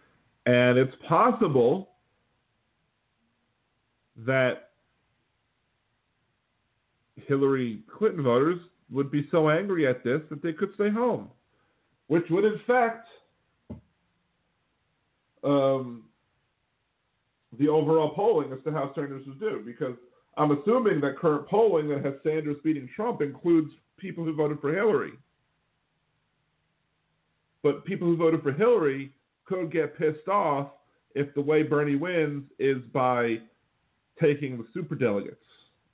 And 0.47 0.76
it's 0.78 0.95
possible 1.09 1.90
that 4.16 4.70
Hillary 7.16 7.82
Clinton 7.97 8.22
voters 8.22 8.59
would 8.90 9.11
be 9.11 9.28
so 9.30 9.49
angry 9.49 9.86
at 9.86 10.05
this 10.05 10.20
that 10.30 10.43
they 10.43 10.53
could 10.53 10.70
stay 10.74 10.90
home, 10.90 11.30
which 12.09 12.24
would 12.30 12.45
in 12.45 12.61
fact 12.66 13.07
um, 15.45 16.05
the 17.59 17.68
overall 17.68 18.11
polling 18.14 18.53
as 18.53 18.59
to 18.64 18.72
how 18.72 18.93
Sanders 18.95 19.26
would 19.26 19.40
do. 19.40 19.62
because 19.64 19.97
I'm 20.36 20.51
assuming 20.51 21.01
that 21.01 21.18
current 21.18 21.47
polling 21.49 21.88
that 21.88 22.05
has 22.05 22.14
Sanders 22.22 22.57
beating 22.64 22.88
Trump 22.95 23.20
includes 23.20 23.70
people 23.99 24.24
who 24.24 24.34
voted 24.34 24.61
for 24.61 24.74
Hillary. 24.74 25.12
But 27.62 27.84
people 27.84 28.09
who 28.09 28.16
voted 28.16 28.43
for 28.43 28.53
Hillary 28.53 29.12
could 29.45 29.72
get 29.72 29.99
pissed 29.99 30.28
off 30.28 30.68
if 31.14 31.32
the 31.34 31.40
way 31.40 31.62
Bernie 31.62 31.97
wins 31.97 32.45
is 32.59 32.78
by 32.93 33.38
taking 34.20 34.59
the 34.59 34.64
super 34.72 34.95
delegates 34.95 35.36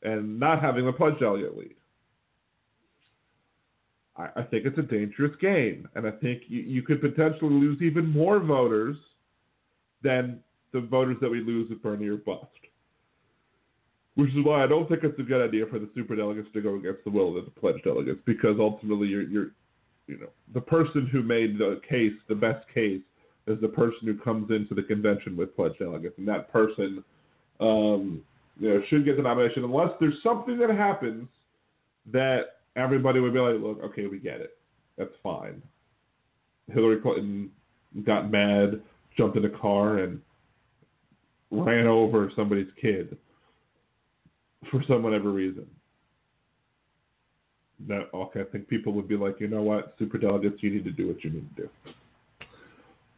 and 0.02 0.38
not 0.38 0.60
having 0.60 0.86
the 0.86 0.92
pledge 0.92 1.18
delegate 1.18 1.56
lead. 1.56 1.74
I, 4.16 4.42
think 4.42 4.66
it's 4.66 4.78
a 4.78 4.82
dangerous 4.82 5.36
game, 5.40 5.88
and 5.94 6.04
I 6.04 6.10
think 6.10 6.42
you, 6.48 6.60
you 6.60 6.82
could 6.82 7.00
potentially 7.00 7.54
lose 7.54 7.80
even 7.80 8.10
more 8.10 8.40
voters 8.40 8.96
than 10.02 10.40
the 10.72 10.80
voters 10.80 11.18
that 11.20 11.30
we 11.30 11.40
lose 11.40 11.70
if 11.70 11.80
Bernie 11.80 12.08
or 12.08 12.16
bust. 12.16 12.46
Which 14.16 14.30
is 14.30 14.44
why 14.44 14.64
I 14.64 14.66
don't 14.66 14.88
think 14.88 15.04
it's 15.04 15.18
a 15.20 15.22
good 15.22 15.46
idea 15.46 15.66
for 15.66 15.78
the 15.78 15.88
super 15.94 16.16
delegates 16.16 16.48
to 16.54 16.60
go 16.60 16.74
against 16.74 17.04
the 17.04 17.10
will 17.10 17.38
of 17.38 17.44
the 17.44 17.52
pledge 17.52 17.80
delegates, 17.84 18.20
because 18.26 18.56
ultimately 18.58 19.06
you're, 19.06 19.22
you're 19.22 19.50
you 20.08 20.18
know, 20.18 20.30
the 20.52 20.60
person 20.60 21.06
who 21.06 21.22
made 21.22 21.56
the 21.56 21.80
case, 21.88 22.14
the 22.28 22.34
best 22.34 22.66
case, 22.74 23.02
is 23.50 23.60
the 23.60 23.68
person 23.68 24.00
who 24.04 24.16
comes 24.18 24.50
into 24.50 24.74
the 24.74 24.82
convention 24.82 25.36
with 25.36 25.54
pledge 25.56 25.72
delegates, 25.78 26.18
and 26.18 26.28
that 26.28 26.52
person, 26.52 27.02
um, 27.60 28.22
you 28.58 28.68
know, 28.68 28.82
should 28.88 29.04
get 29.04 29.16
the 29.16 29.22
nomination 29.22 29.64
unless 29.64 29.90
there's 30.00 30.22
something 30.22 30.58
that 30.58 30.70
happens 30.70 31.28
that 32.12 32.60
everybody 32.76 33.20
would 33.20 33.32
be 33.32 33.38
like, 33.38 33.60
look, 33.60 33.82
okay, 33.82 34.06
we 34.06 34.18
get 34.18 34.40
it, 34.40 34.56
that's 34.96 35.14
fine. 35.22 35.62
Hillary 36.72 37.00
Clinton 37.00 37.50
got 38.04 38.30
mad, 38.30 38.80
jumped 39.16 39.36
in 39.36 39.44
a 39.44 39.50
car, 39.50 39.98
and 39.98 40.20
ran 41.50 41.86
over 41.86 42.30
somebody's 42.36 42.68
kid 42.80 43.16
for 44.70 44.82
some 44.86 45.02
whatever 45.02 45.30
reason. 45.30 45.66
That 47.86 48.08
okay, 48.12 48.40
I 48.40 48.44
think 48.44 48.68
people 48.68 48.92
would 48.94 49.08
be 49.08 49.16
like, 49.16 49.40
you 49.40 49.48
know 49.48 49.62
what, 49.62 49.94
super 49.98 50.18
delegates, 50.18 50.62
you 50.62 50.70
need 50.70 50.84
to 50.84 50.90
do 50.90 51.08
what 51.08 51.22
you 51.22 51.30
need 51.30 51.56
to 51.56 51.62
do. 51.62 51.68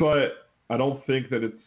But 0.00 0.48
I 0.70 0.78
don't 0.78 1.04
think 1.06 1.28
that 1.28 1.44
it's 1.44 1.62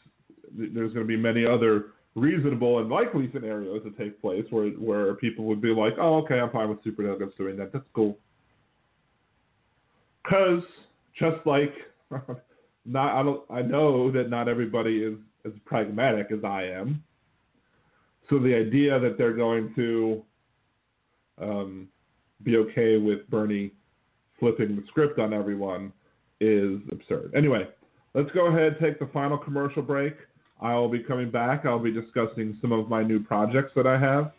there's 0.58 0.92
going 0.94 1.06
to 1.06 1.08
be 1.08 1.16
many 1.16 1.46
other 1.46 1.86
reasonable 2.16 2.80
and 2.80 2.90
likely 2.90 3.30
scenarios 3.32 3.82
that 3.84 3.98
take 3.98 4.20
place 4.22 4.44
where 4.50 4.70
where 4.72 5.14
people 5.14 5.46
would 5.46 5.62
be 5.62 5.70
like, 5.70 5.94
oh, 6.00 6.18
okay, 6.24 6.40
I'm 6.40 6.50
fine 6.50 6.68
with 6.68 6.84
super 6.84 7.04
delegates 7.04 7.38
doing 7.38 7.56
that. 7.58 7.72
That's 7.72 7.86
cool. 7.94 8.18
Because 10.24 10.64
just 11.18 11.46
like 11.46 11.74
not, 12.86 13.20
I 13.20 13.24
don't, 13.24 13.42
I 13.52 13.62
know 13.62 14.12
that 14.12 14.30
not 14.30 14.48
everybody 14.48 14.98
is 15.04 15.16
as 15.46 15.52
pragmatic 15.66 16.32
as 16.32 16.44
I 16.44 16.64
am. 16.64 17.04
So 18.30 18.40
the 18.40 18.56
idea 18.56 19.00
that 19.00 19.18
they're 19.18 19.36
going 19.36 19.74
to 19.76 20.24
um, 21.40 21.88
be 22.42 22.58
okay 22.58 22.98
with 22.98 23.30
Bernie 23.30 23.72
flipping 24.40 24.76
the 24.76 24.84
script 24.88 25.20
on 25.20 25.34
everyone 25.34 25.92
is 26.40 26.80
absurd. 26.92 27.32
Anyway, 27.36 27.68
let's 28.14 28.32
go 28.32 28.48
ahead 28.48 28.74
and 28.74 28.78
take 28.80 29.00
the 29.00 29.08
final 29.14 29.38
commercial 29.38 29.82
break. 29.82 30.16
I 30.62 30.76
will 30.76 30.90
be 30.90 31.00
coming 31.00 31.32
back. 31.32 31.66
I'll 31.66 31.80
be 31.80 31.92
discussing 31.92 32.58
some 32.62 32.72
of 32.72 32.88
my 32.90 33.04
new 33.04 33.22
projects 33.22 33.72
that 33.76 33.86
I 33.86 34.00
have 34.00 34.32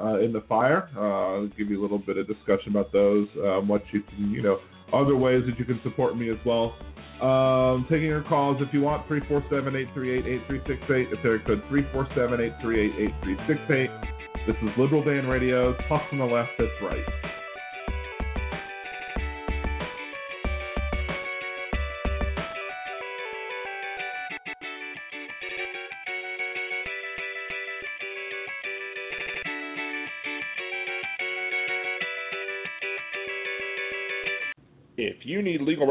uh, 0.00 0.20
in 0.20 0.32
the 0.32 0.40
fire. 0.42 0.88
Uh, 0.96 1.34
I'll 1.34 1.48
give 1.48 1.68
you 1.70 1.78
a 1.80 1.82
little 1.82 1.98
bit 1.98 2.16
of 2.16 2.26
discussion 2.26 2.70
about 2.70 2.90
those, 2.92 3.28
um, 3.44 3.68
what 3.68 3.82
you 3.92 4.00
can, 4.02 4.30
you 4.30 4.42
know, 4.42 4.58
other 4.92 5.16
ways 5.16 5.42
that 5.46 5.58
you 5.58 5.64
can 5.64 5.80
support 5.82 6.16
me 6.16 6.30
as 6.30 6.38
well. 6.46 6.74
Um, 7.20 7.86
taking 7.88 8.06
your 8.06 8.22
calls 8.24 8.58
if 8.60 8.72
you 8.72 8.82
want, 8.82 9.08
347-838-8368. 9.08 10.88
It's 10.88 11.24
area 11.24 11.42
code 11.46 11.62
347-838-8368. 11.70 14.46
This 14.46 14.56
is 14.62 14.68
Liberal 14.78 15.02
Dan 15.02 15.26
Radio. 15.26 15.74
Talk 15.88 16.08
from 16.08 16.18
the 16.18 16.24
left, 16.24 16.50
that's 16.58 16.70
right. 16.82 17.04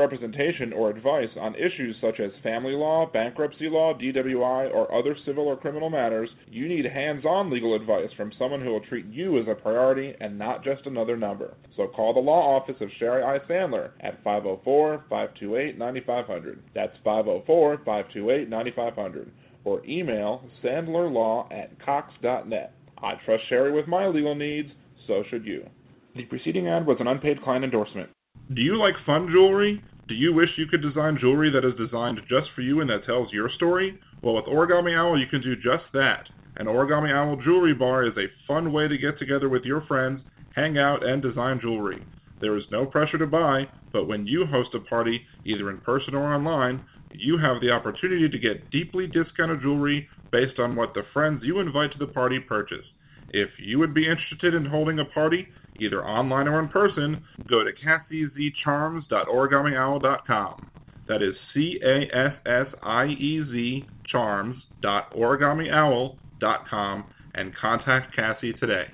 Representation 0.06 0.72
or 0.72 0.90
advice 0.90 1.30
on 1.40 1.56
issues 1.56 1.96
such 2.00 2.20
as 2.20 2.32
family 2.44 2.74
law, 2.74 3.10
bankruptcy 3.12 3.68
law, 3.68 3.94
DWI, 3.94 4.72
or 4.74 4.94
other 4.94 5.16
civil 5.26 5.46
or 5.46 5.58
criminal 5.58 5.90
matters, 5.90 6.30
you 6.48 6.68
need 6.68 6.86
hands 6.86 7.26
on 7.26 7.50
legal 7.50 7.76
advice 7.76 8.10
from 8.16 8.32
someone 8.38 8.62
who 8.62 8.70
will 8.70 8.82
treat 8.82 9.06
you 9.08 9.40
as 9.40 9.48
a 9.48 9.56
priority 9.56 10.14
and 10.22 10.38
not 10.38 10.64
just 10.64 10.86
another 10.86 11.18
number. 11.18 11.56
So 11.76 11.88
call 11.88 12.14
the 12.14 12.20
law 12.20 12.56
office 12.56 12.76
of 12.82 12.90
Sherry 13.00 13.24
I. 13.24 13.40
Sandler 13.50 13.92
at 14.02 14.24
504 14.24 15.06
528 15.10 15.78
9500. 15.78 16.64
That's 16.74 16.96
504 17.04 17.78
528 17.78 18.50
9500. 18.50 19.32
Or 19.64 19.84
email 19.86 20.44
sandlerlaw 20.64 21.52
at 21.52 21.84
cox.net. 21.84 22.74
I 23.02 23.14
trust 23.26 23.44
Sherry 23.50 23.72
with 23.72 23.88
my 23.88 24.08
legal 24.08 24.36
needs, 24.36 24.70
so 25.08 25.24
should 25.30 25.46
you. 25.46 25.68
The 26.16 26.26
preceding 26.26 26.68
ad 26.68 26.86
was 26.86 26.98
an 27.00 27.08
unpaid 27.08 27.42
client 27.42 27.66
endorsement. 27.66 28.10
Do 28.54 28.62
you 28.62 28.78
like 28.78 28.94
fun 29.06 29.28
jewelry? 29.32 29.84
Do 30.08 30.14
you 30.14 30.34
wish 30.34 30.50
you 30.56 30.68
could 30.68 30.84
design 30.84 31.18
jewelry 31.20 31.50
that 31.50 31.66
is 31.66 31.74
designed 31.78 32.20
just 32.30 32.52
for 32.54 32.62
you 32.62 32.82
and 32.82 32.90
that 32.92 33.06
tells 33.08 33.34
your 33.34 33.50
story? 33.56 33.98
Well, 34.22 34.36
with 34.36 34.46
Origami 34.46 34.96
Owl, 34.96 35.20
you 35.20 35.26
can 35.26 35.42
do 35.42 35.56
just 35.56 35.86
that. 35.94 36.26
An 36.58 36.68
Origami 36.68 37.12
Owl 37.12 37.42
jewelry 37.44 37.74
bar 37.74 38.06
is 38.06 38.14
a 38.16 38.30
fun 38.48 38.72
way 38.72 38.88
to 38.88 39.00
get 39.00 39.18
together 39.18 39.50
with 39.50 39.64
your 39.64 39.82
friends, 39.88 40.22
hang 40.56 40.78
out, 40.78 41.04
and 41.04 41.24
design 41.24 41.60
jewelry. 41.60 42.06
There 42.40 42.56
is 42.56 42.64
no 42.72 42.86
pressure 42.86 43.18
to 43.18 43.26
buy, 43.26 43.64
but 43.92 44.08
when 44.08 44.28
you 44.28 44.46
host 44.46 44.76
a 44.76 44.80
party, 44.82 45.26
either 45.44 45.72
in 45.72 45.80
person 45.80 46.14
or 46.14 46.36
online, 46.36 46.84
you 47.12 47.40
have 47.40 47.60
the 47.60 47.72
opportunity 47.72 48.30
to 48.30 48.38
get 48.38 48.70
deeply 48.70 49.08
discounted 49.08 49.62
jewelry 49.64 50.08
based 50.32 50.60
on 50.60 50.76
what 50.76 50.94
the 50.94 51.04
friends 51.14 51.42
you 51.44 51.60
invite 51.60 51.92
to 51.94 51.98
the 51.98 52.14
party 52.14 52.40
purchase. 52.40 52.86
If 53.32 53.50
you 53.58 53.80
would 53.80 53.96
be 53.96 54.08
interested 54.08 54.54
in 54.54 54.66
holding 54.66 55.00
a 55.00 55.06
party, 55.06 55.48
either 55.80 56.06
online 56.06 56.48
or 56.48 56.60
in 56.60 56.68
person, 56.70 57.24
go 57.50 57.64
to 57.64 57.72
cassiezcharms.origamiOwl.com. 57.86 60.70
That 61.08 61.22
is 61.22 61.36
C 61.54 61.80
A 61.84 62.10
S 62.16 62.34
S 62.46 62.66
I 62.82 63.06
E 63.06 63.44
Z 63.52 63.88
charms.origamiOwl.com 64.08 67.06
and 67.36 67.56
contact 67.56 68.16
Cassie 68.16 68.54
today. 68.54 68.88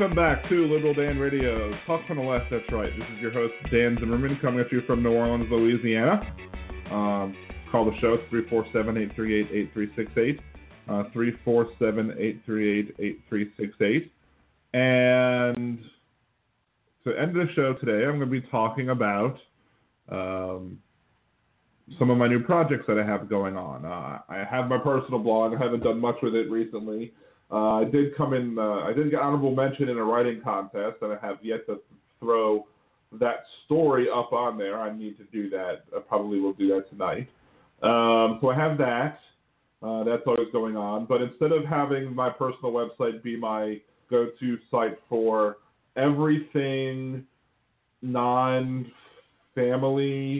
Welcome 0.00 0.16
back 0.16 0.48
to 0.48 0.66
Liberal 0.66 0.94
Dan 0.94 1.18
Radio. 1.18 1.78
Talk 1.86 2.06
from 2.06 2.16
the 2.16 2.22
left, 2.22 2.46
that's 2.50 2.64
right. 2.72 2.90
This 2.98 3.06
is 3.14 3.20
your 3.20 3.32
host, 3.32 3.52
Dan 3.70 3.98
Zimmerman, 4.00 4.38
coming 4.40 4.60
at 4.60 4.72
you 4.72 4.80
from 4.86 5.02
New 5.02 5.12
Orleans, 5.12 5.44
Louisiana. 5.50 6.22
Um, 6.90 7.36
call 7.70 7.84
the 7.84 7.92
show 8.00 8.16
347 8.30 8.96
838 8.96 9.46
8368. 9.52 10.40
Uh, 10.88 11.02
347 11.12 12.12
838 12.12 12.94
8368. 12.98 14.12
And 14.72 15.80
to 17.04 17.20
end 17.20 17.36
the 17.36 17.44
show 17.54 17.74
today, 17.74 18.06
I'm 18.06 18.16
going 18.16 18.20
to 18.20 18.26
be 18.26 18.40
talking 18.40 18.88
about 18.88 19.36
um, 20.08 20.78
some 21.98 22.08
of 22.08 22.16
my 22.16 22.26
new 22.26 22.42
projects 22.42 22.84
that 22.88 22.98
I 22.98 23.04
have 23.04 23.28
going 23.28 23.58
on. 23.58 23.84
Uh, 23.84 24.20
I 24.30 24.46
have 24.50 24.66
my 24.66 24.78
personal 24.78 25.18
blog. 25.18 25.52
I 25.52 25.62
haven't 25.62 25.82
done 25.84 26.00
much 26.00 26.16
with 26.22 26.34
it 26.34 26.50
recently. 26.50 27.12
Uh, 27.52 27.74
I 27.76 27.84
did 27.84 28.16
come 28.16 28.32
in. 28.32 28.58
Uh, 28.58 28.80
I 28.80 28.92
did 28.92 29.10
get 29.10 29.20
honorable 29.20 29.54
mention 29.54 29.88
in 29.88 29.98
a 29.98 30.04
writing 30.04 30.40
contest, 30.42 30.96
and 31.02 31.12
I 31.12 31.18
have 31.26 31.38
yet 31.42 31.66
to 31.66 31.80
throw 32.20 32.66
that 33.18 33.44
story 33.64 34.08
up 34.08 34.32
on 34.32 34.56
there. 34.56 34.80
I 34.80 34.96
need 34.96 35.16
to 35.18 35.24
do 35.32 35.50
that. 35.50 35.82
I 35.96 35.98
probably 36.00 36.38
will 36.38 36.52
do 36.52 36.68
that 36.68 36.88
tonight. 36.90 37.28
Um, 37.82 38.38
so 38.40 38.50
I 38.50 38.56
have 38.56 38.78
that. 38.78 39.18
Uh, 39.82 40.04
that's 40.04 40.22
always 40.26 40.48
going 40.52 40.76
on. 40.76 41.06
But 41.06 41.22
instead 41.22 41.52
of 41.52 41.64
having 41.64 42.14
my 42.14 42.28
personal 42.30 42.70
website 42.72 43.22
be 43.22 43.36
my 43.36 43.80
go-to 44.10 44.58
site 44.70 44.98
for 45.08 45.56
everything 45.96 47.24
non-family 48.02 48.94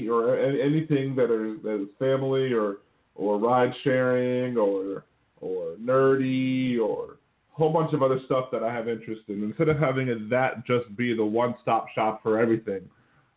or 0.08 0.38
anything 0.38 1.16
that 1.16 1.24
is, 1.24 1.62
that 1.62 1.82
is 1.82 1.88
family 1.98 2.52
or 2.52 2.78
or 3.16 3.38
ride 3.38 3.72
sharing 3.84 4.56
or 4.56 5.04
or 5.40 5.74
nerdy 5.82 6.78
or 6.80 7.18
a 7.54 7.56
whole 7.56 7.72
bunch 7.72 7.92
of 7.92 8.02
other 8.02 8.20
stuff 8.26 8.46
that 8.52 8.62
I 8.62 8.72
have 8.72 8.88
interest 8.88 9.22
in. 9.28 9.42
Instead 9.42 9.68
of 9.68 9.78
having 9.78 10.28
that 10.30 10.66
just 10.66 10.94
be 10.96 11.14
the 11.14 11.24
one 11.24 11.54
stop 11.62 11.86
shop 11.94 12.22
for 12.22 12.38
everything, 12.38 12.82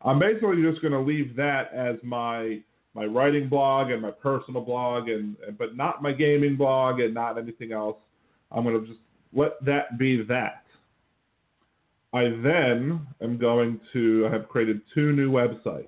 I'm 0.01 0.19
basically 0.19 0.61
just 0.61 0.81
going 0.81 0.93
to 0.93 0.99
leave 0.99 1.35
that 1.35 1.73
as 1.73 1.95
my 2.03 2.59
my 2.95 3.05
writing 3.05 3.49
blog 3.49 3.89
and 3.89 4.03
my 4.03 4.11
personal 4.11 4.61
blog, 4.61 5.09
and, 5.09 5.35
and 5.47 5.57
but 5.57 5.75
not 5.75 6.03
my 6.03 6.11
gaming 6.11 6.55
blog 6.55 6.99
and 6.99 7.13
not 7.13 7.39
anything 7.39 7.71
else. 7.71 7.97
I'm 8.51 8.63
going 8.63 8.79
to 8.79 8.87
just 8.87 8.99
let 9.33 9.63
that 9.65 9.97
be 9.97 10.21
that. 10.23 10.63
I 12.13 12.25
then 12.25 13.01
am 13.21 13.39
going 13.39 13.81
to, 13.93 14.27
I 14.29 14.33
have 14.33 14.47
created 14.47 14.81
two 14.93 15.13
new 15.13 15.31
websites 15.31 15.87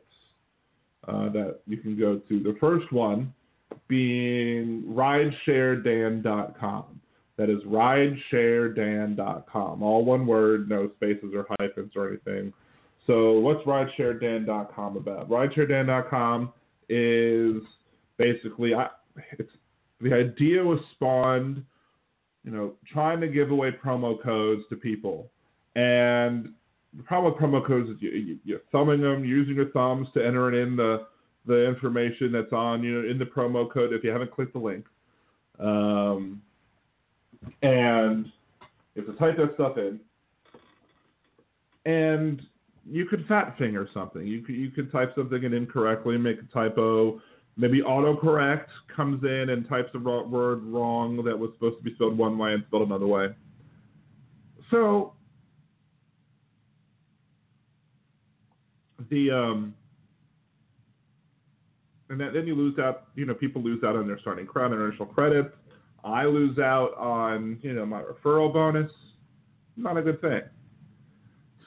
uh, 1.07 1.29
that 1.29 1.59
you 1.67 1.77
can 1.77 1.97
go 1.97 2.17
to. 2.17 2.39
The 2.39 2.57
first 2.59 2.91
one 2.91 3.31
being 3.87 4.83
ridesharedan.com. 4.87 7.01
That 7.37 7.49
is 7.49 7.61
ridesharedan.com. 7.63 9.83
All 9.83 10.05
one 10.05 10.25
word, 10.25 10.69
no 10.69 10.89
spaces 10.95 11.33
or 11.35 11.45
hyphens 11.59 11.91
or 11.95 12.07
anything. 12.09 12.53
So, 13.07 13.39
what's 13.39 13.65
ridesharedan.com 13.65 14.97
about? 14.97 15.29
Ridesharedan.com 15.29 16.53
is 16.89 17.61
basically, 18.17 18.73
I, 18.73 18.87
it's 19.33 19.51
the 20.01 20.13
idea 20.13 20.63
was 20.63 20.79
spawned, 20.93 21.63
you 22.43 22.51
know, 22.51 22.73
trying 22.91 23.21
to 23.21 23.27
give 23.27 23.51
away 23.51 23.71
promo 23.71 24.19
codes 24.21 24.63
to 24.69 24.75
people. 24.75 25.29
And 25.75 26.49
the 26.95 27.03
problem 27.03 27.33
with 27.33 27.41
promo 27.41 27.65
codes 27.65 27.89
is 27.89 27.95
you, 27.99 28.37
you're 28.45 28.59
thumbing 28.71 29.01
them, 29.01 29.25
using 29.25 29.55
your 29.55 29.71
thumbs 29.71 30.07
to 30.13 30.25
enter 30.25 30.53
it 30.53 30.61
in 30.61 30.75
the 30.75 31.07
the 31.47 31.67
information 31.67 32.31
that's 32.31 32.53
on 32.53 32.83
you 32.83 33.01
know 33.01 33.09
in 33.09 33.17
the 33.19 33.25
promo 33.25 33.71
code 33.71 33.93
if 33.93 34.03
you 34.03 34.09
haven't 34.09 34.31
clicked 34.31 34.53
the 34.53 34.59
link. 34.59 34.85
Um, 35.59 36.41
and 37.61 38.31
you 38.95 39.03
to 39.03 39.13
type 39.13 39.37
that 39.37 39.53
stuff 39.53 39.77
in. 39.77 39.99
And 41.85 42.41
you 42.89 43.05
could 43.05 43.25
fat 43.27 43.55
finger 43.57 43.87
something. 43.93 44.25
You 44.25 44.41
could, 44.41 44.55
you 44.55 44.71
could 44.71 44.91
type 44.91 45.13
something 45.15 45.43
in 45.43 45.53
incorrectly, 45.53 46.17
make 46.17 46.37
a 46.39 46.53
typo. 46.53 47.21
Maybe 47.57 47.81
autocorrect 47.81 48.67
comes 48.93 49.23
in 49.23 49.49
and 49.49 49.67
types 49.67 49.89
a 49.93 49.99
word 49.99 50.63
wrong 50.63 51.23
that 51.23 51.37
was 51.37 51.51
supposed 51.53 51.77
to 51.77 51.83
be 51.83 51.93
spelled 51.95 52.17
one 52.17 52.37
way 52.37 52.53
and 52.53 52.63
spelled 52.67 52.87
another 52.87 53.07
way. 53.07 53.29
So 54.71 55.13
the 59.09 59.31
um, 59.31 59.73
and 62.09 62.19
then 62.19 62.47
you 62.47 62.55
lose 62.55 62.77
out. 62.79 63.07
You 63.15 63.25
know, 63.25 63.33
people 63.33 63.61
lose 63.61 63.83
out 63.83 63.95
on 63.95 64.07
their 64.07 64.19
starting 64.19 64.45
credit, 64.45 64.75
their 64.75 64.87
initial 64.87 65.05
credits. 65.05 65.49
I 66.03 66.25
lose 66.25 66.59
out 66.59 66.95
on 66.97 67.57
you 67.61 67.73
know 67.73 67.85
my 67.85 68.01
referral 68.01 68.53
bonus. 68.53 68.91
Not 69.77 69.97
a 69.97 70.01
good 70.01 70.21
thing. 70.21 70.41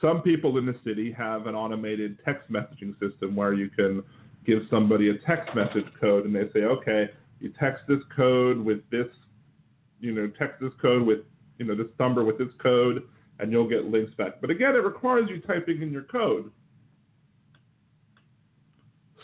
Some 0.01 0.21
people 0.21 0.57
in 0.57 0.65
the 0.65 0.75
city 0.83 1.11
have 1.11 1.47
an 1.47 1.55
automated 1.55 2.19
text 2.23 2.49
messaging 2.49 2.97
system 2.99 3.35
where 3.35 3.53
you 3.53 3.69
can 3.69 4.01
give 4.45 4.63
somebody 4.69 5.09
a 5.09 5.17
text 5.27 5.53
message 5.55 5.85
code 5.99 6.25
and 6.25 6.33
they 6.33 6.49
say, 6.53 6.63
okay, 6.65 7.09
you 7.39 7.53
text 7.59 7.83
this 7.87 7.99
code 8.15 8.57
with 8.57 8.79
this, 8.89 9.07
you 9.99 10.13
know, 10.13 10.31
text 10.39 10.61
this 10.61 10.71
code 10.81 11.05
with, 11.05 11.19
you 11.57 11.65
know, 11.65 11.75
this 11.75 11.87
number 11.99 12.23
with 12.23 12.37
this 12.37 12.47
code, 12.61 13.03
and 13.39 13.51
you'll 13.51 13.67
get 13.67 13.85
links 13.85 14.13
back. 14.15 14.39
But 14.41 14.49
again, 14.49 14.75
it 14.75 14.83
requires 14.83 15.29
you 15.29 15.41
typing 15.41 15.81
in 15.81 15.91
your 15.91 16.03
code. 16.03 16.51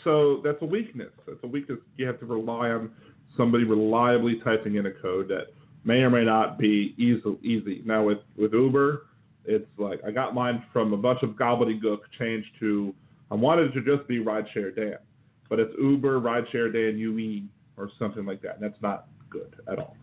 So 0.06 0.40
that's 0.44 0.58
a 0.62 0.64
weakness. 0.64 1.10
That's 1.26 1.40
a 1.42 1.48
weakness. 1.48 1.78
You 1.96 2.06
have 2.06 2.20
to 2.20 2.26
rely 2.26 2.70
on 2.70 2.92
somebody 3.36 3.64
reliably 3.64 4.40
typing 4.44 4.76
in 4.76 4.86
a 4.86 4.92
code 4.92 5.26
that 5.28 5.48
may 5.84 5.98
or 5.98 6.10
may 6.10 6.24
not 6.24 6.58
be 6.58 6.94
easy. 6.96 7.36
Easy. 7.42 7.82
Now 7.84 8.04
with 8.04 8.18
with 8.36 8.52
Uber, 8.52 9.06
it's 9.44 9.66
like 9.78 10.00
I 10.06 10.12
got 10.12 10.32
mine 10.32 10.64
from 10.72 10.92
a 10.92 10.96
bunch 10.96 11.24
of 11.24 11.30
gobbledygook 11.30 11.98
changed 12.18 12.48
to 12.60 12.94
I 13.32 13.34
wanted 13.34 13.74
to 13.74 13.82
just 13.82 14.06
be 14.06 14.20
Rideshare 14.20 14.74
Dan, 14.76 14.98
but 15.50 15.58
it's 15.58 15.72
Uber 15.76 16.20
Rideshare 16.20 16.72
Dan 16.72 16.96
UE 16.98 17.42
or 17.76 17.90
something 17.98 18.24
like 18.24 18.40
that. 18.42 18.54
And 18.54 18.62
that's 18.62 18.80
not 18.80 19.08
good 19.28 19.56
at 19.70 19.80
all. 19.80 19.96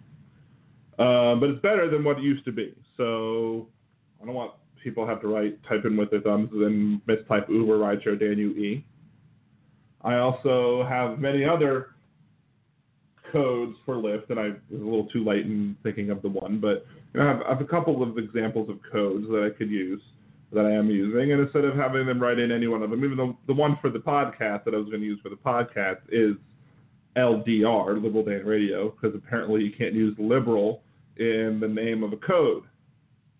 Um, 0.99 1.39
but 1.39 1.49
it's 1.49 1.61
better 1.61 1.89
than 1.89 2.03
what 2.03 2.17
it 2.17 2.23
used 2.23 2.43
to 2.43 2.51
be. 2.51 2.75
So 2.97 3.69
I 4.21 4.25
don't 4.25 4.35
want 4.35 4.51
people 4.83 5.07
have 5.07 5.21
to 5.21 5.27
write 5.27 5.63
type 5.63 5.85
in 5.85 5.95
with 5.95 6.11
their 6.11 6.19
thumbs 6.19 6.49
and 6.51 7.01
mistype 7.05 7.47
Uber 7.47 7.77
Rideshare 7.77 8.19
Dan 8.19 8.37
UE. 8.37 8.83
I 10.03 10.15
also 10.15 10.85
have 10.89 11.19
many 11.19 11.45
other 11.45 11.87
codes 13.31 13.75
for 13.85 13.95
Lyft, 13.95 14.29
and 14.29 14.39
I 14.39 14.49
was 14.69 14.81
a 14.81 14.83
little 14.83 15.07
too 15.07 15.23
late 15.23 15.45
in 15.45 15.75
thinking 15.83 16.09
of 16.09 16.21
the 16.21 16.29
one, 16.29 16.59
but 16.59 16.85
you 17.13 17.19
know, 17.19 17.25
I, 17.25 17.27
have, 17.29 17.41
I 17.41 17.49
have 17.49 17.61
a 17.61 17.65
couple 17.65 18.03
of 18.03 18.17
examples 18.17 18.69
of 18.69 18.79
codes 18.91 19.25
that 19.29 19.49
I 19.51 19.57
could 19.57 19.69
use 19.69 20.01
that 20.51 20.65
I 20.65 20.71
am 20.71 20.89
using, 20.89 21.31
and 21.31 21.41
instead 21.41 21.65
of 21.65 21.75
having 21.75 22.05
them 22.05 22.21
write 22.21 22.37
in 22.37 22.51
any 22.51 22.67
one 22.67 22.83
of 22.83 22.91
them, 22.91 23.03
even 23.03 23.35
the 23.47 23.53
one 23.53 23.77
for 23.81 23.89
the 23.89 23.99
podcast 23.99 24.65
that 24.65 24.73
I 24.73 24.77
was 24.77 24.87
going 24.87 25.01
to 25.01 25.05
use 25.05 25.19
for 25.21 25.29
the 25.29 25.35
podcast 25.35 26.01
is 26.09 26.35
LDR, 27.17 28.01
Liberal 28.01 28.23
Dan 28.23 28.45
Radio, 28.45 28.91
because 28.91 29.15
apparently 29.15 29.63
you 29.63 29.71
can't 29.75 29.93
use 29.93 30.15
liberal 30.19 30.81
in 31.17 31.59
the 31.59 31.67
name 31.67 32.03
of 32.03 32.13
a 32.13 32.17
code, 32.17 32.63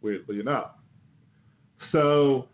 weirdly 0.01 0.39
enough. 0.39 0.71
So 1.91 2.47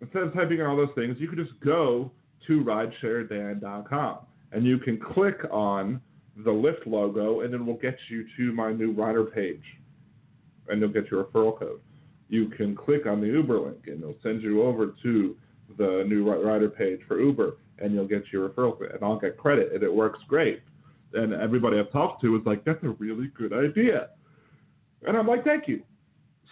instead 0.00 0.22
of 0.22 0.34
typing 0.34 0.60
in 0.60 0.66
all 0.66 0.76
those 0.76 0.94
things, 0.94 1.16
you 1.18 1.28
could 1.28 1.38
just 1.38 1.58
go 1.60 2.10
to 2.46 2.64
ridesharedan.com 2.64 4.18
and 4.52 4.64
you 4.64 4.78
can 4.78 4.98
click 4.98 5.40
on 5.50 6.00
the 6.44 6.50
Lyft 6.50 6.86
logo 6.86 7.40
and 7.40 7.52
it 7.52 7.64
will 7.64 7.74
get 7.74 7.96
you 8.08 8.24
to 8.36 8.52
my 8.52 8.72
new 8.72 8.92
rider 8.92 9.24
page 9.24 9.62
and 10.68 10.80
you'll 10.80 10.90
get 10.90 11.10
your 11.10 11.24
referral 11.24 11.58
code. 11.58 11.80
You 12.28 12.48
can 12.48 12.76
click 12.76 13.06
on 13.06 13.20
the 13.20 13.26
Uber 13.26 13.58
link 13.58 13.86
and 13.86 14.02
it'll 14.02 14.14
send 14.22 14.42
you 14.42 14.62
over 14.62 14.94
to 15.02 15.36
the 15.76 16.04
new 16.06 16.30
rider 16.30 16.68
page 16.68 17.00
for 17.08 17.20
Uber 17.20 17.56
and 17.78 17.92
you'll 17.92 18.06
get 18.06 18.24
your 18.32 18.48
referral 18.48 18.78
code 18.78 18.92
and 18.92 19.02
I'll 19.02 19.18
get 19.18 19.36
credit 19.36 19.72
and 19.72 19.82
it 19.82 19.92
works 19.92 20.20
great. 20.28 20.62
And 21.14 21.32
everybody 21.32 21.78
I've 21.78 21.90
talked 21.90 22.20
to 22.22 22.36
is 22.36 22.42
like, 22.44 22.64
that's 22.64 22.82
a 22.84 22.90
really 22.90 23.30
good 23.36 23.52
idea. 23.52 24.10
And 25.06 25.16
I'm 25.16 25.26
like, 25.26 25.44
thank 25.44 25.66
you. 25.66 25.82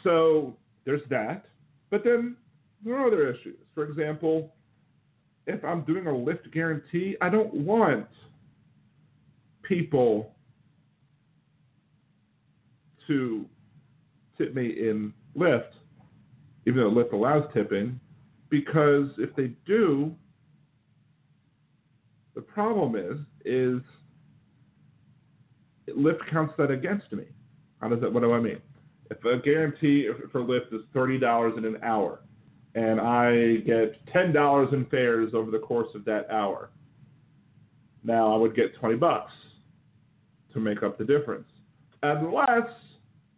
So 0.03 0.57
there's 0.85 1.03
that. 1.11 1.47
But 1.91 2.03
then 2.05 2.37
there 2.85 2.97
are 2.97 3.07
other 3.07 3.31
issues. 3.31 3.59
For 3.75 3.85
example, 3.85 4.55
if 5.47 5.65
I'm 5.65 5.83
doing 5.83 6.07
a 6.07 6.11
Lyft 6.11 6.53
guarantee, 6.53 7.17
I 7.21 7.29
don't 7.29 7.53
want 7.55 8.07
people 9.63 10.35
to 13.07 13.47
tip 14.37 14.55
me 14.55 14.67
in 14.67 15.13
Lyft, 15.37 15.73
even 16.67 16.81
though 16.81 16.91
Lyft 16.91 17.13
allows 17.13 17.45
tipping, 17.55 18.01
because 18.51 19.11
if 19.19 19.35
they 19.37 19.53
do, 19.67 20.15
the 22.35 22.41
problem 22.41 22.97
is 22.97 23.19
is 23.45 23.81
Lyft 25.89 26.29
counts 26.31 26.53
that 26.59 26.71
against 26.71 27.13
me. 27.13 27.25
How 27.81 27.89
does 27.89 28.01
that? 28.01 28.13
What 28.13 28.23
do 28.23 28.33
I 28.33 28.41
mean? 28.41 28.61
If 29.11 29.25
a 29.25 29.39
guarantee 29.39 30.09
for 30.33 30.43
Lyft 30.43 30.75
is 30.75 30.83
thirty 30.93 31.19
dollars 31.19 31.55
in 31.57 31.65
an 31.65 31.79
hour, 31.83 32.21
and 32.77 33.01
I 33.01 33.57
get 33.67 34.07
ten 34.13 34.33
dollars 34.33 34.69
in 34.73 34.85
fares 34.87 35.33
over 35.35 35.51
the 35.51 35.59
course 35.59 35.89
of 35.95 36.05
that 36.05 36.31
hour. 36.31 36.71
Now 38.05 38.33
I 38.33 38.37
would 38.37 38.55
get 38.55 38.77
twenty 38.79 38.97
bucks 38.97 39.33
to 40.53 40.61
make 40.61 40.83
up 40.83 40.99
the 40.99 41.05
difference, 41.05 41.49
unless 42.03 42.69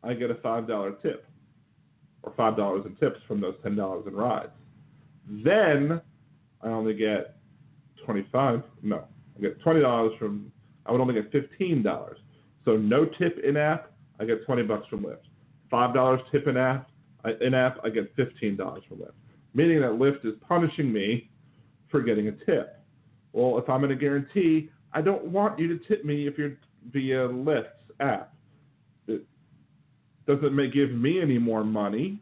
I 0.03 0.12
get 0.14 0.30
a 0.30 0.34
five 0.36 0.66
dollar 0.66 0.93
tip 1.03 1.24
or 2.24 2.34
five 2.36 2.57
dollars 2.57 2.84
in 2.84 2.97
tips 2.97 3.20
from 3.26 3.41
those 3.41 3.55
ten 3.62 3.76
dollars 3.76 4.05
in 4.09 4.14
rides. 4.14 4.51
Then 5.45 6.01
I 6.61 6.68
only 6.68 6.95
get 6.95 7.36
twenty 8.05 8.26
five. 8.32 8.62
No, 8.82 9.05
I 9.36 9.41
get 9.41 9.61
twenty 9.61 9.80
dollars 9.80 10.12
from. 10.18 10.53
I 10.84 10.93
would 10.93 11.01
only 11.01 11.14
get 11.14 11.30
fifteen 11.30 11.82
dollars. 11.82 12.18
So 12.64 12.76
no 12.76 13.05
tip 13.05 13.39
in 13.45 13.57
app, 13.57 13.93
I 14.18 14.24
get 14.24 14.45
twenty 14.47 14.64
bucks 14.64 14.89
from 14.89 15.05
Lyft. 15.05 15.18
Five 15.70 15.95
dollars 15.95 16.20
tip 16.32 16.49
in 16.49 16.57
app, 16.57 16.91
in 17.41 17.55
app, 17.55 17.78
I 17.84 17.91
get 17.91 18.12
fifteen 18.16 18.57
dollars 18.57 18.82
from 18.89 18.99
Lyft 18.99 19.12
meaning 19.55 19.81
that 19.81 19.93
Lyft 19.93 20.25
is 20.25 20.35
punishing 20.47 20.93
me 20.93 21.31
for 21.91 22.03
getting 22.03 22.29
a 22.29 22.33
tip. 22.33 22.81
Well, 23.33 23.59
if 23.59 23.69
I'm 23.69 23.85
in 23.85 23.91
a 23.91 23.97
guarantee, 23.97 24.71
I 24.93 25.01
don't 25.01 25.27
want 25.27 25.59
you 25.59 25.69
to 25.69 25.85
tip 25.87 26.05
me 26.05 26.27
if 26.27 26.39
you're 26.39 26.57
via 26.93 27.29
Lyft's 27.29 27.91
app. 28.01 28.35
It 29.07 29.23
doesn't 30.27 30.55
make, 30.55 30.73
give 30.73 30.91
me 30.91 31.21
any 31.21 31.39
more 31.39 31.65
money, 31.65 32.21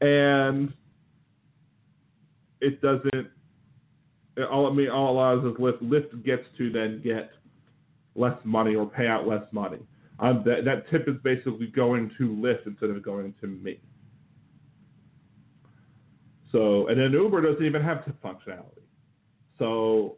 and 0.00 0.72
it 2.60 2.80
doesn't. 2.80 3.28
All 4.50 4.66
it 4.68 4.74
mean 4.74 4.88
all 4.88 5.08
it 5.08 5.10
allows 5.10 5.44
is 5.44 5.60
Lyft. 5.60 5.82
Lyft 5.82 6.24
gets 6.24 6.44
to 6.58 6.70
then 6.70 7.00
get 7.04 7.30
less 8.14 8.36
money 8.44 8.74
or 8.74 8.86
pay 8.86 9.06
out 9.06 9.26
less 9.26 9.44
money. 9.52 9.78
Um, 10.20 10.42
that, 10.46 10.64
that 10.64 10.88
tip 10.90 11.08
is 11.08 11.16
basically 11.22 11.66
going 11.66 12.10
to 12.18 12.28
Lyft 12.28 12.66
instead 12.66 12.90
of 12.90 13.02
going 13.02 13.34
to 13.40 13.46
me. 13.46 13.80
So, 16.52 16.86
and 16.88 17.00
then 17.00 17.12
Uber 17.12 17.40
doesn't 17.40 17.64
even 17.64 17.82
have 17.82 18.04
tip 18.04 18.22
functionality. 18.22 18.84
So, 19.58 20.16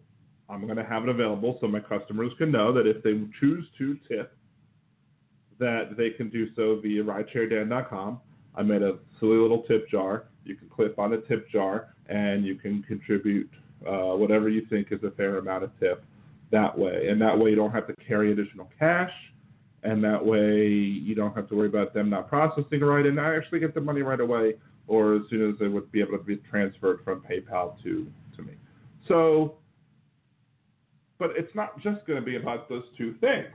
I'm 0.49 0.67
going 0.67 0.77
to 0.77 0.85
have 0.85 1.05
it 1.05 1.09
available 1.09 1.57
so 1.61 1.67
my 1.67 1.81
customers 1.81 2.33
can 2.37 2.51
know 2.51 2.73
that 2.73 2.87
if 2.87 3.03
they 3.03 3.13
choose 3.41 3.65
to 3.79 3.97
tip, 4.09 4.37
that 5.59 5.97
they 5.97 6.11
can 6.11 6.29
do 6.29 6.49
so 6.55 6.81
via 6.83 7.03
ridesharedan.com. 7.03 8.21
I 8.55 8.63
made 8.63 8.83
a 8.83 8.99
silly 9.19 9.37
little 9.37 9.63
tip 9.63 9.89
jar. 9.89 10.25
You 10.45 10.57
can 10.57 10.69
click 10.69 10.95
on 10.99 11.11
the 11.11 11.19
tip 11.29 11.49
jar 11.51 11.95
and 12.09 12.45
you 12.45 12.57
can 12.57 12.83
contribute 12.83 13.51
uh, 13.87 14.15
whatever 14.17 14.49
you 14.49 14.67
think 14.69 14.89
is 14.91 15.03
a 15.03 15.11
fair 15.13 15.39
amount 15.39 15.65
of 15.65 15.71
tip 15.81 16.05
that 16.51 16.77
way. 16.77 17.09
And 17.09 17.21
that 17.21 17.39
way 17.39 17.51
you 17.51 17.57
don't 17.57 17.73
have 17.73 17.87
to 17.87 17.95
carry 18.07 18.33
additional 18.33 18.71
cash. 18.79 19.13
And 19.83 20.03
that 20.05 20.25
way 20.25 20.67
you 20.69 21.15
don't 21.15 21.35
have 21.35 21.49
to 21.49 21.57
worry 21.57 21.69
about 21.69 21.95
them 21.95 22.11
not 22.11 22.29
processing 22.29 22.81
right 22.81 23.05
and 23.05 23.21
I 23.21 23.37
actually 23.37 23.61
get 23.61 23.75
the 23.75 23.83
money 23.83 24.03
right 24.03 24.21
away 24.21 24.55
or 24.87 25.17
as 25.17 25.23
soon 25.31 25.49
as 25.49 25.57
it 25.61 25.69
would 25.69 25.91
be 25.93 26.01
able 26.01 26.19
to 26.19 26.25
be 26.25 26.37
transferred 26.51 27.01
from 27.05 27.23
PayPal 27.23 27.83
to, 27.83 28.07
to 28.37 28.43
me. 28.43 28.53
So, 29.09 29.57
but 31.19 31.31
it's 31.37 31.55
not 31.55 31.81
just 31.81 32.07
going 32.07 32.19
to 32.19 32.25
be 32.25 32.37
about 32.37 32.69
those 32.69 32.85
two 32.99 33.15
things. 33.21 33.47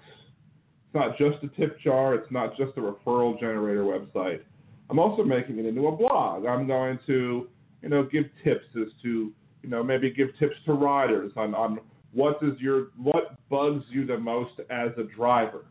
It's 0.86 0.96
not 0.96 1.18
just 1.18 1.44
a 1.44 1.48
tip 1.60 1.80
jar. 1.80 2.16
It's 2.16 2.32
not 2.32 2.58
just 2.58 2.78
a 2.78 2.82
referral 2.82 3.40
generator 3.40 3.84
website. 3.84 4.42
I'm 4.90 4.98
also 4.98 5.24
making 5.24 5.60
it 5.60 5.66
into 5.66 5.88
a 5.88 5.92
blog. 5.92 6.46
I'm 6.46 6.66
going 6.66 6.98
to, 7.06 7.48
you 7.82 7.90
know, 7.90 8.04
give 8.04 8.26
tips 8.44 8.66
as 8.76 8.88
to, 9.04 9.32
you 9.62 9.70
know, 9.70 9.84
maybe 9.84 10.10
give 10.10 10.30
tips 10.40 10.56
to 10.66 10.74
riders 10.74 11.32
on, 11.36 11.54
on 11.54 11.80
what 12.12 12.42
does 12.42 12.60
your 12.60 12.88
what 12.98 13.38
bugs 13.50 13.84
you 13.90 14.06
the 14.06 14.18
most 14.18 14.54
as 14.72 14.90
a 14.98 15.04
driver. 15.16 15.66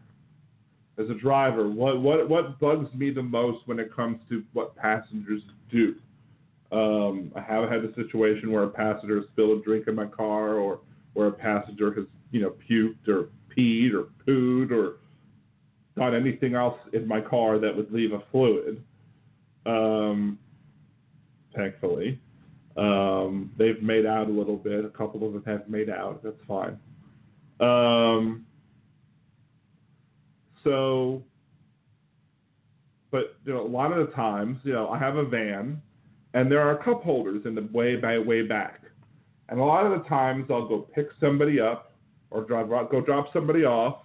As 0.98 1.08
a 1.10 1.14
driver, 1.14 1.68
what 1.68 2.00
what 2.00 2.28
what 2.28 2.58
bugs 2.58 2.92
me 2.94 3.10
the 3.10 3.22
most 3.22 3.66
when 3.66 3.78
it 3.78 3.94
comes 3.94 4.20
to 4.28 4.42
what 4.52 4.74
passengers 4.74 5.42
do? 5.70 5.94
Um, 6.72 7.32
I 7.36 7.40
have 7.40 7.70
had 7.70 7.84
a 7.84 7.94
situation 7.94 8.50
where 8.50 8.64
a 8.64 8.68
passenger 8.68 9.22
spilled 9.32 9.60
a 9.60 9.62
drink 9.62 9.86
in 9.86 9.94
my 9.94 10.06
car, 10.06 10.54
or 10.54 10.80
where 11.14 11.28
a 11.28 11.32
passenger 11.32 11.94
has 11.94 12.04
you 12.32 12.40
know 12.40 12.54
puked 12.68 13.08
or 13.08 13.28
peed 13.56 13.92
or 13.92 14.08
pooed 14.26 14.72
or 14.72 14.96
done 15.96 16.14
anything 16.14 16.54
else 16.54 16.78
in 16.92 17.06
my 17.06 17.20
car 17.20 17.58
that 17.58 17.76
would 17.76 17.92
leave 17.92 18.12
a 18.12 18.22
fluid. 18.30 18.82
Um, 19.66 20.38
thankfully, 21.54 22.20
um, 22.76 23.52
they've 23.58 23.82
made 23.82 24.06
out 24.06 24.28
a 24.28 24.32
little 24.32 24.56
bit. 24.56 24.84
A 24.84 24.90
couple 24.90 25.26
of 25.26 25.32
them 25.32 25.44
have 25.46 25.68
made 25.68 25.90
out. 25.90 26.22
That's 26.22 26.40
fine. 26.46 26.78
Um, 27.60 28.46
so, 30.64 31.22
but 33.10 33.36
you 33.44 33.52
know, 33.54 33.66
a 33.66 33.68
lot 33.68 33.92
of 33.92 34.06
the 34.06 34.12
times, 34.12 34.58
you 34.64 34.72
know, 34.72 34.88
I 34.88 34.98
have 34.98 35.16
a 35.16 35.24
van, 35.24 35.80
and 36.34 36.50
there 36.50 36.60
are 36.60 36.76
cup 36.76 37.02
holders 37.02 37.46
in 37.46 37.54
the 37.54 37.68
way 37.72 37.96
by 37.96 38.18
way 38.18 38.42
back, 38.42 38.82
and 39.48 39.60
a 39.60 39.64
lot 39.64 39.86
of 39.86 39.92
the 40.00 40.08
times 40.08 40.46
I'll 40.50 40.68
go 40.68 40.80
pick 40.94 41.08
somebody 41.20 41.60
up 41.60 41.92
or 42.30 42.42
drive 42.42 42.68
go 42.68 43.00
drop 43.00 43.32
somebody 43.32 43.64
off, 43.64 44.02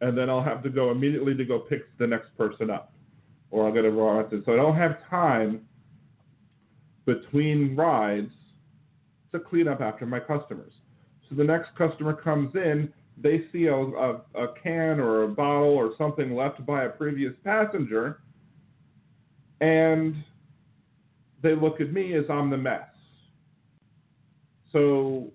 and 0.00 0.16
then 0.16 0.28
I'll 0.28 0.42
have 0.42 0.62
to 0.64 0.70
go 0.70 0.90
immediately 0.90 1.34
to 1.34 1.44
go 1.44 1.58
pick 1.58 1.96
the 1.98 2.06
next 2.06 2.36
person 2.36 2.70
up, 2.70 2.92
or 3.50 3.66
I'll 3.66 3.72
get 3.72 3.84
a 3.84 3.90
ride. 3.90 4.30
So 4.44 4.52
I 4.52 4.56
don't 4.56 4.76
have 4.76 4.98
time 5.08 5.62
between 7.06 7.74
rides 7.74 8.32
to 9.32 9.40
clean 9.40 9.68
up 9.68 9.80
after 9.80 10.04
my 10.06 10.20
customers. 10.20 10.72
So 11.28 11.36
the 11.36 11.44
next 11.44 11.70
customer 11.76 12.12
comes 12.12 12.54
in, 12.54 12.92
they 13.20 13.44
see 13.52 13.66
a, 13.66 13.74
a, 13.74 14.20
a 14.34 14.54
can 14.62 15.00
or 15.00 15.24
a 15.24 15.28
bottle 15.28 15.74
or 15.74 15.92
something 15.98 16.34
left 16.34 16.64
by 16.64 16.84
a 16.84 16.88
previous 16.88 17.32
passenger, 17.44 18.20
and 19.60 20.14
they 21.42 21.54
look 21.54 21.80
at 21.80 21.92
me 21.92 22.14
as 22.14 22.24
I'm 22.30 22.50
the 22.50 22.56
mess. 22.56 22.88
So, 24.72 25.28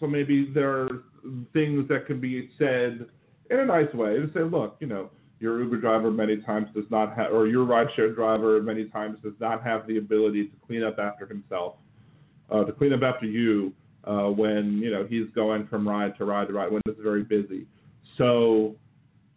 so 0.00 0.06
maybe 0.06 0.50
there 0.52 0.70
are 0.70 0.88
things 1.52 1.86
that 1.88 2.06
can 2.06 2.20
be 2.20 2.50
said 2.58 3.06
in 3.50 3.58
a 3.60 3.64
nice 3.64 3.92
way 3.94 4.14
to 4.14 4.30
say, 4.34 4.40
look, 4.40 4.76
you 4.80 4.86
know, 4.86 5.10
your 5.40 5.62
Uber 5.62 5.76
driver 5.76 6.10
many 6.10 6.38
times 6.38 6.68
does 6.74 6.84
not 6.90 7.14
have, 7.16 7.32
or 7.32 7.46
your 7.46 7.64
rideshare 7.64 8.14
driver 8.14 8.60
many 8.60 8.86
times 8.86 9.18
does 9.22 9.34
not 9.38 9.62
have 9.62 9.86
the 9.86 9.98
ability 9.98 10.46
to 10.46 10.56
clean 10.66 10.82
up 10.82 10.98
after 10.98 11.26
himself, 11.26 11.74
uh, 12.50 12.64
to 12.64 12.72
clean 12.72 12.92
up 12.92 13.02
after 13.02 13.26
you 13.26 13.72
uh, 14.04 14.28
when 14.30 14.78
you 14.78 14.90
know 14.90 15.06
he's 15.08 15.28
going 15.34 15.66
from 15.66 15.88
ride 15.88 16.16
to 16.18 16.24
ride 16.24 16.48
to 16.48 16.54
ride 16.54 16.70
when 16.70 16.82
it's 16.86 17.00
very 17.00 17.22
busy. 17.24 17.66
So 18.16 18.74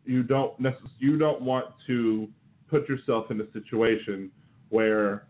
you 0.05 0.24
don't 0.24 0.59
necess- 0.62 0.97
you 0.99 1.18
don't 1.18 1.41
want 1.41 1.66
to 1.88 2.28
put 2.70 2.88
yourself 2.88 3.32
in 3.32 3.41
a 3.41 3.51
situation 3.51 4.32
where 4.70 5.28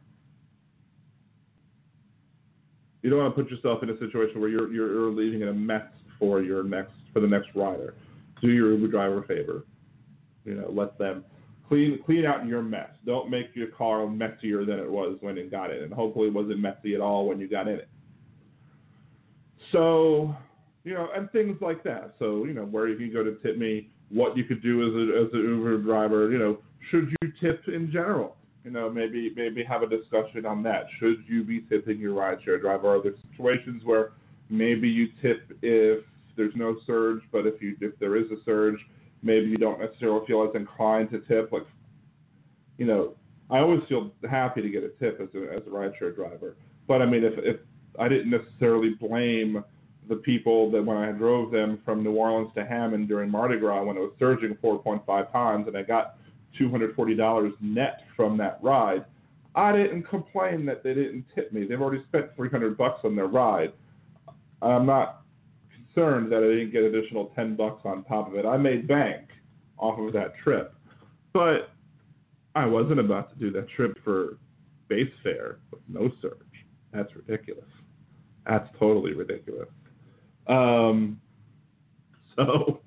you 3.02 3.10
don't 3.10 3.20
want 3.20 3.36
to 3.36 3.44
put 3.44 3.52
yourself 3.52 3.82
in 3.84 3.90
a 3.90 3.98
situation 3.98 4.40
where 4.40 4.50
you're 4.50 4.72
you're 4.72 5.10
leaving 5.12 5.42
in 5.42 5.48
a 5.48 5.54
mess 5.54 5.88
for 6.20 6.42
your 6.42 6.64
next 6.64 6.94
for 7.14 7.20
the 7.20 7.28
next 7.28 7.50
rider. 7.56 7.96
Do 8.42 8.50
your 8.50 8.74
Uber 8.74 8.88
driver 8.88 9.24
a 9.24 9.28
favor. 9.28 9.66
You 10.46 10.56
know, 10.56 10.72
let 10.72 10.98
them 10.98 11.24
clean 11.68 12.00
clean 12.06 12.26
out 12.26 12.46
your 12.46 12.62
mess. 12.62 12.90
Don't 13.06 13.30
make 13.30 13.48
your 13.56 13.68
car 13.68 14.08
messier 14.08 14.66
than 14.66 14.80
it 14.80 14.90
was 14.90 15.18
when 15.22 15.38
it 15.38 15.50
got 15.50 15.72
in, 15.72 15.84
and 15.84 15.94
hopefully 15.94 16.28
it 16.28 16.34
wasn't 16.34 16.60
messy 16.60 16.96
at 16.96 17.02
all 17.02 17.28
when 17.28 17.40
you 17.40 17.48
got 17.48 17.68
in 17.68 17.76
it. 17.76 17.90
So, 19.72 20.36
you 20.84 20.94
know, 20.94 21.10
and 21.16 21.32
things 21.32 21.58
like 21.62 21.84
that. 21.84 22.16
So, 22.20 22.46
you 22.46 22.54
know, 22.54 22.66
where 22.66 22.88
you 22.88 22.98
can 22.98 23.12
go 23.12 23.24
to 23.24 23.36
tip 23.44 23.58
me, 23.58 23.90
what 24.10 24.36
you 24.36 24.44
could 24.44 24.62
do 24.62 24.82
as 24.88 24.94
a 24.94 25.26
as 25.26 25.34
an 25.34 25.40
Uber 25.40 25.78
driver. 25.80 26.32
You 26.32 26.40
know, 26.40 26.58
should 26.90 27.14
you 27.22 27.32
tip 27.40 27.64
in 27.68 27.92
general? 27.92 28.36
You 28.64 28.72
know, 28.72 28.90
maybe 28.90 29.32
maybe 29.36 29.64
have 29.64 29.82
a 29.84 29.88
discussion 29.88 30.46
on 30.46 30.64
that. 30.64 30.86
Should 31.00 31.24
you 31.28 31.44
be 31.44 31.62
tipping 31.62 32.00
your 32.00 32.14
rideshare 32.16 32.60
driver? 32.60 32.96
Are 32.96 33.02
there 33.02 33.14
situations 33.32 33.84
where 33.86 34.12
maybe 34.50 34.88
you 34.90 35.08
tip 35.22 35.58
if 35.62 36.04
there's 36.36 36.56
no 36.56 36.78
surge, 36.86 37.22
but 37.32 37.48
if 37.48 37.62
you 37.62 37.76
if 37.82 37.98
there 38.00 38.16
is 38.18 38.30
a 38.32 38.44
surge, 38.46 38.80
maybe 39.24 39.48
you 39.48 39.58
don't 39.58 39.80
necessarily 39.80 40.26
feel 40.28 40.44
as 40.44 40.56
inclined 40.56 41.10
to 41.12 41.20
tip. 41.22 41.52
Like, 41.52 41.66
you 42.78 42.86
know, 42.86 43.16
I 43.50 43.60
always 43.60 43.82
feel 43.90 44.12
happy 44.30 44.62
to 44.62 44.70
get 44.70 44.84
a 44.84 44.90
tip 44.90 45.20
as 45.22 45.30
a 45.36 45.54
as 45.54 45.62
a 45.66 45.70
rideshare 45.70 46.16
driver. 46.16 46.56
But 46.88 47.02
I 47.02 47.06
mean, 47.06 47.24
if 47.24 47.34
if 47.38 47.58
I 48.00 48.08
didn't 48.08 48.30
necessarily 48.30 48.92
blame 48.92 49.64
the 50.10 50.16
people 50.16 50.72
that 50.72 50.84
when 50.84 50.98
I 50.98 51.12
drove 51.12 51.52
them 51.52 51.80
from 51.86 52.04
New 52.04 52.14
Orleans 52.14 52.52
to 52.56 52.66
Hammond 52.66 53.08
during 53.08 53.30
Mardi 53.30 53.58
Gras 53.58 53.84
when 53.84 53.98
it 53.98 54.00
was 54.00 54.12
surging 54.20 54.56
4.5 54.64 55.32
times 55.32 55.68
and 55.68 55.78
I 55.78 55.84
got 55.84 56.18
$240 56.60 57.54
net 57.62 58.02
from 58.16 58.38
that 58.38 58.60
ride, 58.62 59.06
I 59.56 59.72
didn't 59.74 60.04
complain 60.04 60.66
that 60.66 60.84
they 60.84 60.94
didn't 60.94 61.26
tip 61.36 61.52
me. 61.52 61.66
They've 61.66 61.82
already 61.82 62.04
spent 62.08 62.36
300 62.36 62.78
bucks 62.78 63.02
on 63.04 63.16
their 63.16 63.28
ride. 63.28 63.74
I'm 64.62 64.86
not 64.86 65.24
concerned 65.74 66.32
that 66.32 66.38
I 66.38 66.48
didn't 66.48 66.72
get 66.72 66.84
additional 66.84 67.32
10 67.36 67.56
bucks 67.56 67.82
on 67.86 68.04
top 68.06 68.28
of 68.28 68.36
it. 68.36 68.46
I 68.46 68.58
made 68.58 68.88
bank 68.88 69.28
off 69.78 70.00
of 70.00 70.14
that 70.14 70.34
trip, 70.44 70.74
but 71.34 71.72
I 72.56 72.66
wasn't 72.66 73.00
about 73.00 73.30
to 73.30 73.36
do 73.36 73.52
that 73.52 73.68
trip 73.70 73.98
for 74.04 74.38
base 74.88 75.12
fare 75.24 75.58
with 75.72 75.82
no 75.88 76.12
surge. 76.22 76.38
That's 76.94 77.14
ridiculous. 77.16 77.66
That's 78.48 78.68
totally 78.80 79.14
ridiculous. 79.14 79.70
Um, 80.48 81.20
so 82.36 82.82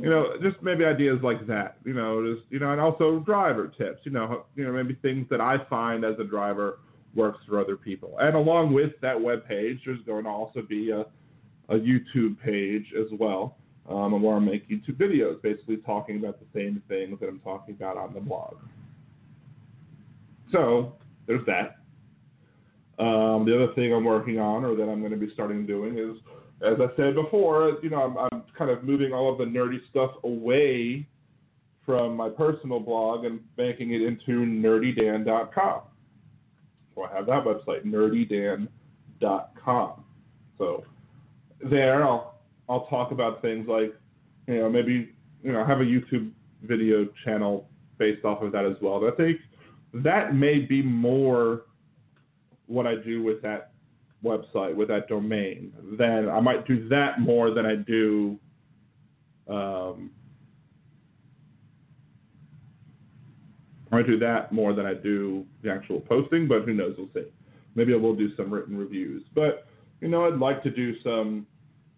you 0.00 0.10
know, 0.10 0.34
just 0.42 0.62
maybe 0.62 0.84
ideas 0.84 1.18
like 1.22 1.46
that, 1.46 1.78
you 1.84 1.94
know, 1.94 2.34
just 2.34 2.46
you 2.50 2.58
know, 2.58 2.72
and 2.72 2.80
also 2.80 3.20
driver 3.20 3.68
tips, 3.68 4.00
you 4.04 4.12
know, 4.12 4.44
you 4.54 4.64
know, 4.64 4.72
maybe 4.72 4.94
things 5.02 5.26
that 5.30 5.40
I 5.40 5.58
find 5.68 6.04
as 6.04 6.14
a 6.18 6.24
driver 6.24 6.78
works 7.14 7.38
for 7.48 7.60
other 7.60 7.76
people. 7.76 8.16
And 8.20 8.36
along 8.36 8.74
with 8.74 8.92
that 9.00 9.20
web 9.20 9.46
page, 9.46 9.80
there's 9.84 10.00
going 10.02 10.24
to 10.24 10.30
also 10.30 10.62
be 10.62 10.90
a, 10.90 11.00
a 11.68 11.78
YouTube 11.78 12.38
page 12.40 12.84
as 12.98 13.06
well, 13.18 13.56
um, 13.88 14.20
where 14.22 14.36
I 14.36 14.38
make 14.38 14.68
YouTube 14.68 14.96
videos, 14.96 15.40
basically 15.42 15.78
talking 15.78 16.18
about 16.18 16.38
the 16.38 16.46
same 16.54 16.82
things 16.88 17.18
that 17.20 17.28
I'm 17.28 17.40
talking 17.40 17.74
about 17.74 17.96
on 17.96 18.12
the 18.12 18.20
blog. 18.20 18.56
So 20.52 20.94
there's 21.26 21.44
that. 21.46 21.75
Um, 22.98 23.44
the 23.44 23.54
other 23.54 23.74
thing 23.74 23.92
I'm 23.92 24.04
working 24.04 24.38
on, 24.38 24.64
or 24.64 24.74
that 24.74 24.88
I'm 24.88 25.00
going 25.00 25.12
to 25.12 25.18
be 25.18 25.30
starting 25.34 25.66
doing, 25.66 25.98
is 25.98 26.16
as 26.62 26.78
I 26.80 26.86
said 26.96 27.14
before, 27.14 27.76
you 27.82 27.90
know, 27.90 28.00
I'm, 28.02 28.16
I'm 28.16 28.42
kind 28.56 28.70
of 28.70 28.84
moving 28.84 29.12
all 29.12 29.30
of 29.30 29.36
the 29.38 29.44
nerdy 29.44 29.80
stuff 29.90 30.12
away 30.24 31.06
from 31.84 32.16
my 32.16 32.30
personal 32.30 32.80
blog 32.80 33.24
and 33.24 33.40
making 33.56 33.92
it 33.92 34.02
into 34.02 34.46
nerdydan.com. 34.46 35.80
So 36.94 37.02
I 37.02 37.12
have 37.14 37.26
that 37.26 37.44
website, 37.44 37.84
nerdydan.com. 37.84 40.04
So 40.58 40.84
there, 41.62 42.04
I'll 42.04 42.34
I'll 42.68 42.86
talk 42.86 43.12
about 43.12 43.40
things 43.42 43.68
like, 43.68 43.94
you 44.48 44.58
know, 44.58 44.68
maybe 44.68 45.12
you 45.42 45.52
know, 45.52 45.64
have 45.64 45.80
a 45.80 45.84
YouTube 45.84 46.32
video 46.62 47.06
channel 47.24 47.68
based 47.98 48.24
off 48.24 48.42
of 48.42 48.50
that 48.52 48.64
as 48.64 48.76
well. 48.82 49.00
But 49.00 49.14
I 49.14 49.16
think 49.16 49.40
that 49.94 50.34
may 50.34 50.58
be 50.58 50.82
more 50.82 51.62
what 52.66 52.86
I 52.86 52.96
do 52.96 53.22
with 53.22 53.42
that 53.42 53.72
website 54.24 54.74
with 54.74 54.88
that 54.88 55.08
domain, 55.08 55.72
then 55.98 56.28
I 56.28 56.40
might 56.40 56.66
do 56.66 56.88
that 56.88 57.20
more 57.20 57.50
than 57.50 57.66
I 57.66 57.76
do. 57.76 58.38
Um, 59.48 60.10
I 63.90 63.96
might 63.96 64.06
do 64.06 64.18
that 64.18 64.52
more 64.52 64.72
than 64.72 64.84
I 64.84 64.94
do 64.94 65.46
the 65.62 65.70
actual 65.70 66.00
posting, 66.00 66.48
but 66.48 66.62
who 66.64 66.74
knows? 66.74 66.96
We'll 66.98 67.08
see. 67.14 67.30
Maybe 67.76 67.92
I 67.92 67.96
will 67.96 68.16
do 68.16 68.34
some 68.36 68.52
written 68.52 68.76
reviews, 68.76 69.22
but 69.34 69.66
you 70.00 70.08
know, 70.08 70.26
I'd 70.26 70.38
like 70.38 70.62
to 70.64 70.70
do 70.70 71.00
some. 71.02 71.46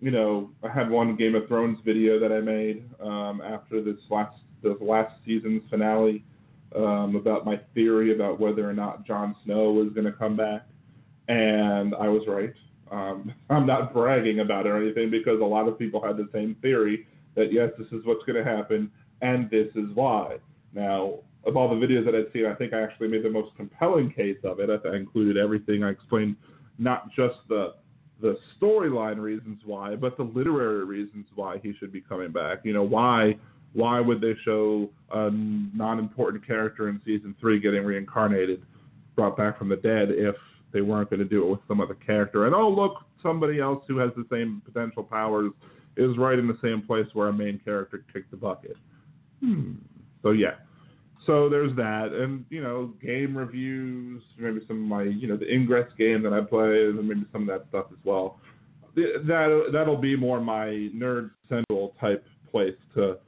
You 0.00 0.12
know, 0.12 0.50
I 0.62 0.68
had 0.68 0.88
one 0.88 1.16
Game 1.16 1.34
of 1.34 1.48
Thrones 1.48 1.78
video 1.84 2.20
that 2.20 2.30
I 2.30 2.40
made 2.40 2.84
um, 3.02 3.40
after 3.44 3.82
this 3.82 3.96
last 4.10 4.36
the 4.62 4.76
last 4.80 5.14
season's 5.24 5.62
finale 5.70 6.24
um, 6.76 7.16
about 7.16 7.44
my 7.44 7.60
theory 7.74 8.14
about 8.14 8.38
whether 8.40 8.68
or 8.68 8.72
not 8.72 9.06
Jon 9.06 9.34
Snow 9.44 9.72
was 9.72 9.88
going 9.92 10.06
to 10.06 10.12
come 10.12 10.36
back 10.36 10.66
and 11.28 11.94
I 11.94 12.08
was 12.08 12.22
right. 12.26 12.54
Um, 12.90 13.32
I'm 13.50 13.66
not 13.66 13.92
bragging 13.92 14.40
about 14.40 14.66
it 14.66 14.70
or 14.70 14.82
anything 14.82 15.10
because 15.10 15.40
a 15.40 15.44
lot 15.44 15.68
of 15.68 15.78
people 15.78 16.02
had 16.04 16.16
the 16.16 16.28
same 16.32 16.56
theory 16.60 17.06
that 17.36 17.52
yes, 17.52 17.70
this 17.78 17.86
is 17.88 18.04
what's 18.04 18.24
going 18.24 18.42
to 18.42 18.50
happen, 18.50 18.90
and 19.22 19.48
this 19.50 19.68
is 19.76 19.88
why. 19.94 20.38
Now, 20.74 21.20
of 21.46 21.56
all 21.56 21.68
the 21.68 21.86
videos 21.86 22.04
that 22.04 22.14
I'd 22.14 22.32
seen, 22.32 22.46
I 22.46 22.54
think 22.54 22.72
I 22.72 22.82
actually 22.82 23.08
made 23.08 23.22
the 23.22 23.30
most 23.30 23.54
compelling 23.56 24.10
case 24.10 24.38
of 24.42 24.58
it. 24.60 24.68
I 24.70 24.96
included 24.96 25.36
everything. 25.36 25.84
I 25.84 25.90
explained 25.90 26.36
not 26.78 27.10
just 27.14 27.36
the 27.48 27.74
the 28.20 28.36
storyline 28.60 29.20
reasons 29.20 29.60
why, 29.64 29.94
but 29.94 30.16
the 30.16 30.24
literary 30.24 30.84
reasons 30.84 31.26
why 31.36 31.58
he 31.62 31.72
should 31.78 31.92
be 31.92 32.00
coming 32.00 32.32
back. 32.32 32.58
You 32.64 32.72
know, 32.72 32.82
why 32.82 33.38
why 33.79 34.01
would 34.01 34.20
they 34.20 34.35
show 34.45 34.91
a 35.12 35.31
non-important 35.31 36.45
character 36.45 36.89
in 36.89 37.01
season 37.05 37.33
three 37.41 37.61
getting 37.61 37.85
reincarnated, 37.85 38.61
brought 39.14 39.37
back 39.37 39.57
from 39.57 39.68
the 39.68 39.76
dead, 39.76 40.09
if 40.11 40.35
they 40.72 40.81
weren't 40.81 41.09
going 41.11 41.20
to 41.20 41.24
do 41.24 41.45
it 41.45 41.49
with 41.49 41.61
some 41.68 41.81
other 41.81 41.95
character? 41.95 42.47
And 42.47 42.57
oh, 42.57 42.68
look, 42.68 42.95
somebody 43.22 43.61
else 43.61 43.85
who 43.87 43.99
has 43.99 44.11
the 44.16 44.26
same 44.33 44.61
potential 44.64 45.05
powers 45.05 45.53
is 45.97 46.18
right 46.18 46.41
in 46.41 46.49
the 46.49 46.59
same 46.61 46.83
place 46.83 47.07
where 47.12 47.29
a 47.29 47.33
main 47.33 47.61
character 47.64 48.05
kicked 48.12 48.33
the 48.33 48.37
bucket. 48.37 48.76
Hmm. 49.41 49.74
So 50.22 50.33
yeah. 50.33 50.57
So 51.24 51.49
there's 51.49 51.76
that, 51.76 52.09
and 52.12 52.45
you 52.51 52.61
know, 52.61 52.95
game 53.01 53.37
reviews, 53.37 54.22
maybe 54.39 54.61
some 54.66 54.83
of 54.83 54.89
my, 54.89 55.05
you 55.05 55.29
know, 55.29 55.37
the 55.37 55.53
Ingress 55.53 55.93
game 55.97 56.22
that 56.24 56.33
I 56.33 56.41
play, 56.41 56.87
and 56.87 57.07
maybe 57.07 57.26
some 57.31 57.43
of 57.43 57.49
that 57.49 57.68
stuff 57.68 57.87
as 57.93 57.99
well. 58.03 58.41
That 58.97 59.68
that'll 59.72 59.99
be 59.99 60.16
more 60.16 60.41
my 60.41 60.91
nerd 60.97 61.31
central 61.49 61.95
type 62.01 62.26
place 62.51 62.74
to 62.95 63.18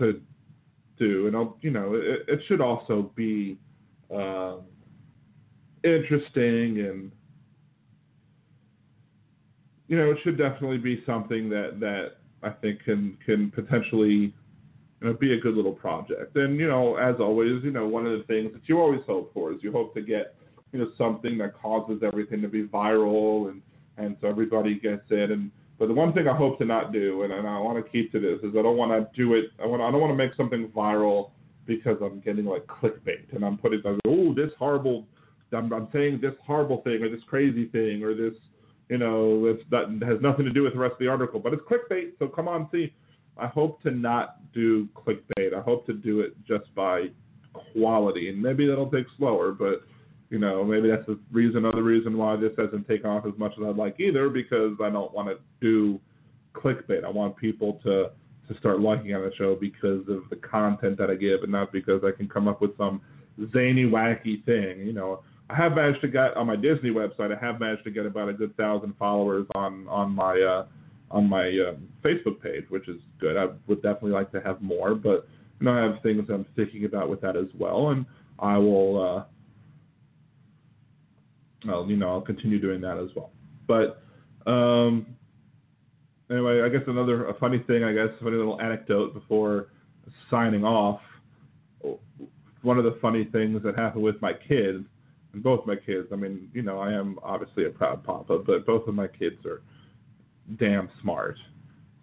to 0.00 0.20
do, 0.98 1.28
and 1.28 1.36
I'll, 1.36 1.56
you 1.60 1.70
know, 1.70 1.94
it, 1.94 2.24
it 2.28 2.40
should 2.48 2.60
also 2.60 3.10
be 3.14 3.56
um, 4.14 4.62
interesting 5.84 6.80
and 6.80 7.12
you 9.90 9.96
know, 9.96 10.12
it 10.12 10.18
should 10.22 10.38
definitely 10.38 10.78
be 10.78 11.02
something 11.04 11.48
that 11.50 11.80
that 11.80 12.18
I 12.42 12.50
think 12.50 12.84
can 12.84 13.18
can 13.26 13.50
potentially 13.50 14.32
you 15.00 15.08
know, 15.08 15.14
be 15.14 15.32
a 15.34 15.40
good 15.40 15.54
little 15.54 15.72
project. 15.72 16.36
And 16.36 16.58
you 16.58 16.68
know, 16.68 16.96
as 16.96 17.16
always, 17.18 17.64
you 17.64 17.72
know, 17.72 17.88
one 17.88 18.06
of 18.06 18.16
the 18.16 18.24
things 18.24 18.52
that 18.52 18.62
you 18.68 18.78
always 18.78 19.00
hope 19.06 19.34
for 19.34 19.52
is 19.52 19.58
you 19.62 19.72
hope 19.72 19.94
to 19.94 20.00
get 20.00 20.36
you 20.72 20.78
know 20.78 20.90
something 20.96 21.36
that 21.38 21.60
causes 21.60 22.02
everything 22.04 22.40
to 22.42 22.48
be 22.48 22.64
viral 22.64 23.50
and 23.50 23.62
and 23.96 24.16
so 24.20 24.28
everybody 24.28 24.78
gets 24.78 25.02
it. 25.10 25.32
And 25.32 25.50
but 25.80 25.88
the 25.88 25.94
one 25.94 26.12
thing 26.12 26.28
I 26.28 26.36
hope 26.36 26.58
to 26.58 26.66
not 26.66 26.92
do, 26.92 27.22
and, 27.22 27.32
and 27.32 27.48
I 27.48 27.58
want 27.58 27.82
to 27.82 27.90
keep 27.90 28.12
to 28.12 28.20
this, 28.20 28.38
is 28.42 28.54
I 28.56 28.60
don't 28.60 28.76
want 28.76 28.92
to 28.92 29.08
do 29.16 29.32
it. 29.32 29.46
I 29.60 29.66
want 29.66 29.80
I 29.80 29.90
don't 29.90 30.00
want 30.00 30.12
to 30.12 30.16
make 30.16 30.34
something 30.34 30.68
viral 30.68 31.30
because 31.64 31.96
I'm 32.02 32.20
getting 32.20 32.44
like 32.44 32.66
clickbait 32.66 33.34
and 33.34 33.42
I'm 33.42 33.56
putting 33.56 33.80
like, 33.82 33.98
oh 34.06 34.34
this 34.34 34.50
horrible. 34.58 35.06
I'm, 35.52 35.72
I'm 35.72 35.88
saying 35.92 36.20
this 36.20 36.34
horrible 36.46 36.82
thing 36.82 37.02
or 37.02 37.08
this 37.08 37.22
crazy 37.26 37.66
thing 37.68 38.04
or 38.04 38.14
this 38.14 38.34
you 38.90 38.98
know 38.98 39.56
that 39.70 40.06
has 40.06 40.20
nothing 40.20 40.44
to 40.44 40.52
do 40.52 40.64
with 40.64 40.74
the 40.74 40.78
rest 40.78 40.92
of 40.92 40.98
the 40.98 41.08
article, 41.08 41.40
but 41.40 41.54
it's 41.54 41.62
clickbait. 41.62 42.10
So 42.18 42.28
come 42.28 42.46
on, 42.46 42.68
see. 42.70 42.92
I 43.38 43.46
hope 43.46 43.80
to 43.82 43.90
not 43.90 44.52
do 44.52 44.86
clickbait. 44.94 45.54
I 45.54 45.62
hope 45.62 45.86
to 45.86 45.94
do 45.94 46.20
it 46.20 46.34
just 46.46 46.72
by 46.74 47.06
quality, 47.72 48.28
and 48.28 48.40
maybe 48.40 48.66
that'll 48.66 48.90
take 48.90 49.06
slower, 49.16 49.52
but 49.52 49.80
you 50.30 50.38
know, 50.38 50.64
maybe 50.64 50.88
that's 50.88 51.06
the 51.06 51.18
reason, 51.32 51.66
other 51.66 51.82
reason 51.82 52.16
why 52.16 52.36
this 52.36 52.52
hasn't 52.56 52.86
taken 52.86 53.10
off 53.10 53.26
as 53.26 53.36
much 53.36 53.52
as 53.58 53.64
I'd 53.66 53.76
like 53.76 53.98
either, 53.98 54.28
because 54.28 54.76
I 54.80 54.88
don't 54.88 55.12
want 55.12 55.28
to 55.28 55.38
do 55.60 56.00
clickbait. 56.54 57.04
I 57.04 57.10
want 57.10 57.36
people 57.36 57.80
to 57.84 58.10
to 58.48 58.58
start 58.58 58.80
liking 58.80 59.14
on 59.14 59.22
the 59.22 59.30
show 59.36 59.54
because 59.54 60.00
of 60.08 60.28
the 60.28 60.36
content 60.36 60.98
that 60.98 61.08
I 61.08 61.14
give, 61.14 61.42
and 61.42 61.52
not 61.52 61.70
because 61.72 62.02
I 62.04 62.10
can 62.10 62.28
come 62.28 62.48
up 62.48 62.60
with 62.60 62.76
some 62.76 63.00
zany, 63.52 63.84
wacky 63.84 64.44
thing. 64.44 64.84
You 64.84 64.92
know, 64.92 65.22
I 65.48 65.56
have 65.56 65.74
managed 65.74 66.00
to 66.00 66.08
get 66.08 66.36
on 66.36 66.48
my 66.48 66.56
Disney 66.56 66.90
website. 66.90 67.36
I 67.36 67.38
have 67.44 67.60
managed 67.60 67.84
to 67.84 67.90
get 67.90 68.06
about 68.06 68.28
a 68.28 68.32
good 68.32 68.56
thousand 68.56 68.94
followers 68.98 69.46
on 69.54 69.86
on 69.88 70.12
my 70.12 70.40
uh, 70.40 70.66
on 71.10 71.28
my 71.28 71.46
um, 71.46 71.88
Facebook 72.04 72.40
page, 72.40 72.64
which 72.70 72.88
is 72.88 73.00
good. 73.20 73.36
I 73.36 73.48
would 73.66 73.82
definitely 73.82 74.12
like 74.12 74.30
to 74.32 74.40
have 74.40 74.62
more, 74.62 74.94
but 74.94 75.28
you 75.58 75.66
know, 75.66 75.72
I 75.72 75.82
have 75.82 76.02
things 76.02 76.24
I'm 76.28 76.46
thinking 76.54 76.84
about 76.84 77.08
with 77.08 77.20
that 77.22 77.36
as 77.36 77.48
well, 77.58 77.90
and 77.90 78.06
I 78.38 78.58
will. 78.58 79.02
Uh, 79.02 79.24
well, 81.66 81.86
you 81.88 81.96
know, 81.96 82.08
I'll 82.08 82.20
continue 82.20 82.60
doing 82.60 82.80
that 82.82 82.98
as 82.98 83.10
well. 83.14 83.30
But 83.66 84.02
um, 84.50 85.06
anyway, 86.30 86.62
I 86.62 86.68
guess 86.68 86.82
another 86.86 87.26
a 87.26 87.34
funny 87.34 87.58
thing, 87.66 87.84
I 87.84 87.92
guess, 87.92 88.08
funny 88.22 88.36
little 88.36 88.60
anecdote 88.60 89.14
before 89.14 89.68
signing 90.30 90.64
off. 90.64 91.00
One 92.62 92.78
of 92.78 92.84
the 92.84 92.98
funny 93.00 93.24
things 93.24 93.62
that 93.62 93.76
happened 93.76 94.04
with 94.04 94.20
my 94.20 94.32
kids, 94.32 94.84
and 95.32 95.42
both 95.42 95.66
my 95.66 95.76
kids. 95.76 96.08
I 96.12 96.16
mean, 96.16 96.50
you 96.52 96.62
know, 96.62 96.78
I 96.78 96.92
am 96.92 97.18
obviously 97.22 97.66
a 97.66 97.70
proud 97.70 98.04
papa, 98.04 98.38
but 98.38 98.66
both 98.66 98.86
of 98.86 98.94
my 98.94 99.06
kids 99.06 99.44
are 99.46 99.62
damn 100.58 100.88
smart. 101.00 101.36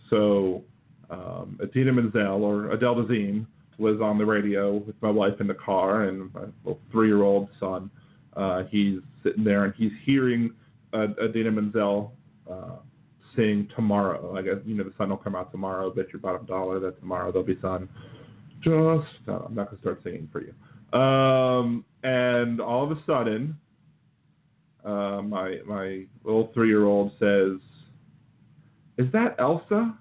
So 0.10 0.64
um, 1.10 1.60
Idina 1.62 1.94
Menzel 1.94 2.44
or 2.44 2.72
Adele 2.72 2.96
Dazeem 2.96 3.46
was 3.78 4.02
on 4.02 4.18
the 4.18 4.26
radio 4.26 4.78
with 4.78 4.96
my 5.02 5.10
wife 5.12 5.40
in 5.40 5.48
the 5.48 5.54
car 5.54 6.04
and 6.04 6.34
my 6.34 6.42
little 6.64 6.80
three-year-old 6.92 7.50
son. 7.60 7.92
Uh, 8.38 8.64
he's 8.70 9.00
sitting 9.24 9.44
there 9.44 9.66
and 9.66 9.74
he's 9.76 9.92
hearing 10.04 10.54
uh, 10.94 11.08
Idina 11.24 11.52
Menzel 11.52 12.14
uh, 12.50 12.78
sing 13.36 13.68
"Tomorrow." 13.76 14.38
I 14.38 14.42
guess 14.44 14.58
you 14.66 14.76
know 14.76 14.84
the 14.84 14.94
sun 14.98 15.10
will 15.10 15.18
come 15.18 15.36
out 15.36 15.52
tomorrow. 15.52 15.90
Bet 15.90 16.14
your 16.14 16.22
bottom 16.22 16.46
dollar 16.46 16.80
that 16.80 17.00
tomorrow 17.00 17.32
there'll 17.32 17.48
be 17.48 17.60
sun. 17.62 17.90
Just 18.62 19.08
no, 19.28 19.46
I'm 19.48 19.56
not 19.56 19.70
gonna 19.70 19.82
start 19.82 20.02
singing 20.04 20.30
for 20.32 20.42
you. 20.42 20.54
Um, 20.98 21.84
and 22.04 22.62
all 22.62 22.84
of 22.90 22.96
a 22.96 23.02
sudden, 23.06 23.58
uh, 24.86 25.22
my 25.22 25.58
my 25.66 26.06
little 26.24 26.52
three-year-old 26.54 27.12
says, 27.20 27.60
is 28.98 29.12
that 29.14 29.36
Elsa? 29.40 29.98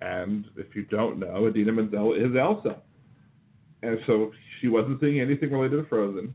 And 0.00 0.46
if 0.56 0.74
you 0.74 0.84
don't 0.84 1.18
know, 1.18 1.46
Idina 1.46 1.72
Menzel 1.72 2.14
is 2.14 2.36
Elsa. 2.36 2.76
And 3.82 3.98
so 4.06 4.32
she 4.60 4.68
wasn't 4.68 5.00
singing 5.00 5.20
anything 5.20 5.52
related 5.52 5.76
to 5.76 5.88
Frozen. 5.88 6.34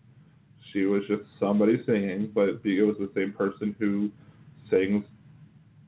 She 0.74 0.86
was 0.86 1.04
just 1.08 1.24
somebody 1.40 1.82
singing, 1.86 2.32
but 2.34 2.50
it 2.64 2.84
was 2.84 2.96
the 3.00 3.10
same 3.16 3.34
person 3.34 3.76
who 3.80 4.10
sings 4.70 5.04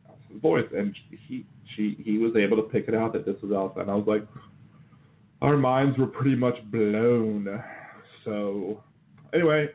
Elsa's 0.07 0.41
voice. 0.41 0.67
And 0.75 0.95
he 1.27 1.45
she 1.75 1.97
he 2.03 2.17
was 2.17 2.35
able 2.35 2.57
to 2.57 2.63
pick 2.63 2.87
it 2.87 2.95
out 2.95 3.13
that 3.13 3.25
this 3.25 3.35
was 3.41 3.51
Elsa. 3.51 3.81
And 3.81 3.91
I 3.91 3.95
was 3.95 4.07
like, 4.07 4.25
our 5.41 5.57
minds 5.57 5.97
were 5.97 6.07
pretty 6.07 6.35
much 6.35 6.55
blown. 6.71 7.63
So 8.25 8.83
anyway, 9.33 9.69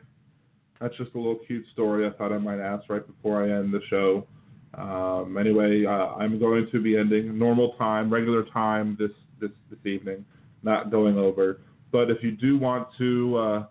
that's 0.79 0.95
just 0.97 1.13
a 1.15 1.17
little 1.17 1.39
cute 1.47 1.65
story 1.73 2.05
I 2.05 2.11
thought 2.11 2.31
I 2.31 2.37
might 2.37 2.59
ask 2.59 2.89
right 2.89 3.05
before 3.05 3.43
I 3.43 3.57
end 3.57 3.73
the 3.73 3.81
show. 3.89 4.27
Um, 4.75 5.37
anyway, 5.37 5.85
uh, 5.85 6.15
I'm 6.15 6.37
going 6.37 6.67
to 6.71 6.81
be 6.81 6.97
ending 6.97 7.37
normal 7.37 7.73
time, 7.77 8.11
regular 8.11 8.43
time 8.43 8.97
this 8.99 9.11
this 9.39 9.51
this 9.69 9.79
evening, 9.85 10.25
not 10.63 10.91
going 10.91 11.17
over. 11.17 11.61
But 11.91 12.09
if 12.11 12.21
you 12.21 12.31
do 12.31 12.57
want 12.57 12.89
to 12.97 13.37
uh, 13.37 13.65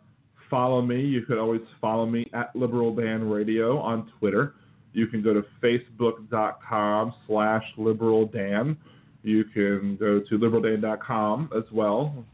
follow 0.54 0.80
me, 0.80 1.00
you 1.00 1.22
could 1.22 1.36
always 1.36 1.62
follow 1.80 2.06
me 2.06 2.30
at 2.32 2.54
Liberal 2.54 2.94
Dan 2.94 3.28
Radio 3.28 3.76
on 3.80 4.08
Twitter. 4.20 4.54
You 4.92 5.08
can 5.08 5.20
go 5.20 5.34
to 5.34 5.42
facebook.com 5.60 7.12
slash 7.26 7.64
liberaldan. 7.76 8.76
You 9.24 9.42
can 9.46 9.96
go 9.96 10.20
to 10.20 10.38
liberaldan.com 10.38 11.50
as 11.56 11.64
well. 11.72 12.24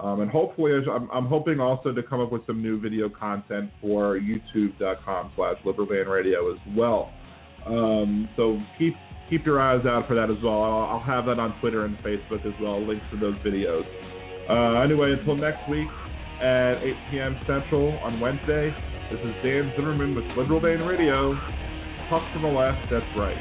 Um, 0.00 0.20
and 0.20 0.30
hopefully, 0.30 0.72
I'm, 0.74 1.08
I'm, 1.10 1.24
hoping 1.24 1.60
also 1.60 1.94
to 1.94 2.02
come 2.02 2.20
up 2.20 2.30
with 2.30 2.46
some 2.46 2.60
new 2.60 2.78
video 2.78 3.08
content 3.08 3.70
for 3.80 4.18
youtube.com 4.18 5.32
slash 5.34 5.56
liberaldan 5.64 6.08
radio 6.08 6.52
as 6.52 6.58
well. 6.76 7.10
Um, 7.64 8.28
so 8.36 8.60
keep 8.78 8.92
keep 9.30 9.46
your 9.46 9.62
eyes 9.62 9.86
out 9.86 10.06
for 10.06 10.14
that 10.14 10.28
as 10.28 10.36
well. 10.44 10.62
I'll, 10.62 10.96
I'll, 10.96 11.00
have 11.00 11.24
that 11.24 11.38
on 11.38 11.58
Twitter 11.60 11.86
and 11.86 11.96
Facebook 11.98 12.44
as 12.44 12.52
well, 12.60 12.86
links 12.86 13.06
to 13.12 13.18
those 13.18 13.36
videos. 13.36 13.86
Uh, 14.50 14.82
anyway, 14.82 15.12
until 15.12 15.36
next 15.36 15.66
week 15.70 15.88
at 16.42 16.82
8 16.82 16.94
p.m. 17.10 17.38
Central 17.46 17.96
on 18.02 18.18
Wednesday, 18.18 18.74
this 19.10 19.20
is 19.20 19.34
Dan 19.44 19.72
Zimmerman 19.76 20.14
with 20.16 20.24
Liberal 20.36 20.60
Dan 20.60 20.82
Radio. 20.82 21.34
Talk 22.10 22.22
from 22.32 22.42
the 22.42 22.48
left, 22.48 22.82
that's 22.90 23.06
right. 23.16 23.38